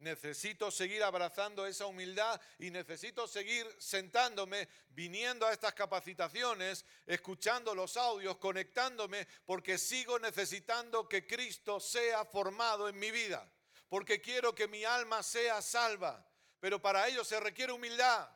Necesito 0.00 0.70
seguir 0.70 1.02
abrazando 1.02 1.66
esa 1.66 1.84
humildad 1.84 2.40
y 2.58 2.70
necesito 2.70 3.28
seguir 3.28 3.66
sentándome, 3.78 4.66
viniendo 4.88 5.46
a 5.46 5.52
estas 5.52 5.74
capacitaciones, 5.74 6.86
escuchando 7.04 7.74
los 7.74 7.98
audios, 7.98 8.38
conectándome, 8.38 9.28
porque 9.44 9.76
sigo 9.76 10.18
necesitando 10.18 11.06
que 11.06 11.26
Cristo 11.26 11.80
sea 11.80 12.24
formado 12.24 12.88
en 12.88 12.98
mi 12.98 13.10
vida, 13.10 13.46
porque 13.90 14.22
quiero 14.22 14.54
que 14.54 14.68
mi 14.68 14.84
alma 14.84 15.22
sea 15.22 15.60
salva. 15.60 16.26
Pero 16.60 16.80
para 16.80 17.06
ello 17.06 17.22
se 17.22 17.38
requiere 17.38 17.72
humildad. 17.72 18.26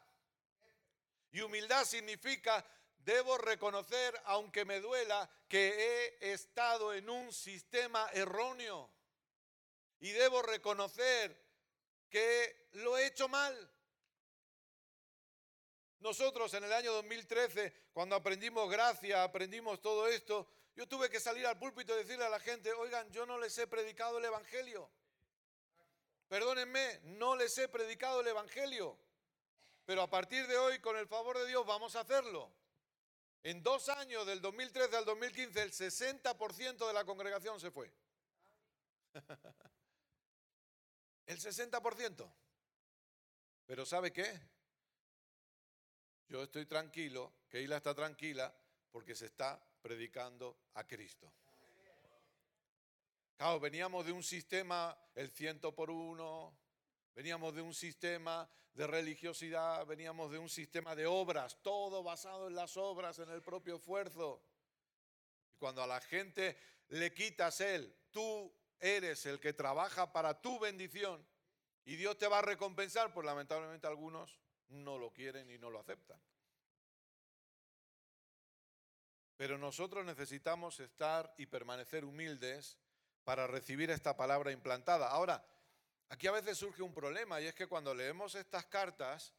Y 1.33 1.41
humildad 1.41 1.87
significa 1.87 2.63
debo 3.05 3.39
reconocer, 3.39 4.21
aunque 4.25 4.65
me 4.65 4.81
duela, 4.81 5.29
que 5.49 6.17
he 6.21 6.33
estado 6.33 6.95
en 6.95 7.09
un 7.11 7.33
sistema 7.33 8.09
erróneo. 8.13 8.91
Y 10.01 10.11
debo 10.11 10.43
reconocer 10.43 11.41
que 12.09 12.69
lo 12.73 12.97
he 12.99 13.07
hecho 13.07 13.29
mal. 13.29 13.71
Nosotros 16.01 16.53
en 16.55 16.65
el 16.65 16.73
año 16.73 16.93
2013, 16.93 17.73
cuando 17.93 18.17
aprendimos 18.17 18.69
gracia, 18.71 19.23
aprendimos 19.23 19.81
todo 19.81 20.07
esto, 20.07 20.47
yo 20.77 20.87
tuve 20.87 21.09
que 21.09 21.21
salir 21.21 21.47
al 21.47 21.59
púlpito 21.59 21.95
y 21.95 22.03
decirle 22.03 22.25
a 22.25 22.29
la 22.29 22.41
gente, 22.41 22.73
oigan, 22.73 23.11
yo 23.11 23.25
no 23.25 23.39
les 23.39 23.57
he 23.59 23.67
predicado 23.67 24.19
el 24.19 24.25
Evangelio. 24.25 24.91
Perdónenme, 26.29 27.01
no 27.05 27.37
les 27.37 27.57
he 27.59 27.69
predicado 27.69 28.21
el 28.21 28.27
Evangelio. 28.27 28.99
Pero 29.85 30.03
a 30.03 30.11
partir 30.11 30.47
de 30.47 30.57
hoy, 30.57 30.81
con 30.81 30.97
el 30.97 31.07
favor 31.07 31.39
de 31.39 31.47
Dios, 31.47 31.65
vamos 31.65 31.95
a 31.97 32.01
hacerlo. 32.01 32.53
En 33.45 33.63
dos 33.63 33.89
años, 33.89 34.27
del 34.27 34.41
2013 34.41 34.97
al 34.97 35.05
2015, 35.05 35.63
el 35.63 35.73
60% 35.73 36.87
de 36.87 36.93
la 36.93 37.05
congregación 37.05 37.61
se 37.61 37.71
fue. 37.71 37.93
el 41.27 41.39
60%. 41.39 42.33
Pero 43.67 43.87
¿sabe 43.87 44.13
qué? 44.13 44.41
yo 46.29 46.43
estoy 46.43 46.67
tranquilo, 46.67 47.33
que 47.49 47.63
Isla 47.63 47.77
está 47.77 47.95
tranquila, 47.95 48.55
porque 48.91 49.15
se 49.15 49.27
está 49.27 49.63
predicando 49.83 50.57
a 50.75 50.85
Cristo. 50.85 51.33
Claro, 53.37 53.61
veníamos 53.61 54.07
de 54.07 54.13
un 54.13 54.23
sistema, 54.23 54.97
el 55.15 55.31
ciento 55.31 55.75
por 55.75 55.91
uno, 55.91 56.57
veníamos 57.15 57.55
de 57.55 57.63
un 57.63 57.75
sistema 57.75 58.49
de 58.75 58.87
religiosidad, 58.87 59.87
veníamos 59.87 60.33
de 60.33 60.39
un 60.39 60.49
sistema 60.49 60.97
de 60.97 61.07
obras, 61.07 61.57
todo 61.63 62.03
basado 62.03 62.49
en 62.49 62.57
las 62.57 62.77
obras, 62.77 63.19
en 63.21 63.31
el 63.31 63.41
propio 63.41 63.77
esfuerzo. 63.77 64.43
Y 65.53 65.57
cuando 65.57 65.83
a 65.83 65.87
la 65.87 66.01
gente 66.01 66.59
le 66.89 67.15
quitas 67.15 67.61
él, 67.61 67.95
tú 68.11 68.53
eres 68.81 69.27
el 69.27 69.39
que 69.39 69.53
trabaja 69.53 70.13
para 70.13 70.41
tu 70.41 70.59
bendición 70.59 71.25
y 71.85 71.97
Dios 71.97 72.19
te 72.19 72.27
va 72.27 72.41
a 72.41 72.43
recompensar, 72.43 73.13
pues 73.13 73.25
lamentablemente 73.25 73.87
algunos 73.87 74.41
no 74.69 74.99
lo 74.99 75.13
quieren 75.13 75.51
y 75.51 75.59
no 75.59 75.71
lo 75.71 75.79
aceptan. 75.79 76.21
Pero 79.37 79.59
nosotros 79.59 80.05
necesitamos 80.05 80.81
estar 80.81 81.35
y 81.37 81.47
permanecer 81.47 82.05
humildes 82.05 82.79
para 83.25 83.47
recibir 83.47 83.91
esta 83.91 84.17
palabra 84.17 84.53
implantada. 84.53 85.09
Ahora, 85.09 85.45
aquí 86.09 86.27
a 86.27 86.33
veces 86.33 86.59
surge 86.59 86.83
un 86.83 86.93
problema 86.93 87.41
y 87.41 87.47
es 87.47 87.55
que 87.55 87.67
cuando 87.67 87.95
leemos 87.95 88.35
estas 88.35 88.67
cartas, 88.67 89.35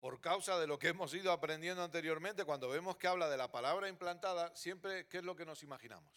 por 0.00 0.20
causa 0.20 0.58
de 0.58 0.66
lo 0.66 0.78
que 0.78 0.88
hemos 0.88 1.14
ido 1.14 1.32
aprendiendo 1.32 1.82
anteriormente, 1.82 2.44
cuando 2.44 2.68
vemos 2.68 2.96
que 2.96 3.06
habla 3.06 3.28
de 3.28 3.36
la 3.36 3.50
palabra 3.50 3.88
implantada, 3.88 4.54
siempre, 4.56 5.06
¿qué 5.08 5.18
es 5.18 5.24
lo 5.24 5.36
que 5.36 5.46
nos 5.46 5.62
imaginamos? 5.62 6.12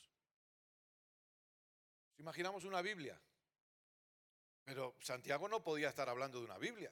Nos 2.10 2.20
imaginamos 2.20 2.64
una 2.64 2.82
Biblia. 2.82 3.20
Pero 4.64 4.96
Santiago 5.00 5.48
no 5.48 5.64
podía 5.64 5.90
estar 5.90 6.10
hablando 6.10 6.40
de 6.40 6.46
una 6.46 6.58
Biblia, 6.58 6.92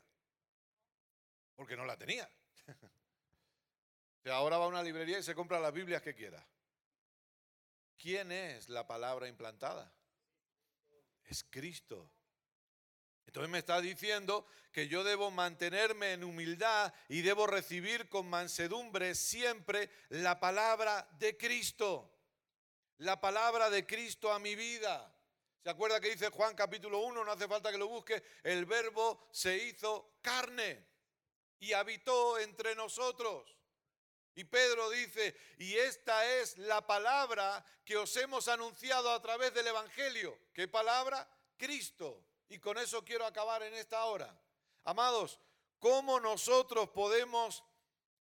porque 1.55 1.75
no 1.75 1.85
la 1.85 1.97
tenía. 1.97 2.29
ahora 4.31 4.57
va 4.57 4.65
a 4.65 4.67
una 4.67 4.83
librería 4.83 5.17
y 5.17 5.23
se 5.23 5.35
compra 5.35 5.59
las 5.59 5.73
Biblias 5.73 6.01
que 6.01 6.13
quiera. 6.13 6.45
¿Quién 7.97 8.31
es 8.31 8.69
la 8.69 8.85
palabra 8.85 9.27
implantada? 9.27 9.91
Es 11.25 11.43
Cristo. 11.43 12.11
Entonces 13.25 13.49
me 13.49 13.59
está 13.59 13.81
diciendo 13.81 14.45
que 14.71 14.87
yo 14.87 15.03
debo 15.03 15.31
mantenerme 15.31 16.13
en 16.13 16.23
humildad 16.23 16.93
y 17.07 17.21
debo 17.21 17.47
recibir 17.47 18.09
con 18.09 18.29
mansedumbre 18.29 19.15
siempre 19.15 19.89
la 20.09 20.39
palabra 20.39 21.07
de 21.19 21.37
Cristo. 21.37 22.11
La 22.97 23.19
palabra 23.19 23.69
de 23.69 23.85
Cristo 23.85 24.31
a 24.31 24.39
mi 24.39 24.55
vida. 24.55 25.13
¿Se 25.63 25.69
acuerda 25.69 25.99
que 25.99 26.09
dice 26.09 26.29
Juan 26.29 26.55
capítulo 26.55 26.99
1? 26.99 27.23
No 27.23 27.31
hace 27.31 27.47
falta 27.47 27.71
que 27.71 27.77
lo 27.77 27.87
busque. 27.87 28.23
El 28.43 28.65
verbo 28.65 29.27
se 29.31 29.57
hizo 29.57 30.17
carne 30.21 30.85
y 31.59 31.73
habitó 31.73 32.37
entre 32.39 32.75
nosotros. 32.75 33.55
Y 34.35 34.43
Pedro 34.43 34.89
dice, 34.89 35.35
y 35.59 35.75
esta 35.75 36.25
es 36.39 36.57
la 36.57 36.85
palabra 36.85 37.63
que 37.85 37.95
os 37.97 38.15
hemos 38.17 38.47
anunciado 38.47 39.11
a 39.11 39.21
través 39.21 39.53
del 39.53 39.67
Evangelio. 39.67 40.37
¿Qué 40.53 40.67
palabra? 40.67 41.27
Cristo. 41.57 42.25
Y 42.49 42.59
con 42.59 42.77
eso 42.77 43.03
quiero 43.03 43.25
acabar 43.25 43.63
en 43.63 43.73
esta 43.73 44.05
hora. 44.05 44.35
Amados, 44.83 45.39
¿cómo 45.79 46.19
nosotros 46.19 46.89
podemos 46.89 47.63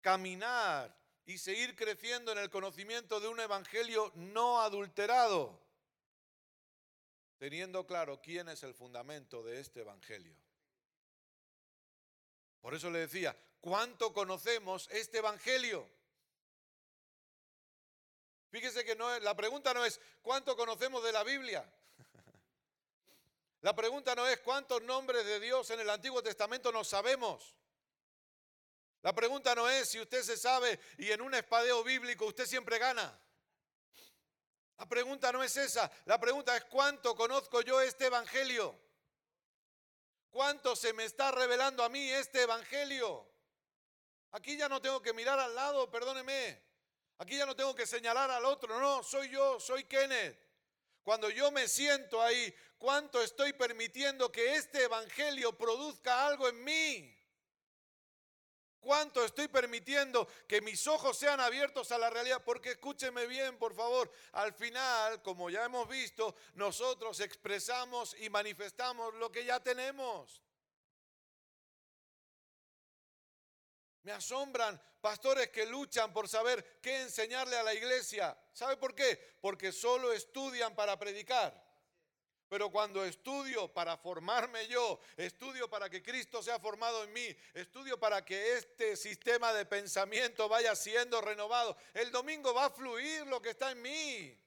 caminar 0.01 0.97
y 1.25 1.39
seguir 1.39 1.77
creciendo 1.77 2.33
en 2.33 2.39
el 2.39 2.51
conocimiento 2.51 3.21
de 3.21 3.29
un 3.29 3.41
Evangelio 3.41 4.13
no 4.15 4.61
adulterado? 4.61 5.61
Teniendo 7.39 7.87
claro 7.87 8.21
quién 8.23 8.49
es 8.49 8.63
el 8.63 8.75
fundamento 8.75 9.43
de 9.43 9.61
este 9.61 9.81
Evangelio. 9.81 10.37
Por 12.61 12.75
eso 12.75 12.91
le 12.91 13.01
decía, 13.01 13.37
¿cuánto 13.61 14.13
conocemos 14.13 14.89
este 14.93 15.19
Evangelio? 15.19 15.89
Fíjese 18.53 18.85
que 18.85 18.95
no 18.95 19.19
la 19.21 19.35
pregunta 19.35 19.73
no 19.75 19.85
es 19.85 19.99
cuánto 20.21 20.57
conocemos 20.57 21.03
de 21.03 21.11
la 21.11 21.25
Biblia. 21.25 21.69
La 23.63 23.75
pregunta 23.75 24.15
no 24.15 24.27
es 24.27 24.41
cuántos 24.41 24.83
nombres 24.83 25.25
de 25.25 25.39
Dios 25.39 25.71
en 25.71 25.81
el 25.81 25.89
Antiguo 25.89 26.21
Testamento 26.23 26.73
nos 26.73 26.89
sabemos. 26.89 27.55
La 29.03 29.15
pregunta 29.15 29.55
no 29.55 29.69
es 29.69 29.89
si 29.89 30.01
usted 30.01 30.23
se 30.23 30.37
sabe 30.37 30.79
y 30.99 31.11
en 31.11 31.21
un 31.21 31.35
espadeo 31.35 31.83
bíblico 31.85 32.27
usted 32.27 32.45
siempre 32.45 32.79
gana. 32.79 33.19
La 34.79 34.87
pregunta 34.87 35.31
no 35.31 35.45
es 35.45 35.57
esa. 35.57 35.91
La 36.07 36.19
pregunta 36.19 36.57
es 36.57 36.65
cuánto 36.65 37.15
conozco 37.15 37.61
yo 37.63 37.81
este 37.81 38.07
Evangelio. 38.07 38.77
¿Cuánto 40.31 40.75
se 40.75 40.93
me 40.93 41.05
está 41.05 41.31
revelando 41.31 41.85
a 41.85 41.89
mí 41.89 42.11
este 42.11 42.43
Evangelio? 42.43 43.29
Aquí 44.33 44.57
ya 44.57 44.69
no 44.69 44.81
tengo 44.81 45.01
que 45.01 45.13
mirar 45.13 45.39
al 45.39 45.55
lado, 45.55 45.89
perdóneme. 45.89 46.61
Aquí 47.19 47.37
ya 47.37 47.47
no 47.47 47.55
tengo 47.55 47.77
que 47.77 47.87
señalar 47.87 48.29
al 48.31 48.45
otro, 48.45 48.81
no, 48.81 49.05
soy 49.05 49.29
yo, 49.29 49.61
soy 49.61 49.85
Kenneth. 49.85 50.52
Cuando 51.03 51.31
yo 51.31 51.51
me 51.51 51.67
siento 51.69 52.23
ahí, 52.23 52.55
¿cuánto 52.79 53.23
estoy 53.23 53.53
permitiendo 53.53 54.31
que 54.31 54.55
este 54.55 54.85
Evangelio 54.85 55.57
produzca 55.57 56.27
algo 56.27 56.49
en 56.49 56.63
mí? 56.63 57.19
¿Cuánto 58.83 59.25
estoy 59.25 59.47
permitiendo 59.47 60.27
que 60.49 60.61
mis 60.61 60.89
ojos 60.89 61.17
sean 61.17 61.39
abiertos 61.39 61.93
a 61.93 61.99
la 61.99 62.11
realidad? 62.11 62.43
Porque 62.45 62.73
escúcheme 62.73 63.27
bien, 63.27 63.57
por 63.57 63.75
favor. 63.75 64.11
Al 64.33 64.53
final, 64.53 65.23
como 65.23 65.51
ya 65.51 65.65
hemos 65.65 65.89
visto, 65.89 66.35
nosotros 66.55 67.21
expresamos 67.21 68.17
y 68.19 68.29
manifestamos 68.29 69.15
lo 69.15 69.31
que 69.31 69.45
ya 69.45 69.61
tenemos. 69.61 70.43
Me 74.03 74.13
asombran 74.13 74.81
pastores 75.01 75.49
que 75.49 75.67
luchan 75.67 76.13
por 76.13 76.29
saber 76.29 76.81
qué 76.81 77.03
enseñarle 77.03 77.57
a 77.57 77.63
la 77.63 77.75
iglesia. 77.75 78.37
¿Sabe 78.53 78.77
por 78.77 78.95
qué? 78.95 79.37
Porque 79.41 79.73
solo 79.73 80.13
estudian 80.13 80.75
para 80.75 80.99
predicar. 80.99 81.73
Pero 82.49 82.71
cuando 82.71 83.03
estudio 83.03 83.73
para 83.73 83.97
formarme 83.97 84.69
yo, 84.69 85.01
estudio 85.17 85.71
para 85.71 85.89
que 85.89 86.03
Cristo 86.03 86.43
sea 86.43 86.59
formado 86.59 87.03
en 87.05 87.13
mí, 87.13 87.35
estudio 87.55 87.99
para 87.99 88.23
que 88.25 88.59
este 88.59 88.95
sistema 88.95 89.55
de 89.55 89.65
pensamiento 89.65 90.51
vaya 90.51 90.77
siendo 90.77 91.23
renovado, 91.23 91.75
el 91.95 92.11
domingo 92.11 92.53
va 92.53 92.67
a 92.67 92.71
fluir 92.71 93.27
lo 93.27 93.41
que 93.41 93.51
está 93.51 93.71
en 93.71 93.81
mí. 93.81 94.42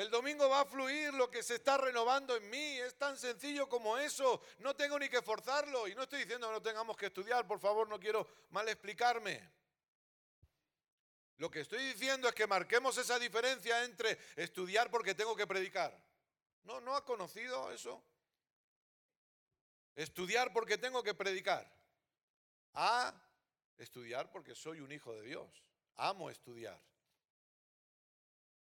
El 0.00 0.08
domingo 0.08 0.48
va 0.48 0.62
a 0.62 0.64
fluir 0.64 1.12
lo 1.12 1.30
que 1.30 1.42
se 1.42 1.56
está 1.56 1.76
renovando 1.76 2.34
en 2.34 2.48
mí. 2.48 2.78
Es 2.78 2.96
tan 2.96 3.18
sencillo 3.18 3.68
como 3.68 3.98
eso. 3.98 4.40
No 4.60 4.74
tengo 4.74 4.98
ni 4.98 5.10
que 5.10 5.20
forzarlo. 5.20 5.86
Y 5.86 5.94
no 5.94 6.04
estoy 6.04 6.20
diciendo 6.20 6.46
que 6.46 6.54
no 6.54 6.62
tengamos 6.62 6.96
que 6.96 7.04
estudiar. 7.04 7.46
Por 7.46 7.60
favor, 7.60 7.86
no 7.86 8.00
quiero 8.00 8.26
mal 8.48 8.66
explicarme. 8.70 9.46
Lo 11.36 11.50
que 11.50 11.60
estoy 11.60 11.84
diciendo 11.84 12.28
es 12.28 12.34
que 12.34 12.46
marquemos 12.46 12.96
esa 12.96 13.18
diferencia 13.18 13.84
entre 13.84 14.18
estudiar 14.36 14.90
porque 14.90 15.14
tengo 15.14 15.36
que 15.36 15.46
predicar. 15.46 15.94
¿No, 16.62 16.80
no 16.80 16.96
ha 16.96 17.04
conocido 17.04 17.70
eso? 17.70 18.02
Estudiar 19.96 20.50
porque 20.54 20.78
tengo 20.78 21.02
que 21.02 21.12
predicar. 21.12 21.70
A 22.72 23.12
estudiar 23.76 24.32
porque 24.32 24.54
soy 24.54 24.80
un 24.80 24.92
hijo 24.92 25.12
de 25.12 25.20
Dios. 25.20 25.62
Amo 25.96 26.30
estudiar. 26.30 26.80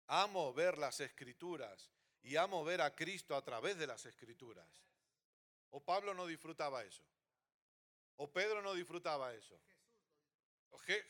Amo 0.08 0.54
ver 0.54 0.78
las 0.78 1.00
escrituras 1.00 1.90
y 2.22 2.36
amo 2.36 2.64
ver 2.64 2.82
a 2.82 2.96
Cristo 2.96 3.36
a 3.36 3.44
través 3.44 3.78
de 3.78 3.88
las 3.88 4.06
escrituras. 4.06 4.68
¿O 5.72 5.84
Pablo 5.84 6.14
no 6.14 6.26
disfrutaba 6.26 6.84
eso? 6.84 7.04
¿O 8.18 8.32
Pedro 8.32 8.62
no 8.62 8.74
disfrutaba 8.74 9.34
eso? 9.34 9.60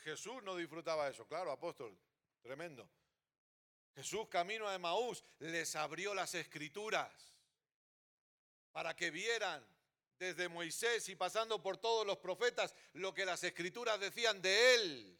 Jesús 0.03 0.41
no 0.43 0.55
disfrutaba 0.55 1.09
eso, 1.09 1.27
claro, 1.27 1.51
apóstol, 1.51 1.97
tremendo. 2.41 2.89
Jesús, 3.95 4.27
camino 4.27 4.67
a 4.67 4.75
Emaús, 4.75 5.23
les 5.39 5.75
abrió 5.75 6.13
las 6.13 6.33
escrituras 6.35 7.33
para 8.71 8.95
que 8.95 9.11
vieran 9.11 9.65
desde 10.19 10.49
Moisés 10.49 11.07
y 11.09 11.15
pasando 11.15 11.61
por 11.61 11.77
todos 11.77 12.05
los 12.05 12.17
profetas 12.17 12.75
lo 12.93 13.13
que 13.13 13.25
las 13.25 13.43
escrituras 13.43 13.99
decían 13.99 14.41
de 14.41 14.75
él. 14.75 15.19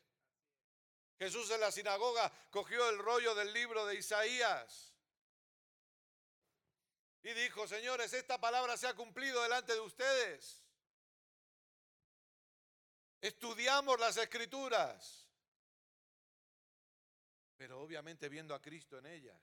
Jesús 1.18 1.49
en 1.51 1.61
la 1.61 1.72
sinagoga 1.72 2.32
cogió 2.49 2.89
el 2.89 2.99
rollo 2.99 3.34
del 3.36 3.53
libro 3.53 3.86
de 3.86 3.95
Isaías 3.95 4.93
y 7.24 7.34
dijo, 7.34 7.68
señores, 7.68 8.13
esta 8.13 8.39
palabra 8.39 8.78
se 8.78 8.88
ha 8.88 8.93
cumplido 8.93 9.41
delante 9.41 9.74
de 9.74 9.80
ustedes. 9.80 10.61
Estudiamos 13.20 13.99
las 13.99 14.18
escrituras, 14.18 15.28
pero 17.57 17.82
obviamente 17.82 18.30
viendo 18.30 18.53
a 18.53 18.61
Cristo 18.61 18.99
en 18.99 19.07
ellas, 19.07 19.41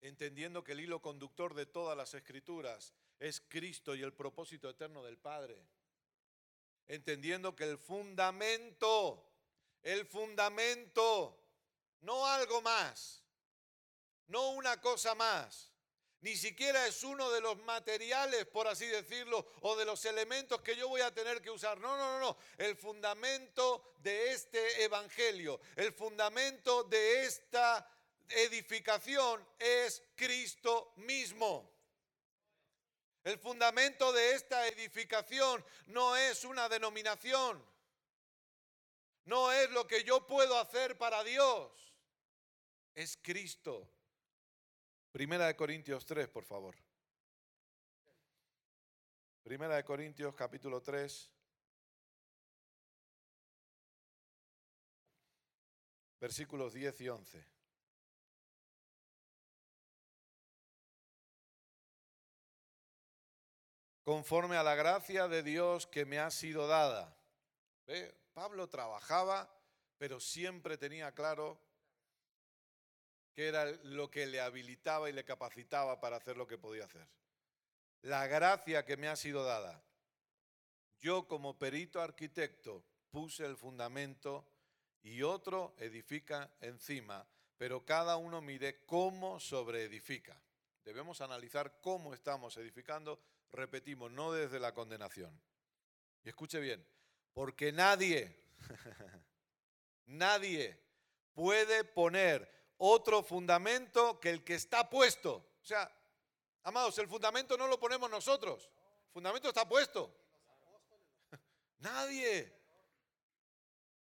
entendiendo 0.00 0.64
que 0.64 0.72
el 0.72 0.80
hilo 0.80 1.00
conductor 1.00 1.54
de 1.54 1.66
todas 1.66 1.96
las 1.96 2.14
escrituras 2.14 2.92
es 3.20 3.40
Cristo 3.40 3.94
y 3.94 4.02
el 4.02 4.12
propósito 4.12 4.68
eterno 4.68 5.04
del 5.04 5.18
Padre, 5.18 5.64
entendiendo 6.88 7.54
que 7.54 7.64
el 7.64 7.78
fundamento 7.78 9.35
el 9.86 10.04
fundamento, 10.04 11.38
no 12.00 12.26
algo 12.26 12.60
más, 12.60 13.22
no 14.26 14.50
una 14.50 14.80
cosa 14.80 15.14
más, 15.14 15.70
ni 16.22 16.34
siquiera 16.36 16.88
es 16.88 17.04
uno 17.04 17.30
de 17.30 17.40
los 17.40 17.56
materiales, 17.58 18.46
por 18.46 18.66
así 18.66 18.84
decirlo, 18.86 19.46
o 19.60 19.76
de 19.76 19.84
los 19.84 20.04
elementos 20.04 20.60
que 20.60 20.74
yo 20.74 20.88
voy 20.88 21.02
a 21.02 21.14
tener 21.14 21.40
que 21.40 21.52
usar. 21.52 21.78
No, 21.78 21.96
no, 21.96 22.18
no, 22.18 22.18
no. 22.18 22.38
El 22.58 22.76
fundamento 22.76 23.94
de 23.98 24.32
este 24.32 24.82
evangelio, 24.82 25.60
el 25.76 25.92
fundamento 25.92 26.82
de 26.82 27.24
esta 27.24 27.88
edificación 28.28 29.46
es 29.56 30.02
Cristo 30.16 30.94
mismo. 30.96 31.70
El 33.22 33.38
fundamento 33.38 34.12
de 34.12 34.32
esta 34.32 34.66
edificación 34.66 35.64
no 35.86 36.16
es 36.16 36.44
una 36.44 36.68
denominación, 36.68 37.64
no 39.26 39.52
es 39.52 39.70
lo 39.70 39.86
que 39.86 40.02
yo 40.04 40.26
puedo 40.26 40.58
hacer 40.58 40.96
para 40.96 41.22
Dios, 41.22 41.70
es 42.94 43.16
Cristo. 43.22 43.88
Primera 45.12 45.46
de 45.46 45.56
Corintios 45.56 46.04
3, 46.06 46.28
por 46.28 46.44
favor. 46.44 46.76
Primera 49.42 49.76
de 49.76 49.84
Corintios 49.84 50.34
capítulo 50.34 50.82
3. 50.82 51.30
Versículos 56.20 56.72
10 56.72 57.00
y 57.02 57.08
11. 57.08 57.46
Conforme 64.04 64.56
a 64.56 64.62
la 64.62 64.74
gracia 64.74 65.28
de 65.28 65.42
Dios 65.42 65.86
que 65.86 66.04
me 66.04 66.18
ha 66.18 66.30
sido 66.30 66.66
dada. 66.68 67.16
Pablo 68.36 68.68
trabajaba, 68.68 69.48
pero 69.96 70.20
siempre 70.20 70.76
tenía 70.76 71.10
claro 71.12 71.58
que 73.32 73.48
era 73.48 73.64
lo 73.84 74.10
que 74.10 74.26
le 74.26 74.42
habilitaba 74.42 75.08
y 75.08 75.14
le 75.14 75.24
capacitaba 75.24 76.02
para 76.02 76.18
hacer 76.18 76.36
lo 76.36 76.46
que 76.46 76.58
podía 76.58 76.84
hacer. 76.84 77.08
La 78.02 78.26
gracia 78.26 78.84
que 78.84 78.98
me 78.98 79.08
ha 79.08 79.16
sido 79.16 79.42
dada. 79.42 79.82
Yo 80.98 81.26
como 81.26 81.58
perito 81.58 82.02
arquitecto 82.02 82.84
puse 83.10 83.46
el 83.46 83.56
fundamento 83.56 84.46
y 85.02 85.22
otro 85.22 85.74
edifica 85.78 86.52
encima, 86.60 87.26
pero 87.56 87.86
cada 87.86 88.18
uno 88.18 88.42
mire 88.42 88.84
cómo 88.84 89.40
sobreedifica. 89.40 90.38
Debemos 90.84 91.22
analizar 91.22 91.80
cómo 91.80 92.12
estamos 92.12 92.54
edificando, 92.58 93.18
repetimos, 93.50 94.12
no 94.12 94.30
desde 94.30 94.60
la 94.60 94.74
condenación. 94.74 95.40
Y 96.22 96.28
escuche 96.28 96.60
bien, 96.60 96.86
porque 97.36 97.70
nadie, 97.70 98.34
nadie 100.06 100.82
puede 101.34 101.84
poner 101.84 102.50
otro 102.78 103.22
fundamento 103.22 104.18
que 104.18 104.30
el 104.30 104.42
que 104.42 104.54
está 104.54 104.88
puesto. 104.88 105.34
O 105.60 105.64
sea, 105.64 105.94
amados, 106.62 106.96
el 106.96 107.06
fundamento 107.06 107.58
no 107.58 107.68
lo 107.68 107.78
ponemos 107.78 108.08
nosotros. 108.08 108.70
El 109.08 109.12
fundamento 109.12 109.48
está 109.48 109.68
puesto. 109.68 110.16
Nadie. 111.80 112.50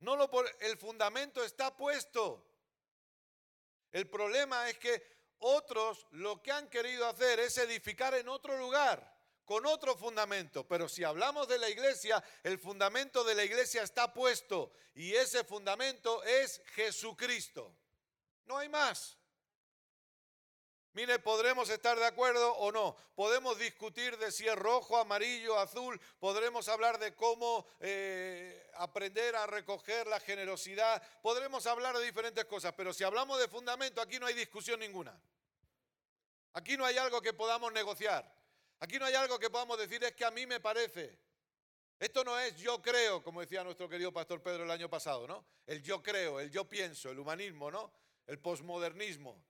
No 0.01 0.16
lo 0.16 0.31
el 0.61 0.77
fundamento 0.77 1.43
está 1.43 1.75
puesto. 1.75 2.47
El 3.91 4.07
problema 4.07 4.68
es 4.68 4.77
que 4.77 5.03
otros 5.39 6.07
lo 6.11 6.43
que 6.43 6.53
han 6.53 6.68
querido 6.68 7.07
hacer 7.07 7.41
es 7.41 7.57
edificar 7.57 8.12
en 8.12 8.29
otro 8.29 8.59
lugar, 8.59 9.14
con 9.45 9.67
otro 9.67 9.97
fundamento. 9.97 10.67
Pero 10.67 10.89
si 10.89 11.05
hablamos 11.05 11.49
de 11.49 11.59
la 11.59 11.69
iglesia, 11.69 12.23
el 12.43 12.59
fundamento 12.59 13.25
de 13.25 13.35
la 13.35 13.45
iglesia 13.45 13.83
está 13.83 14.13
puesto 14.13 14.73
y 14.95 15.15
ese 15.15 15.45
fundamento 15.45 16.23
es 16.25 16.63
Jesucristo. 16.75 17.75
No 18.47 18.59
hay 18.59 18.69
más. 18.69 19.19
Mire, 20.95 21.19
podremos 21.19 21.69
estar 21.71 21.99
de 21.99 22.07
acuerdo 22.07 22.55
o 22.55 22.71
no. 22.71 22.97
Podemos 23.17 23.59
discutir 23.59 24.17
de 24.17 24.31
si 24.31 24.47
es 24.47 24.55
rojo, 24.55 24.97
amarillo, 24.97 25.59
azul. 25.59 26.01
Podremos 26.21 26.69
hablar 26.69 27.01
de 27.01 27.17
cómo 27.17 27.67
eh, 27.81 28.71
aprender 28.75 29.35
a 29.35 29.45
recoger 29.49 30.07
la 30.07 30.21
generosidad. 30.21 31.03
Podremos 31.21 31.67
hablar 31.67 31.99
de 31.99 32.05
diferentes 32.05 32.45
cosas. 32.45 32.75
Pero 32.77 32.93
si 32.93 33.03
hablamos 33.03 33.41
de 33.41 33.49
fundamento, 33.49 34.01
aquí 34.01 34.21
no 34.21 34.27
hay 34.27 34.35
discusión 34.35 34.79
ninguna. 34.79 35.21
Aquí 36.53 36.77
no 36.77 36.85
hay 36.85 36.97
algo 36.97 37.21
que 37.21 37.33
podamos 37.33 37.73
negociar. 37.73 38.33
Aquí 38.85 38.99
no 38.99 39.07
hay 39.07 39.14
algo 39.14 39.39
que 39.39 39.49
podamos 39.49 39.78
decir, 39.78 40.05
es 40.05 40.12
que 40.12 40.26
a 40.26 40.30
mí 40.30 40.45
me 40.45 40.61
parece. 40.61 41.18
Esto 41.99 42.22
no 42.22 42.39
es 42.39 42.55
yo 42.59 42.82
creo, 42.82 43.22
como 43.22 43.41
decía 43.41 43.64
nuestro 43.64 43.89
querido 43.89 44.12
pastor 44.12 44.43
Pedro 44.43 44.64
el 44.64 44.70
año 44.70 44.91
pasado, 44.91 45.26
¿no? 45.26 45.47
El 45.66 45.82
yo 45.82 46.03
creo, 46.03 46.39
el 46.39 46.51
yo 46.51 46.68
pienso, 46.68 47.09
el 47.09 47.18
humanismo, 47.18 47.70
¿no? 47.70 47.91
el 48.26 48.39
posmodernismo. 48.39 49.43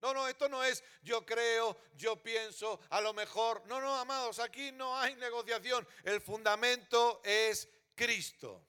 No, 0.00 0.14
no, 0.14 0.26
esto 0.26 0.48
no 0.48 0.64
es 0.64 0.82
yo 1.02 1.26
creo, 1.26 1.76
yo 1.96 2.16
pienso, 2.22 2.80
a 2.88 3.02
lo 3.02 3.12
mejor. 3.12 3.62
No, 3.66 3.78
no, 3.78 3.94
amados, 3.94 4.38
aquí 4.38 4.72
no 4.72 4.98
hay 4.98 5.16
negociación. 5.16 5.86
El 6.02 6.22
fundamento 6.22 7.20
es 7.24 7.68
Cristo. 7.94 8.66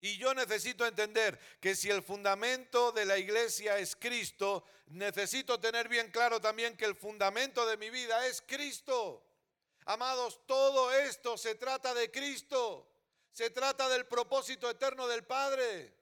Y 0.00 0.18
yo 0.18 0.34
necesito 0.34 0.86
entender 0.86 1.38
que 1.60 1.74
si 1.74 1.90
el 1.90 2.02
fundamento 2.02 2.92
de 2.92 3.06
la 3.06 3.16
iglesia 3.16 3.78
es 3.78 3.96
Cristo, 3.96 4.64
necesito 4.88 5.58
tener 5.58 5.88
bien 5.88 6.10
claro 6.10 6.40
también 6.40 6.76
que 6.76 6.84
el 6.84 6.94
fundamento 6.94 7.64
de 7.66 7.76
mi 7.76 7.90
vida 7.90 8.26
es 8.26 8.42
Cristo. 8.46 9.24
Amados, 9.86 10.40
todo 10.46 10.92
esto 10.92 11.36
se 11.38 11.54
trata 11.54 11.94
de 11.94 12.10
Cristo. 12.10 12.90
Se 13.32 13.50
trata 13.50 13.88
del 13.88 14.06
propósito 14.06 14.70
eterno 14.70 15.08
del 15.08 15.24
Padre. 15.24 15.94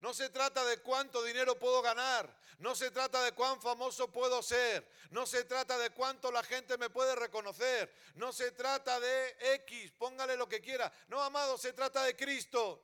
No 0.00 0.12
se 0.12 0.28
trata 0.28 0.64
de 0.64 0.78
cuánto 0.78 1.22
dinero 1.22 1.58
puedo 1.58 1.82
ganar. 1.82 2.36
No 2.58 2.74
se 2.74 2.90
trata 2.90 3.22
de 3.22 3.32
cuán 3.32 3.60
famoso 3.60 4.10
puedo 4.12 4.42
ser. 4.42 4.88
No 5.10 5.26
se 5.26 5.44
trata 5.44 5.78
de 5.78 5.90
cuánto 5.90 6.30
la 6.30 6.42
gente 6.42 6.78
me 6.78 6.90
puede 6.90 7.14
reconocer. 7.14 7.92
No 8.14 8.32
se 8.32 8.52
trata 8.52 8.98
de 9.00 9.36
X, 9.54 9.92
póngale 9.98 10.36
lo 10.36 10.48
que 10.48 10.60
quiera. 10.60 10.92
No, 11.08 11.22
amado, 11.22 11.58
se 11.58 11.72
trata 11.72 12.04
de 12.04 12.16
Cristo. 12.16 12.82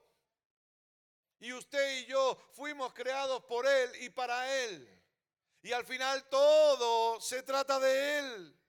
Y 1.42 1.52
usted 1.52 1.98
y 1.98 2.06
yo 2.06 2.36
fuimos 2.52 2.94
creados 2.94 3.42
por 3.46 3.66
Él 3.66 3.90
y 4.00 4.10
para 4.10 4.62
Él. 4.62 4.88
Y 5.60 5.72
al 5.72 5.84
final 5.84 6.28
todo 6.28 7.20
se 7.20 7.42
trata 7.42 7.80
de 7.80 8.18
Él. 8.20 8.60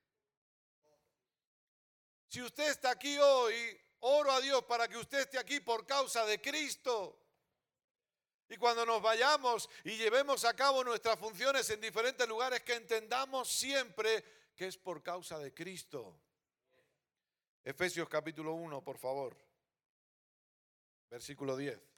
Si 2.27 2.41
usted 2.41 2.71
está 2.71 2.89
aquí 2.89 3.15
hoy, 3.19 3.79
oro 3.99 4.31
a 4.31 4.41
Dios 4.41 4.63
para 4.63 4.87
que 4.87 4.97
usted 4.97 5.19
esté 5.19 5.37
aquí 5.37 5.59
por 5.59 5.85
causa 5.85 6.25
de 6.25 6.41
Cristo. 6.41 7.19
Y 8.49 8.57
cuando 8.57 8.87
nos 8.87 9.03
vayamos 9.03 9.69
y 9.83 9.95
llevemos 9.95 10.43
a 10.43 10.55
cabo 10.55 10.83
nuestras 10.83 11.19
funciones 11.19 11.69
en 11.69 11.79
diferentes 11.79 12.27
lugares, 12.27 12.63
que 12.63 12.73
entendamos 12.73 13.51
siempre 13.51 14.25
que 14.55 14.65
es 14.65 14.79
por 14.79 15.03
causa 15.03 15.37
de 15.37 15.53
Cristo. 15.53 16.19
Efesios 17.63 18.09
capítulo 18.09 18.53
1, 18.53 18.83
por 18.83 18.97
favor. 18.97 19.37
Versículo 21.11 21.55
10. 21.55 21.92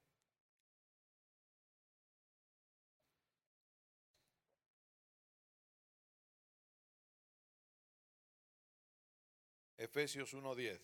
Efesios 9.86 10.34
1:10. 10.34 10.82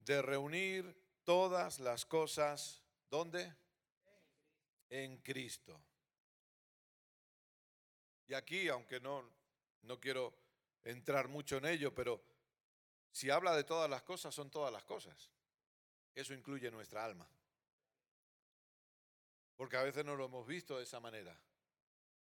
De 0.00 0.22
reunir 0.22 0.96
todas 1.24 1.80
las 1.80 2.06
cosas, 2.06 2.82
¿dónde? 3.10 3.54
En 4.88 5.18
Cristo. 5.18 5.80
Y 8.28 8.34
aquí, 8.34 8.68
aunque 8.68 9.00
no, 9.00 9.28
no 9.82 10.00
quiero 10.00 10.34
entrar 10.84 11.28
mucho 11.28 11.56
en 11.58 11.66
ello, 11.66 11.94
pero 11.94 12.22
si 13.10 13.30
habla 13.30 13.54
de 13.54 13.64
todas 13.64 13.90
las 13.90 14.02
cosas, 14.02 14.34
son 14.34 14.50
todas 14.50 14.72
las 14.72 14.84
cosas. 14.84 15.30
Eso 16.14 16.34
incluye 16.34 16.70
nuestra 16.70 17.04
alma. 17.04 17.28
Porque 19.56 19.76
a 19.76 19.82
veces 19.82 20.04
no 20.04 20.16
lo 20.16 20.24
hemos 20.24 20.46
visto 20.46 20.78
de 20.78 20.84
esa 20.84 21.00
manera, 21.00 21.38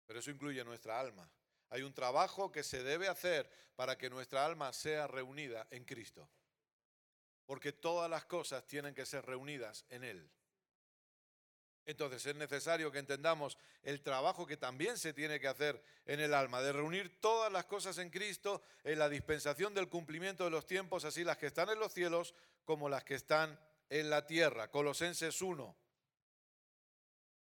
pero 0.06 0.20
eso 0.20 0.30
incluye 0.30 0.64
nuestra 0.64 0.98
alma. 0.98 1.28
Hay 1.70 1.82
un 1.82 1.92
trabajo 1.92 2.50
que 2.50 2.62
se 2.62 2.82
debe 2.82 3.08
hacer 3.08 3.50
para 3.76 3.96
que 3.96 4.10
nuestra 4.10 4.44
alma 4.44 4.72
sea 4.72 5.06
reunida 5.06 5.66
en 5.70 5.84
Cristo 5.84 6.28
porque 7.48 7.72
todas 7.72 8.10
las 8.10 8.26
cosas 8.26 8.66
tienen 8.66 8.94
que 8.94 9.06
ser 9.06 9.24
reunidas 9.24 9.86
en 9.88 10.04
Él. 10.04 10.30
Entonces 11.86 12.26
es 12.26 12.36
necesario 12.36 12.92
que 12.92 12.98
entendamos 12.98 13.56
el 13.82 14.02
trabajo 14.02 14.46
que 14.46 14.58
también 14.58 14.98
se 14.98 15.14
tiene 15.14 15.40
que 15.40 15.48
hacer 15.48 15.82
en 16.04 16.20
el 16.20 16.34
alma, 16.34 16.60
de 16.60 16.74
reunir 16.74 17.22
todas 17.22 17.50
las 17.50 17.64
cosas 17.64 17.96
en 17.96 18.10
Cristo 18.10 18.60
en 18.84 18.98
la 18.98 19.08
dispensación 19.08 19.72
del 19.72 19.88
cumplimiento 19.88 20.44
de 20.44 20.50
los 20.50 20.66
tiempos, 20.66 21.06
así 21.06 21.24
las 21.24 21.38
que 21.38 21.46
están 21.46 21.70
en 21.70 21.78
los 21.78 21.94
cielos 21.94 22.34
como 22.66 22.90
las 22.90 23.02
que 23.02 23.14
están 23.14 23.58
en 23.88 24.10
la 24.10 24.26
tierra. 24.26 24.70
Colosenses 24.70 25.40
1, 25.40 25.74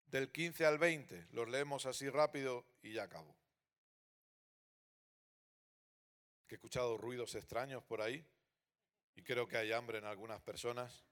del 0.07 0.33
15 0.33 0.65
al 0.65 0.79
20, 0.79 1.27
los 1.33 1.51
leemos 1.51 1.85
así 1.85 2.09
rápido 2.09 2.65
y 2.81 2.95
ya 2.95 3.03
acabo. 3.03 3.42
He 6.53 6.57
escuchado 6.57 6.99
ruidos 6.99 7.35
extraños 7.35 7.83
por 7.83 8.03
ahí. 8.03 8.23
Y 9.15 9.23
creo 9.23 9.49
que 9.49 9.57
hay 9.57 9.73
hambre 9.73 9.97
en 9.97 10.05
algunas 10.05 10.39
personas. 10.43 11.03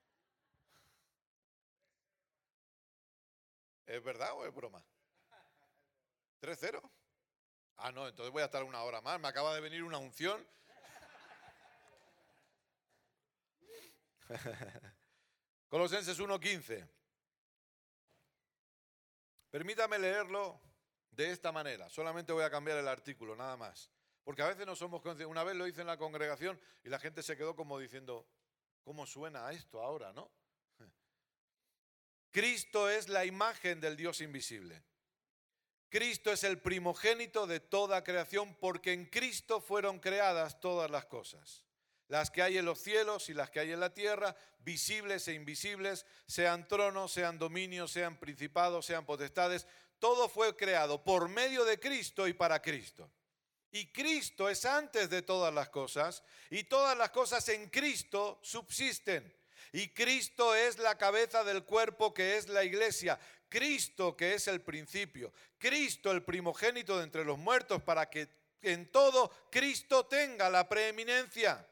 ¿Es 3.87 4.05
verdad 4.05 4.35
o 4.35 4.45
es 4.45 4.53
broma? 4.55 4.85
¿3-0? 6.43 6.83
Ah, 7.79 7.91
no, 7.91 8.07
entonces 8.07 8.31
voy 8.31 8.43
a 8.43 8.45
estar 8.45 8.63
una 8.65 8.83
hora 8.83 9.01
más. 9.01 9.19
Me 9.19 9.29
acaba 9.29 9.55
de 9.55 9.63
venir 9.63 9.83
una 9.83 9.97
unción. 9.97 10.47
Colosenses 15.71 16.21
1.15. 16.21 16.87
Permítame 19.49 19.99
leerlo 19.99 20.61
de 21.13 21.33
esta 21.33 21.51
manera. 21.51 21.89
Solamente 21.89 22.31
voy 22.35 22.45
a 22.45 22.51
cambiar 22.51 22.77
el 22.77 22.89
artículo, 22.89 23.35
nada 23.35 23.57
más. 23.57 23.91
Porque 24.31 24.43
a 24.43 24.47
veces 24.47 24.65
no 24.65 24.77
somos 24.77 25.03
conscientes. 25.03 25.29
Una 25.29 25.43
vez 25.43 25.57
lo 25.57 25.67
hice 25.67 25.81
en 25.81 25.89
la 25.89 25.97
congregación 25.97 26.57
y 26.85 26.89
la 26.89 27.01
gente 27.01 27.21
se 27.21 27.37
quedó 27.37 27.57
como 27.57 27.81
diciendo, 27.81 28.29
¿cómo 28.85 29.05
suena 29.05 29.51
esto 29.51 29.83
ahora, 29.83 30.13
no? 30.13 30.31
Cristo 32.31 32.89
es 32.89 33.09
la 33.09 33.25
imagen 33.25 33.81
del 33.81 33.97
Dios 33.97 34.21
invisible. 34.21 34.85
Cristo 35.89 36.31
es 36.31 36.45
el 36.45 36.61
primogénito 36.61 37.49
de 37.49 37.59
toda 37.59 38.05
creación 38.05 38.55
porque 38.61 38.93
en 38.93 39.07
Cristo 39.07 39.61
fueron 39.61 39.99
creadas 39.99 40.61
todas 40.61 40.89
las 40.93 41.07
cosas. 41.07 41.65
Las 42.07 42.31
que 42.31 42.43
hay 42.43 42.57
en 42.57 42.67
los 42.67 42.79
cielos 42.79 43.31
y 43.31 43.35
las 43.35 43.51
que 43.51 43.59
hay 43.59 43.73
en 43.73 43.81
la 43.81 43.95
tierra, 43.95 44.37
visibles 44.61 45.27
e 45.27 45.35
invisibles, 45.35 46.07
sean 46.29 46.69
tronos, 46.69 47.11
sean 47.11 47.37
dominios, 47.37 47.91
sean 47.91 48.17
principados, 48.17 48.87
sean 48.87 49.05
potestades, 49.05 49.67
todo 49.99 50.29
fue 50.29 50.55
creado 50.55 51.03
por 51.03 51.29
medio 51.29 51.65
de 51.65 51.81
Cristo 51.81 52.29
y 52.29 52.33
para 52.33 52.63
Cristo. 52.63 53.11
Y 53.73 53.87
Cristo 53.87 54.49
es 54.49 54.65
antes 54.65 55.11
de 55.11 55.23
todas 55.23 55.55
las 55.55 55.69
cosas 55.69 56.23
y 56.51 56.65
todas 56.65 56.97
las 56.97 57.11
cosas 57.11 57.49
en 57.51 57.69
Cristo 57.69 58.41
subsisten. 58.43 59.33
Y 59.73 59.89
Cristo 59.89 60.55
es 60.55 60.79
la 60.79 60.99
cabeza 60.99 61.45
del 61.45 61.65
cuerpo 61.65 62.13
que 62.13 62.37
es 62.37 62.49
la 62.49 62.65
iglesia. 62.65 63.19
Cristo 63.49 64.17
que 64.17 64.35
es 64.35 64.49
el 64.49 64.61
principio. 64.61 65.33
Cristo 65.59 66.11
el 66.11 66.25
primogénito 66.25 66.99
de 66.99 67.05
entre 67.05 67.25
los 67.25 67.39
muertos 67.39 67.83
para 67.83 68.11
que 68.11 68.29
en 68.63 68.91
todo 68.91 69.31
Cristo 69.51 70.07
tenga 70.07 70.51
la 70.51 70.69
preeminencia. 70.69 71.67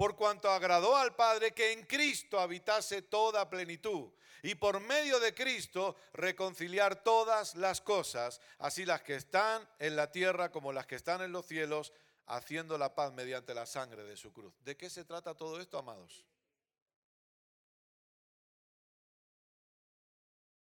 Por 0.00 0.16
cuanto 0.16 0.50
agradó 0.50 0.96
al 0.96 1.14
Padre 1.14 1.52
que 1.52 1.72
en 1.72 1.84
Cristo 1.84 2.40
habitase 2.40 3.02
toda 3.02 3.50
plenitud 3.50 4.10
y 4.42 4.54
por 4.54 4.80
medio 4.80 5.20
de 5.20 5.34
Cristo 5.34 5.94
reconciliar 6.14 7.04
todas 7.04 7.54
las 7.54 7.82
cosas, 7.82 8.40
así 8.60 8.86
las 8.86 9.02
que 9.02 9.16
están 9.16 9.68
en 9.78 9.96
la 9.96 10.10
tierra 10.10 10.50
como 10.50 10.72
las 10.72 10.86
que 10.86 10.94
están 10.94 11.20
en 11.20 11.32
los 11.32 11.44
cielos, 11.44 11.92
haciendo 12.24 12.78
la 12.78 12.94
paz 12.94 13.12
mediante 13.12 13.52
la 13.52 13.66
sangre 13.66 14.02
de 14.04 14.16
su 14.16 14.32
cruz. 14.32 14.54
¿De 14.64 14.74
qué 14.74 14.88
se 14.88 15.04
trata 15.04 15.36
todo 15.36 15.60
esto, 15.60 15.76
amados? 15.76 16.24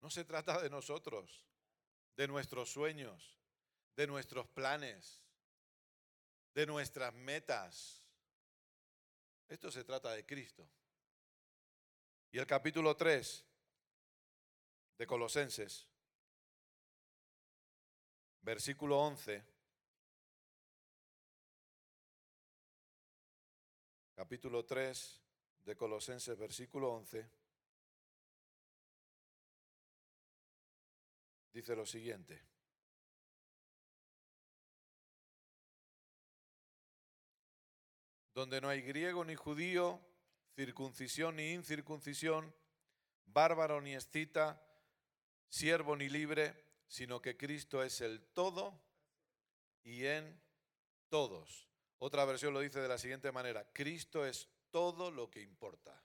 No 0.02 0.08
se 0.08 0.24
trata 0.24 0.62
de 0.62 0.70
nosotros, 0.70 1.42
de 2.16 2.28
nuestros 2.28 2.70
sueños, 2.70 3.40
de 3.96 4.06
nuestros 4.06 4.46
planes, 4.46 5.20
de 6.54 6.64
nuestras 6.64 7.12
metas. 7.12 8.05
Esto 9.48 9.70
se 9.70 9.84
trata 9.84 10.12
de 10.12 10.24
Cristo. 10.24 10.68
Y 12.32 12.38
el 12.38 12.46
capítulo 12.46 12.96
3 12.96 13.44
de 14.98 15.06
Colosenses, 15.06 15.88
versículo 18.42 18.98
11, 18.98 19.44
capítulo 24.14 24.64
3 24.64 25.22
de 25.64 25.76
Colosenses, 25.76 26.36
versículo 26.36 26.92
11. 26.92 27.30
dice 31.56 31.74
lo 31.74 31.86
siguiente. 31.86 32.55
Donde 38.36 38.60
no 38.60 38.68
hay 38.68 38.82
griego 38.82 39.24
ni 39.24 39.34
judío, 39.34 39.98
circuncisión 40.56 41.36
ni 41.36 41.52
incircuncisión, 41.52 42.54
bárbaro 43.24 43.80
ni 43.80 43.94
escita, 43.94 44.62
siervo 45.48 45.96
ni 45.96 46.10
libre, 46.10 46.54
sino 46.86 47.22
que 47.22 47.38
Cristo 47.38 47.82
es 47.82 48.02
el 48.02 48.22
todo 48.34 48.78
y 49.84 50.04
en 50.04 50.38
todos. 51.08 51.66
Otra 51.96 52.26
versión 52.26 52.52
lo 52.52 52.60
dice 52.60 52.78
de 52.78 52.88
la 52.88 52.98
siguiente 52.98 53.32
manera, 53.32 53.72
Cristo 53.72 54.26
es 54.26 54.50
todo 54.70 55.10
lo 55.10 55.30
que 55.30 55.40
importa. 55.40 55.98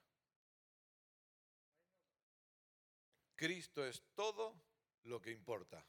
Cristo 3.36 3.86
es 3.86 4.06
todo 4.16 4.56
lo 5.04 5.22
que 5.22 5.32
importa. 5.32 5.86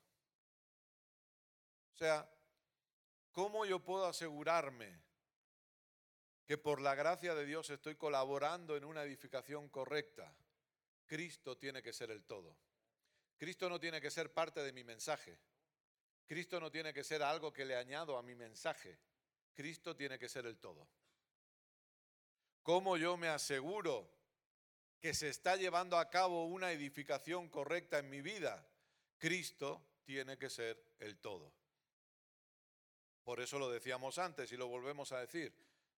O 1.94 1.98
sea, 1.98 2.28
¿cómo 3.30 3.64
yo 3.64 3.78
puedo 3.78 4.06
asegurarme 4.06 5.11
que 6.44 6.58
por 6.58 6.80
la 6.80 6.94
gracia 6.94 7.34
de 7.34 7.46
Dios 7.46 7.70
estoy 7.70 7.94
colaborando 7.94 8.76
en 8.76 8.84
una 8.84 9.04
edificación 9.04 9.68
correcta? 9.68 10.34
Cristo 11.06 11.56
tiene 11.56 11.82
que 11.82 11.92
ser 11.92 12.10
el 12.10 12.24
todo. 12.24 12.56
Cristo 13.36 13.68
no 13.68 13.80
tiene 13.80 14.00
que 14.00 14.10
ser 14.10 14.32
parte 14.32 14.62
de 14.62 14.72
mi 14.72 14.84
mensaje. 14.84 15.38
Cristo 16.26 16.60
no 16.60 16.70
tiene 16.70 16.94
que 16.94 17.04
ser 17.04 17.22
algo 17.22 17.52
que 17.52 17.64
le 17.64 17.76
añado 17.76 18.16
a 18.16 18.22
mi 18.22 18.34
mensaje. 18.34 18.98
Cristo 19.52 19.94
tiene 19.94 20.18
que 20.18 20.28
ser 20.28 20.46
el 20.46 20.58
todo. 20.58 20.88
¿Cómo 22.62 22.96
yo 22.96 23.16
me 23.16 23.28
aseguro 23.28 24.08
que 25.00 25.14
se 25.14 25.28
está 25.28 25.56
llevando 25.56 25.98
a 25.98 26.08
cabo 26.08 26.46
una 26.46 26.70
edificación 26.72 27.48
correcta 27.48 27.98
en 27.98 28.08
mi 28.08 28.20
vida? 28.20 28.66
Cristo 29.18 29.84
tiene 30.04 30.38
que 30.38 30.48
ser 30.48 30.82
el 31.00 31.18
todo. 31.18 31.52
Por 33.24 33.40
eso 33.40 33.58
lo 33.58 33.70
decíamos 33.70 34.18
antes 34.18 34.50
y 34.52 34.56
lo 34.56 34.68
volvemos 34.68 35.12
a 35.12 35.20
decir. 35.20 35.52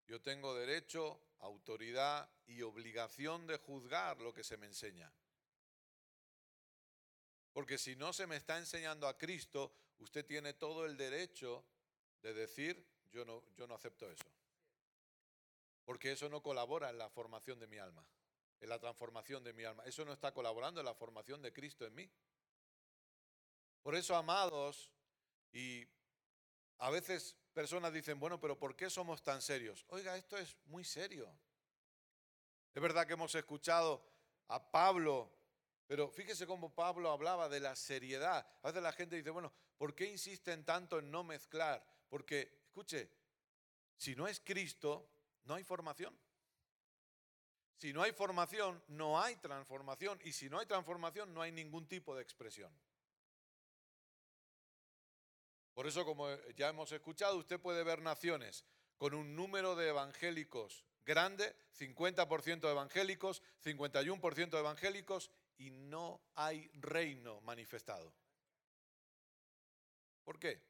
Yo 0.06 0.20
tengo 0.20 0.54
derecho, 0.54 1.20
autoridad 1.40 2.28
y 2.46 2.62
obligación 2.62 3.46
de 3.46 3.58
juzgar 3.58 4.20
lo 4.20 4.32
que 4.32 4.44
se 4.44 4.56
me 4.56 4.66
enseña. 4.66 5.12
Porque 7.52 7.78
si 7.78 7.96
no 7.96 8.12
se 8.12 8.26
me 8.26 8.36
está 8.36 8.58
enseñando 8.58 9.06
a 9.06 9.16
Cristo, 9.16 9.72
usted 9.98 10.26
tiene 10.26 10.54
todo 10.54 10.84
el 10.84 10.96
derecho 10.96 11.64
de 12.20 12.34
decir, 12.34 12.84
yo 13.12 13.24
no, 13.24 13.44
yo 13.56 13.66
no 13.66 13.74
acepto 13.74 14.10
eso. 14.10 14.24
Porque 15.84 16.12
eso 16.12 16.28
no 16.28 16.42
colabora 16.42 16.90
en 16.90 16.98
la 16.98 17.08
formación 17.08 17.58
de 17.60 17.66
mi 17.66 17.78
alma, 17.78 18.04
en 18.60 18.68
la 18.68 18.78
transformación 18.78 19.44
de 19.44 19.52
mi 19.52 19.64
alma. 19.64 19.84
Eso 19.84 20.04
no 20.04 20.12
está 20.12 20.32
colaborando 20.32 20.80
en 20.80 20.86
la 20.86 20.94
formación 20.94 21.42
de 21.42 21.52
Cristo 21.52 21.86
en 21.86 21.94
mí. 21.94 22.10
Por 23.82 23.94
eso, 23.94 24.16
amados, 24.16 24.90
y 25.52 25.86
a 26.78 26.90
veces 26.90 27.36
personas 27.54 27.92
dicen, 27.92 28.20
bueno, 28.20 28.38
pero 28.40 28.58
¿por 28.58 28.76
qué 28.76 28.90
somos 28.90 29.22
tan 29.22 29.40
serios? 29.40 29.86
Oiga, 29.88 30.16
esto 30.16 30.36
es 30.36 30.56
muy 30.66 30.84
serio. 30.84 31.32
Es 32.74 32.82
verdad 32.82 33.06
que 33.06 33.12
hemos 33.14 33.34
escuchado 33.34 34.04
a 34.48 34.70
Pablo, 34.70 35.30
pero 35.86 36.10
fíjese 36.10 36.46
cómo 36.46 36.74
Pablo 36.74 37.10
hablaba 37.10 37.48
de 37.48 37.60
la 37.60 37.76
seriedad. 37.76 38.46
A 38.62 38.66
veces 38.66 38.82
la 38.82 38.92
gente 38.92 39.16
dice, 39.16 39.30
bueno, 39.30 39.52
¿por 39.78 39.94
qué 39.94 40.06
insisten 40.06 40.64
tanto 40.64 40.98
en 40.98 41.10
no 41.10 41.22
mezclar? 41.22 41.82
Porque, 42.08 42.64
escuche, 42.66 43.08
si 43.96 44.16
no 44.16 44.26
es 44.26 44.40
Cristo, 44.40 45.08
no 45.44 45.54
hay 45.54 45.62
formación. 45.62 46.18
Si 47.76 47.92
no 47.92 48.02
hay 48.02 48.12
formación, 48.12 48.82
no 48.88 49.20
hay 49.20 49.36
transformación. 49.36 50.18
Y 50.24 50.32
si 50.32 50.50
no 50.50 50.58
hay 50.58 50.66
transformación, 50.66 51.32
no 51.32 51.42
hay 51.42 51.52
ningún 51.52 51.86
tipo 51.86 52.16
de 52.16 52.22
expresión. 52.22 52.72
Por 55.74 55.86
eso, 55.86 56.04
como 56.04 56.32
ya 56.56 56.68
hemos 56.68 56.92
escuchado, 56.92 57.36
usted 57.36 57.60
puede 57.60 57.82
ver 57.82 58.00
naciones 58.00 58.64
con 58.96 59.12
un 59.12 59.34
número 59.34 59.74
de 59.74 59.88
evangélicos 59.88 60.84
grande, 61.04 61.54
50% 61.78 62.60
de 62.60 62.70
evangélicos, 62.70 63.42
51% 63.62 64.50
de 64.50 64.58
evangélicos, 64.58 65.30
y 65.58 65.70
no 65.70 66.20
hay 66.34 66.68
reino 66.74 67.40
manifestado. 67.42 68.12
¿Por 70.24 70.38
qué? 70.38 70.60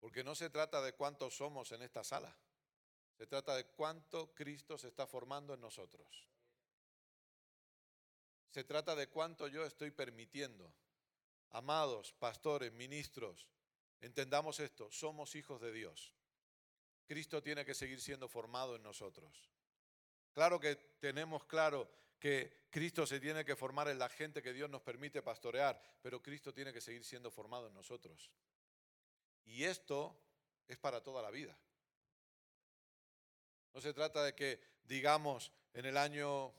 Porque 0.00 0.24
no 0.24 0.34
se 0.34 0.50
trata 0.50 0.82
de 0.82 0.92
cuántos 0.94 1.36
somos 1.36 1.72
en 1.72 1.82
esta 1.82 2.02
sala, 2.04 2.36
se 3.16 3.26
trata 3.26 3.54
de 3.54 3.64
cuánto 3.66 4.34
Cristo 4.34 4.76
se 4.76 4.88
está 4.88 5.06
formando 5.06 5.54
en 5.54 5.60
nosotros. 5.60 6.28
Se 8.50 8.64
trata 8.64 8.94
de 8.94 9.08
cuánto 9.08 9.48
yo 9.48 9.64
estoy 9.64 9.90
permitiendo 9.90 10.72
Amados 11.50 12.12
pastores, 12.14 12.72
ministros, 12.72 13.46
entendamos 14.00 14.60
esto, 14.60 14.90
somos 14.90 15.34
hijos 15.34 15.60
de 15.60 15.72
Dios. 15.72 16.12
Cristo 17.06 17.42
tiene 17.42 17.64
que 17.64 17.74
seguir 17.74 18.00
siendo 18.00 18.28
formado 18.28 18.76
en 18.76 18.82
nosotros. 18.82 19.50
Claro 20.32 20.60
que 20.60 20.76
tenemos 20.76 21.44
claro 21.44 21.88
que 22.18 22.66
Cristo 22.70 23.06
se 23.06 23.20
tiene 23.20 23.44
que 23.44 23.56
formar 23.56 23.88
en 23.88 23.98
la 23.98 24.08
gente 24.08 24.42
que 24.42 24.52
Dios 24.52 24.68
nos 24.68 24.82
permite 24.82 25.22
pastorear, 25.22 25.80
pero 26.02 26.22
Cristo 26.22 26.52
tiene 26.52 26.72
que 26.72 26.80
seguir 26.80 27.04
siendo 27.04 27.30
formado 27.30 27.68
en 27.68 27.74
nosotros. 27.74 28.30
Y 29.44 29.64
esto 29.64 30.18
es 30.66 30.76
para 30.78 31.02
toda 31.02 31.22
la 31.22 31.30
vida. 31.30 31.56
No 33.72 33.80
se 33.80 33.92
trata 33.94 34.24
de 34.24 34.34
que 34.34 34.60
digamos 34.84 35.52
en 35.74 35.86
el 35.86 35.96
año 35.96 36.52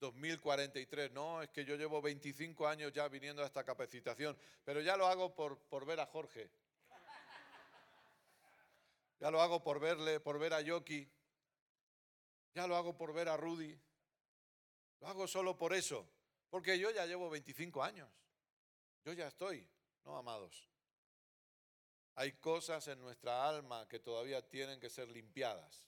2043. 0.00 1.12
No, 1.12 1.42
es 1.42 1.50
que 1.50 1.64
yo 1.64 1.76
llevo 1.76 2.02
25 2.02 2.66
años 2.66 2.92
ya 2.92 3.08
viniendo 3.08 3.42
a 3.42 3.46
esta 3.46 3.64
capacitación, 3.64 4.36
pero 4.64 4.80
ya 4.80 4.96
lo 4.96 5.06
hago 5.06 5.34
por, 5.34 5.58
por 5.68 5.84
ver 5.86 6.00
a 6.00 6.06
Jorge. 6.06 6.50
Ya 9.18 9.30
lo 9.30 9.40
hago 9.40 9.62
por 9.62 9.80
verle, 9.80 10.20
por 10.20 10.38
ver 10.38 10.52
a 10.52 10.60
Yoki. 10.60 11.08
Ya 12.54 12.66
lo 12.66 12.76
hago 12.76 12.96
por 12.96 13.12
ver 13.12 13.28
a 13.28 13.36
Rudy. 13.36 13.78
Lo 15.00 15.08
hago 15.08 15.26
solo 15.26 15.56
por 15.56 15.74
eso, 15.74 16.08
porque 16.50 16.78
yo 16.78 16.90
ya 16.90 17.06
llevo 17.06 17.30
25 17.30 17.82
años. 17.82 18.10
Yo 19.04 19.12
ya 19.12 19.28
estoy, 19.28 19.66
¿no, 20.04 20.16
amados? 20.16 20.68
Hay 22.14 22.32
cosas 22.32 22.88
en 22.88 23.00
nuestra 23.00 23.46
alma 23.46 23.86
que 23.88 24.00
todavía 24.00 24.46
tienen 24.48 24.80
que 24.80 24.88
ser 24.88 25.08
limpiadas. 25.08 25.86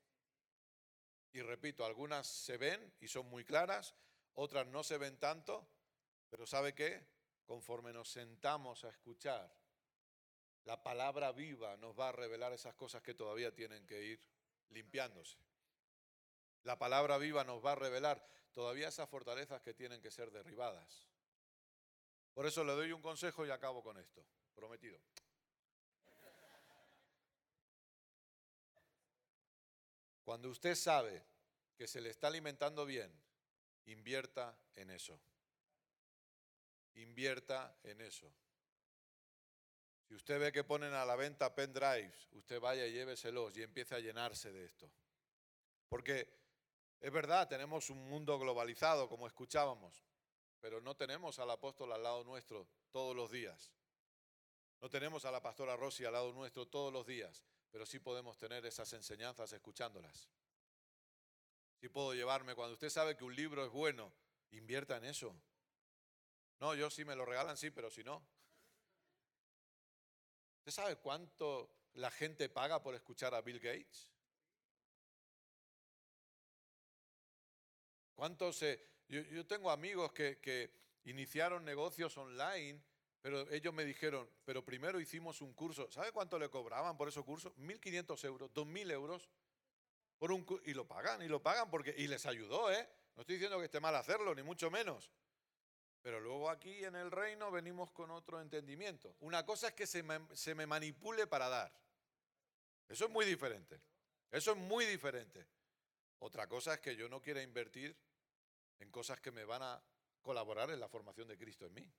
Y 1.33 1.43
repito, 1.43 1.85
algunas 1.85 2.27
se 2.27 2.57
ven 2.57 2.95
y 3.01 3.09
son 3.09 3.27
muy 3.27 3.45
claras, 3.45 3.95
otras 4.35 4.67
no 4.67 4.83
se 4.83 4.99
ven 4.99 5.19
tanto, 5.19 5.67
pero 6.31 6.47
¿sabe 6.47 6.75
qué? 6.75 7.07
Conforme 7.45 7.93
nos 7.93 8.09
sentamos 8.11 8.85
a 8.85 8.91
escuchar, 8.91 9.51
la 10.65 10.83
palabra 10.83 11.33
viva 11.33 11.77
nos 11.77 11.99
va 11.99 12.11
a 12.11 12.13
revelar 12.13 12.53
esas 12.53 12.75
cosas 12.75 13.03
que 13.03 13.15
todavía 13.15 13.55
tienen 13.55 13.87
que 13.87 14.05
ir 14.05 14.21
limpiándose. 14.71 15.39
La 16.65 16.79
palabra 16.79 17.19
viva 17.19 17.45
nos 17.45 17.65
va 17.65 17.73
a 17.73 17.77
revelar 17.77 18.23
todavía 18.53 18.89
esas 18.89 19.09
fortalezas 19.09 19.63
que 19.63 19.75
tienen 19.75 20.03
que 20.03 20.11
ser 20.11 20.31
derribadas. 20.31 21.09
Por 22.35 22.47
eso 22.47 22.65
le 22.65 22.73
doy 22.73 22.93
un 22.93 23.03
consejo 23.03 23.47
y 23.47 23.51
acabo 23.51 23.83
con 23.83 23.97
esto, 23.99 24.25
prometido. 24.55 25.01
Cuando 30.29 30.51
usted 30.51 30.75
sabe 30.75 31.25
que 31.75 31.89
se 31.89 32.03
le 32.03 32.11
está 32.11 32.27
alimentando 32.27 32.85
bien, 32.85 33.11
invierta 33.87 34.55
en 34.75 34.91
eso. 34.91 35.19
Invierta 36.97 37.75
en 37.83 38.03
eso. 38.03 38.31
Si 40.07 40.15
usted 40.15 40.39
ve 40.39 40.53
que 40.53 40.65
ponen 40.65 40.93
a 40.93 41.07
la 41.07 41.17
venta 41.17 41.55
pendrives, 41.55 42.29
usted 42.33 42.61
vaya 42.61 42.87
y 42.87 42.93
lléveselos 42.93 43.57
y 43.57 43.63
empiece 43.63 43.95
a 43.95 44.01
llenarse 44.01 44.53
de 44.53 44.67
esto. 44.67 44.91
Porque 45.89 46.29
es 47.01 47.11
verdad, 47.11 47.49
tenemos 47.49 47.89
un 47.89 48.07
mundo 48.11 48.39
globalizado, 48.39 49.09
como 49.09 49.27
escuchábamos, 49.27 50.05
pero 50.61 50.83
no 50.83 50.95
tenemos 50.95 51.39
al 51.39 51.53
apóstol 51.53 51.91
al 51.91 52.03
lado 52.03 52.23
nuestro 52.25 52.69
todos 52.91 53.17
los 53.17 53.31
días. 53.31 53.73
No 54.83 54.91
tenemos 54.91 55.25
a 55.25 55.31
la 55.31 55.41
pastora 55.41 55.75
Rossi 55.75 56.05
al 56.05 56.13
lado 56.13 56.35
nuestro 56.35 56.69
todos 56.69 56.93
los 56.93 57.07
días 57.07 57.47
pero 57.71 57.87
sí 57.87 57.99
podemos 57.99 58.39
tener 58.39 58.65
esas 58.67 58.93
enseñanzas 58.93 59.53
escuchándolas. 59.53 60.29
Sí 61.81 61.89
puedo 61.89 62.15
llevarme, 62.15 62.55
cuando 62.55 62.75
usted 62.75 62.91
sabe 62.91 63.17
que 63.17 63.25
un 63.25 63.35
libro 63.35 63.65
es 63.65 63.71
bueno, 63.71 64.13
invierta 64.51 64.97
en 64.97 65.05
eso. 65.05 65.35
No, 66.61 66.75
yo 66.75 66.91
sí 66.91 67.05
me 67.05 67.15
lo 67.15 67.25
regalan, 67.25 67.57
sí, 67.57 67.71
pero 67.71 67.91
si 67.91 68.03
no. 68.03 68.23
¿Usted 70.59 70.73
sabe 70.73 70.97
cuánto 70.97 71.71
la 71.95 72.11
gente 72.11 72.49
paga 72.49 72.83
por 72.83 72.95
escuchar 72.95 73.35
a 73.35 73.43
Bill 73.43 73.61
Gates? 73.61 74.11
¿Cuánto 78.15 78.53
se.? 78.53 78.85
Yo, 79.09 79.47
tengo 79.47 79.71
amigos 79.71 80.13
que 80.13 80.71
iniciaron 81.05 81.65
negocios 81.65 82.17
online 82.19 82.83
pero 83.29 83.47
ellos 83.51 83.75
me 83.75 83.85
dijeron, 83.85 84.27
pero 84.47 84.65
primero 84.65 84.99
hicimos 84.99 85.43
un 85.43 85.53
curso. 85.53 85.91
¿Sabe 85.91 86.13
cuánto 86.13 86.39
le 86.39 86.49
cobraban 86.49 86.97
por 86.97 87.09
esos 87.09 87.27
cursos? 87.27 87.53
1.500 87.59 88.25
euros, 88.25 88.51
2.000 88.55 88.91
euros. 88.91 89.29
Por 90.17 90.33
un, 90.33 90.47
y 90.65 90.73
lo 90.73 90.89
pagan, 90.89 91.21
y 91.21 91.29
lo 91.29 91.43
pagan 91.43 91.69
porque, 91.69 91.95
y 91.99 92.09
les 92.09 92.25
ayudó, 92.25 92.73
¿eh? 92.73 92.89
No 93.15 93.21
estoy 93.21 93.35
diciendo 93.35 93.59
que 93.59 93.67
esté 93.67 93.81
mal 93.81 93.95
hacerlo, 93.97 94.35
ni 94.35 94.43
mucho 94.43 94.71
menos. 94.71 95.11
Pero 96.01 96.21
luego 96.21 96.49
aquí 96.49 96.83
en 96.83 96.97
el 96.97 97.11
reino 97.11 97.51
venimos 97.51 97.91
con 97.91 98.11
otro 98.13 98.41
entendimiento. 98.41 99.15
Una 99.21 99.45
cosa 99.45 99.69
es 99.69 99.75
que 99.75 99.87
se 99.87 100.03
me, 100.03 100.21
se 100.35 100.55
me 100.55 100.67
manipule 100.67 101.27
para 101.27 101.51
dar. 101.51 101.71
Eso 102.89 103.05
es 103.05 103.11
muy 103.11 103.27
diferente. 103.27 103.79
Eso 104.31 104.53
es 104.53 104.57
muy 104.57 104.87
diferente. 104.87 105.47
Otra 106.21 106.47
cosa 106.47 106.73
es 106.73 106.81
que 106.81 106.97
yo 106.97 107.11
no 107.11 107.21
quiera 107.21 107.43
invertir 107.43 107.95
en 108.79 108.91
cosas 108.91 109.21
que 109.21 109.33
me 109.33 109.45
van 109.45 109.61
a 109.65 109.83
colaborar 110.23 110.71
en 110.71 110.81
la 110.81 110.89
formación 110.89 111.29
de 111.29 111.37
Cristo 111.37 111.67
en 111.67 111.75
mí. 111.75 111.93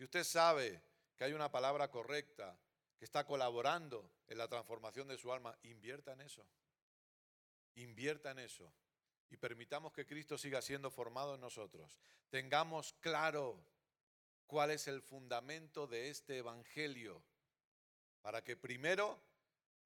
Si 0.00 0.04
usted 0.04 0.24
sabe 0.24 0.82
que 1.14 1.24
hay 1.24 1.34
una 1.34 1.52
palabra 1.52 1.90
correcta 1.90 2.58
que 2.96 3.04
está 3.04 3.26
colaborando 3.26 4.10
en 4.28 4.38
la 4.38 4.48
transformación 4.48 5.06
de 5.08 5.18
su 5.18 5.30
alma, 5.30 5.54
invierta 5.62 6.14
en 6.14 6.22
eso. 6.22 6.42
Invierta 7.74 8.30
en 8.30 8.38
eso. 8.38 8.72
Y 9.28 9.36
permitamos 9.36 9.92
que 9.92 10.06
Cristo 10.06 10.38
siga 10.38 10.62
siendo 10.62 10.90
formado 10.90 11.34
en 11.34 11.42
nosotros. 11.42 12.00
Tengamos 12.30 12.94
claro 13.00 13.62
cuál 14.46 14.70
es 14.70 14.88
el 14.88 15.02
fundamento 15.02 15.86
de 15.86 16.08
este 16.08 16.38
Evangelio. 16.38 17.22
Para 18.22 18.42
que 18.42 18.56
primero 18.56 19.20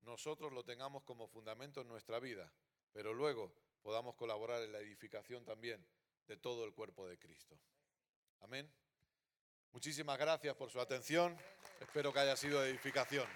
nosotros 0.03 0.53
lo 0.53 0.63
tengamos 0.65 1.03
como 1.03 1.27
fundamento 1.27 1.81
en 1.81 1.89
nuestra 1.89 2.21
vida, 2.21 2.53
pero 2.93 3.13
luego 3.15 3.53
podamos 3.83 4.15
colaborar 4.15 4.63
en 4.63 4.71
la 4.71 4.79
edificación 4.79 5.45
también 5.45 5.85
de 6.29 6.37
todo 6.37 6.65
el 6.67 6.73
cuerpo 6.73 7.05
de 7.09 7.19
Cristo. 7.19 7.59
Amén. 8.39 8.73
Muchísimas 9.75 10.17
gracias 10.17 10.55
por 10.55 10.71
su 10.71 10.81
atención. 10.81 11.37
Espero 11.81 12.13
que 12.13 12.21
haya 12.21 12.37
sido 12.37 12.63
de 12.63 12.71
edificación. 12.71 13.27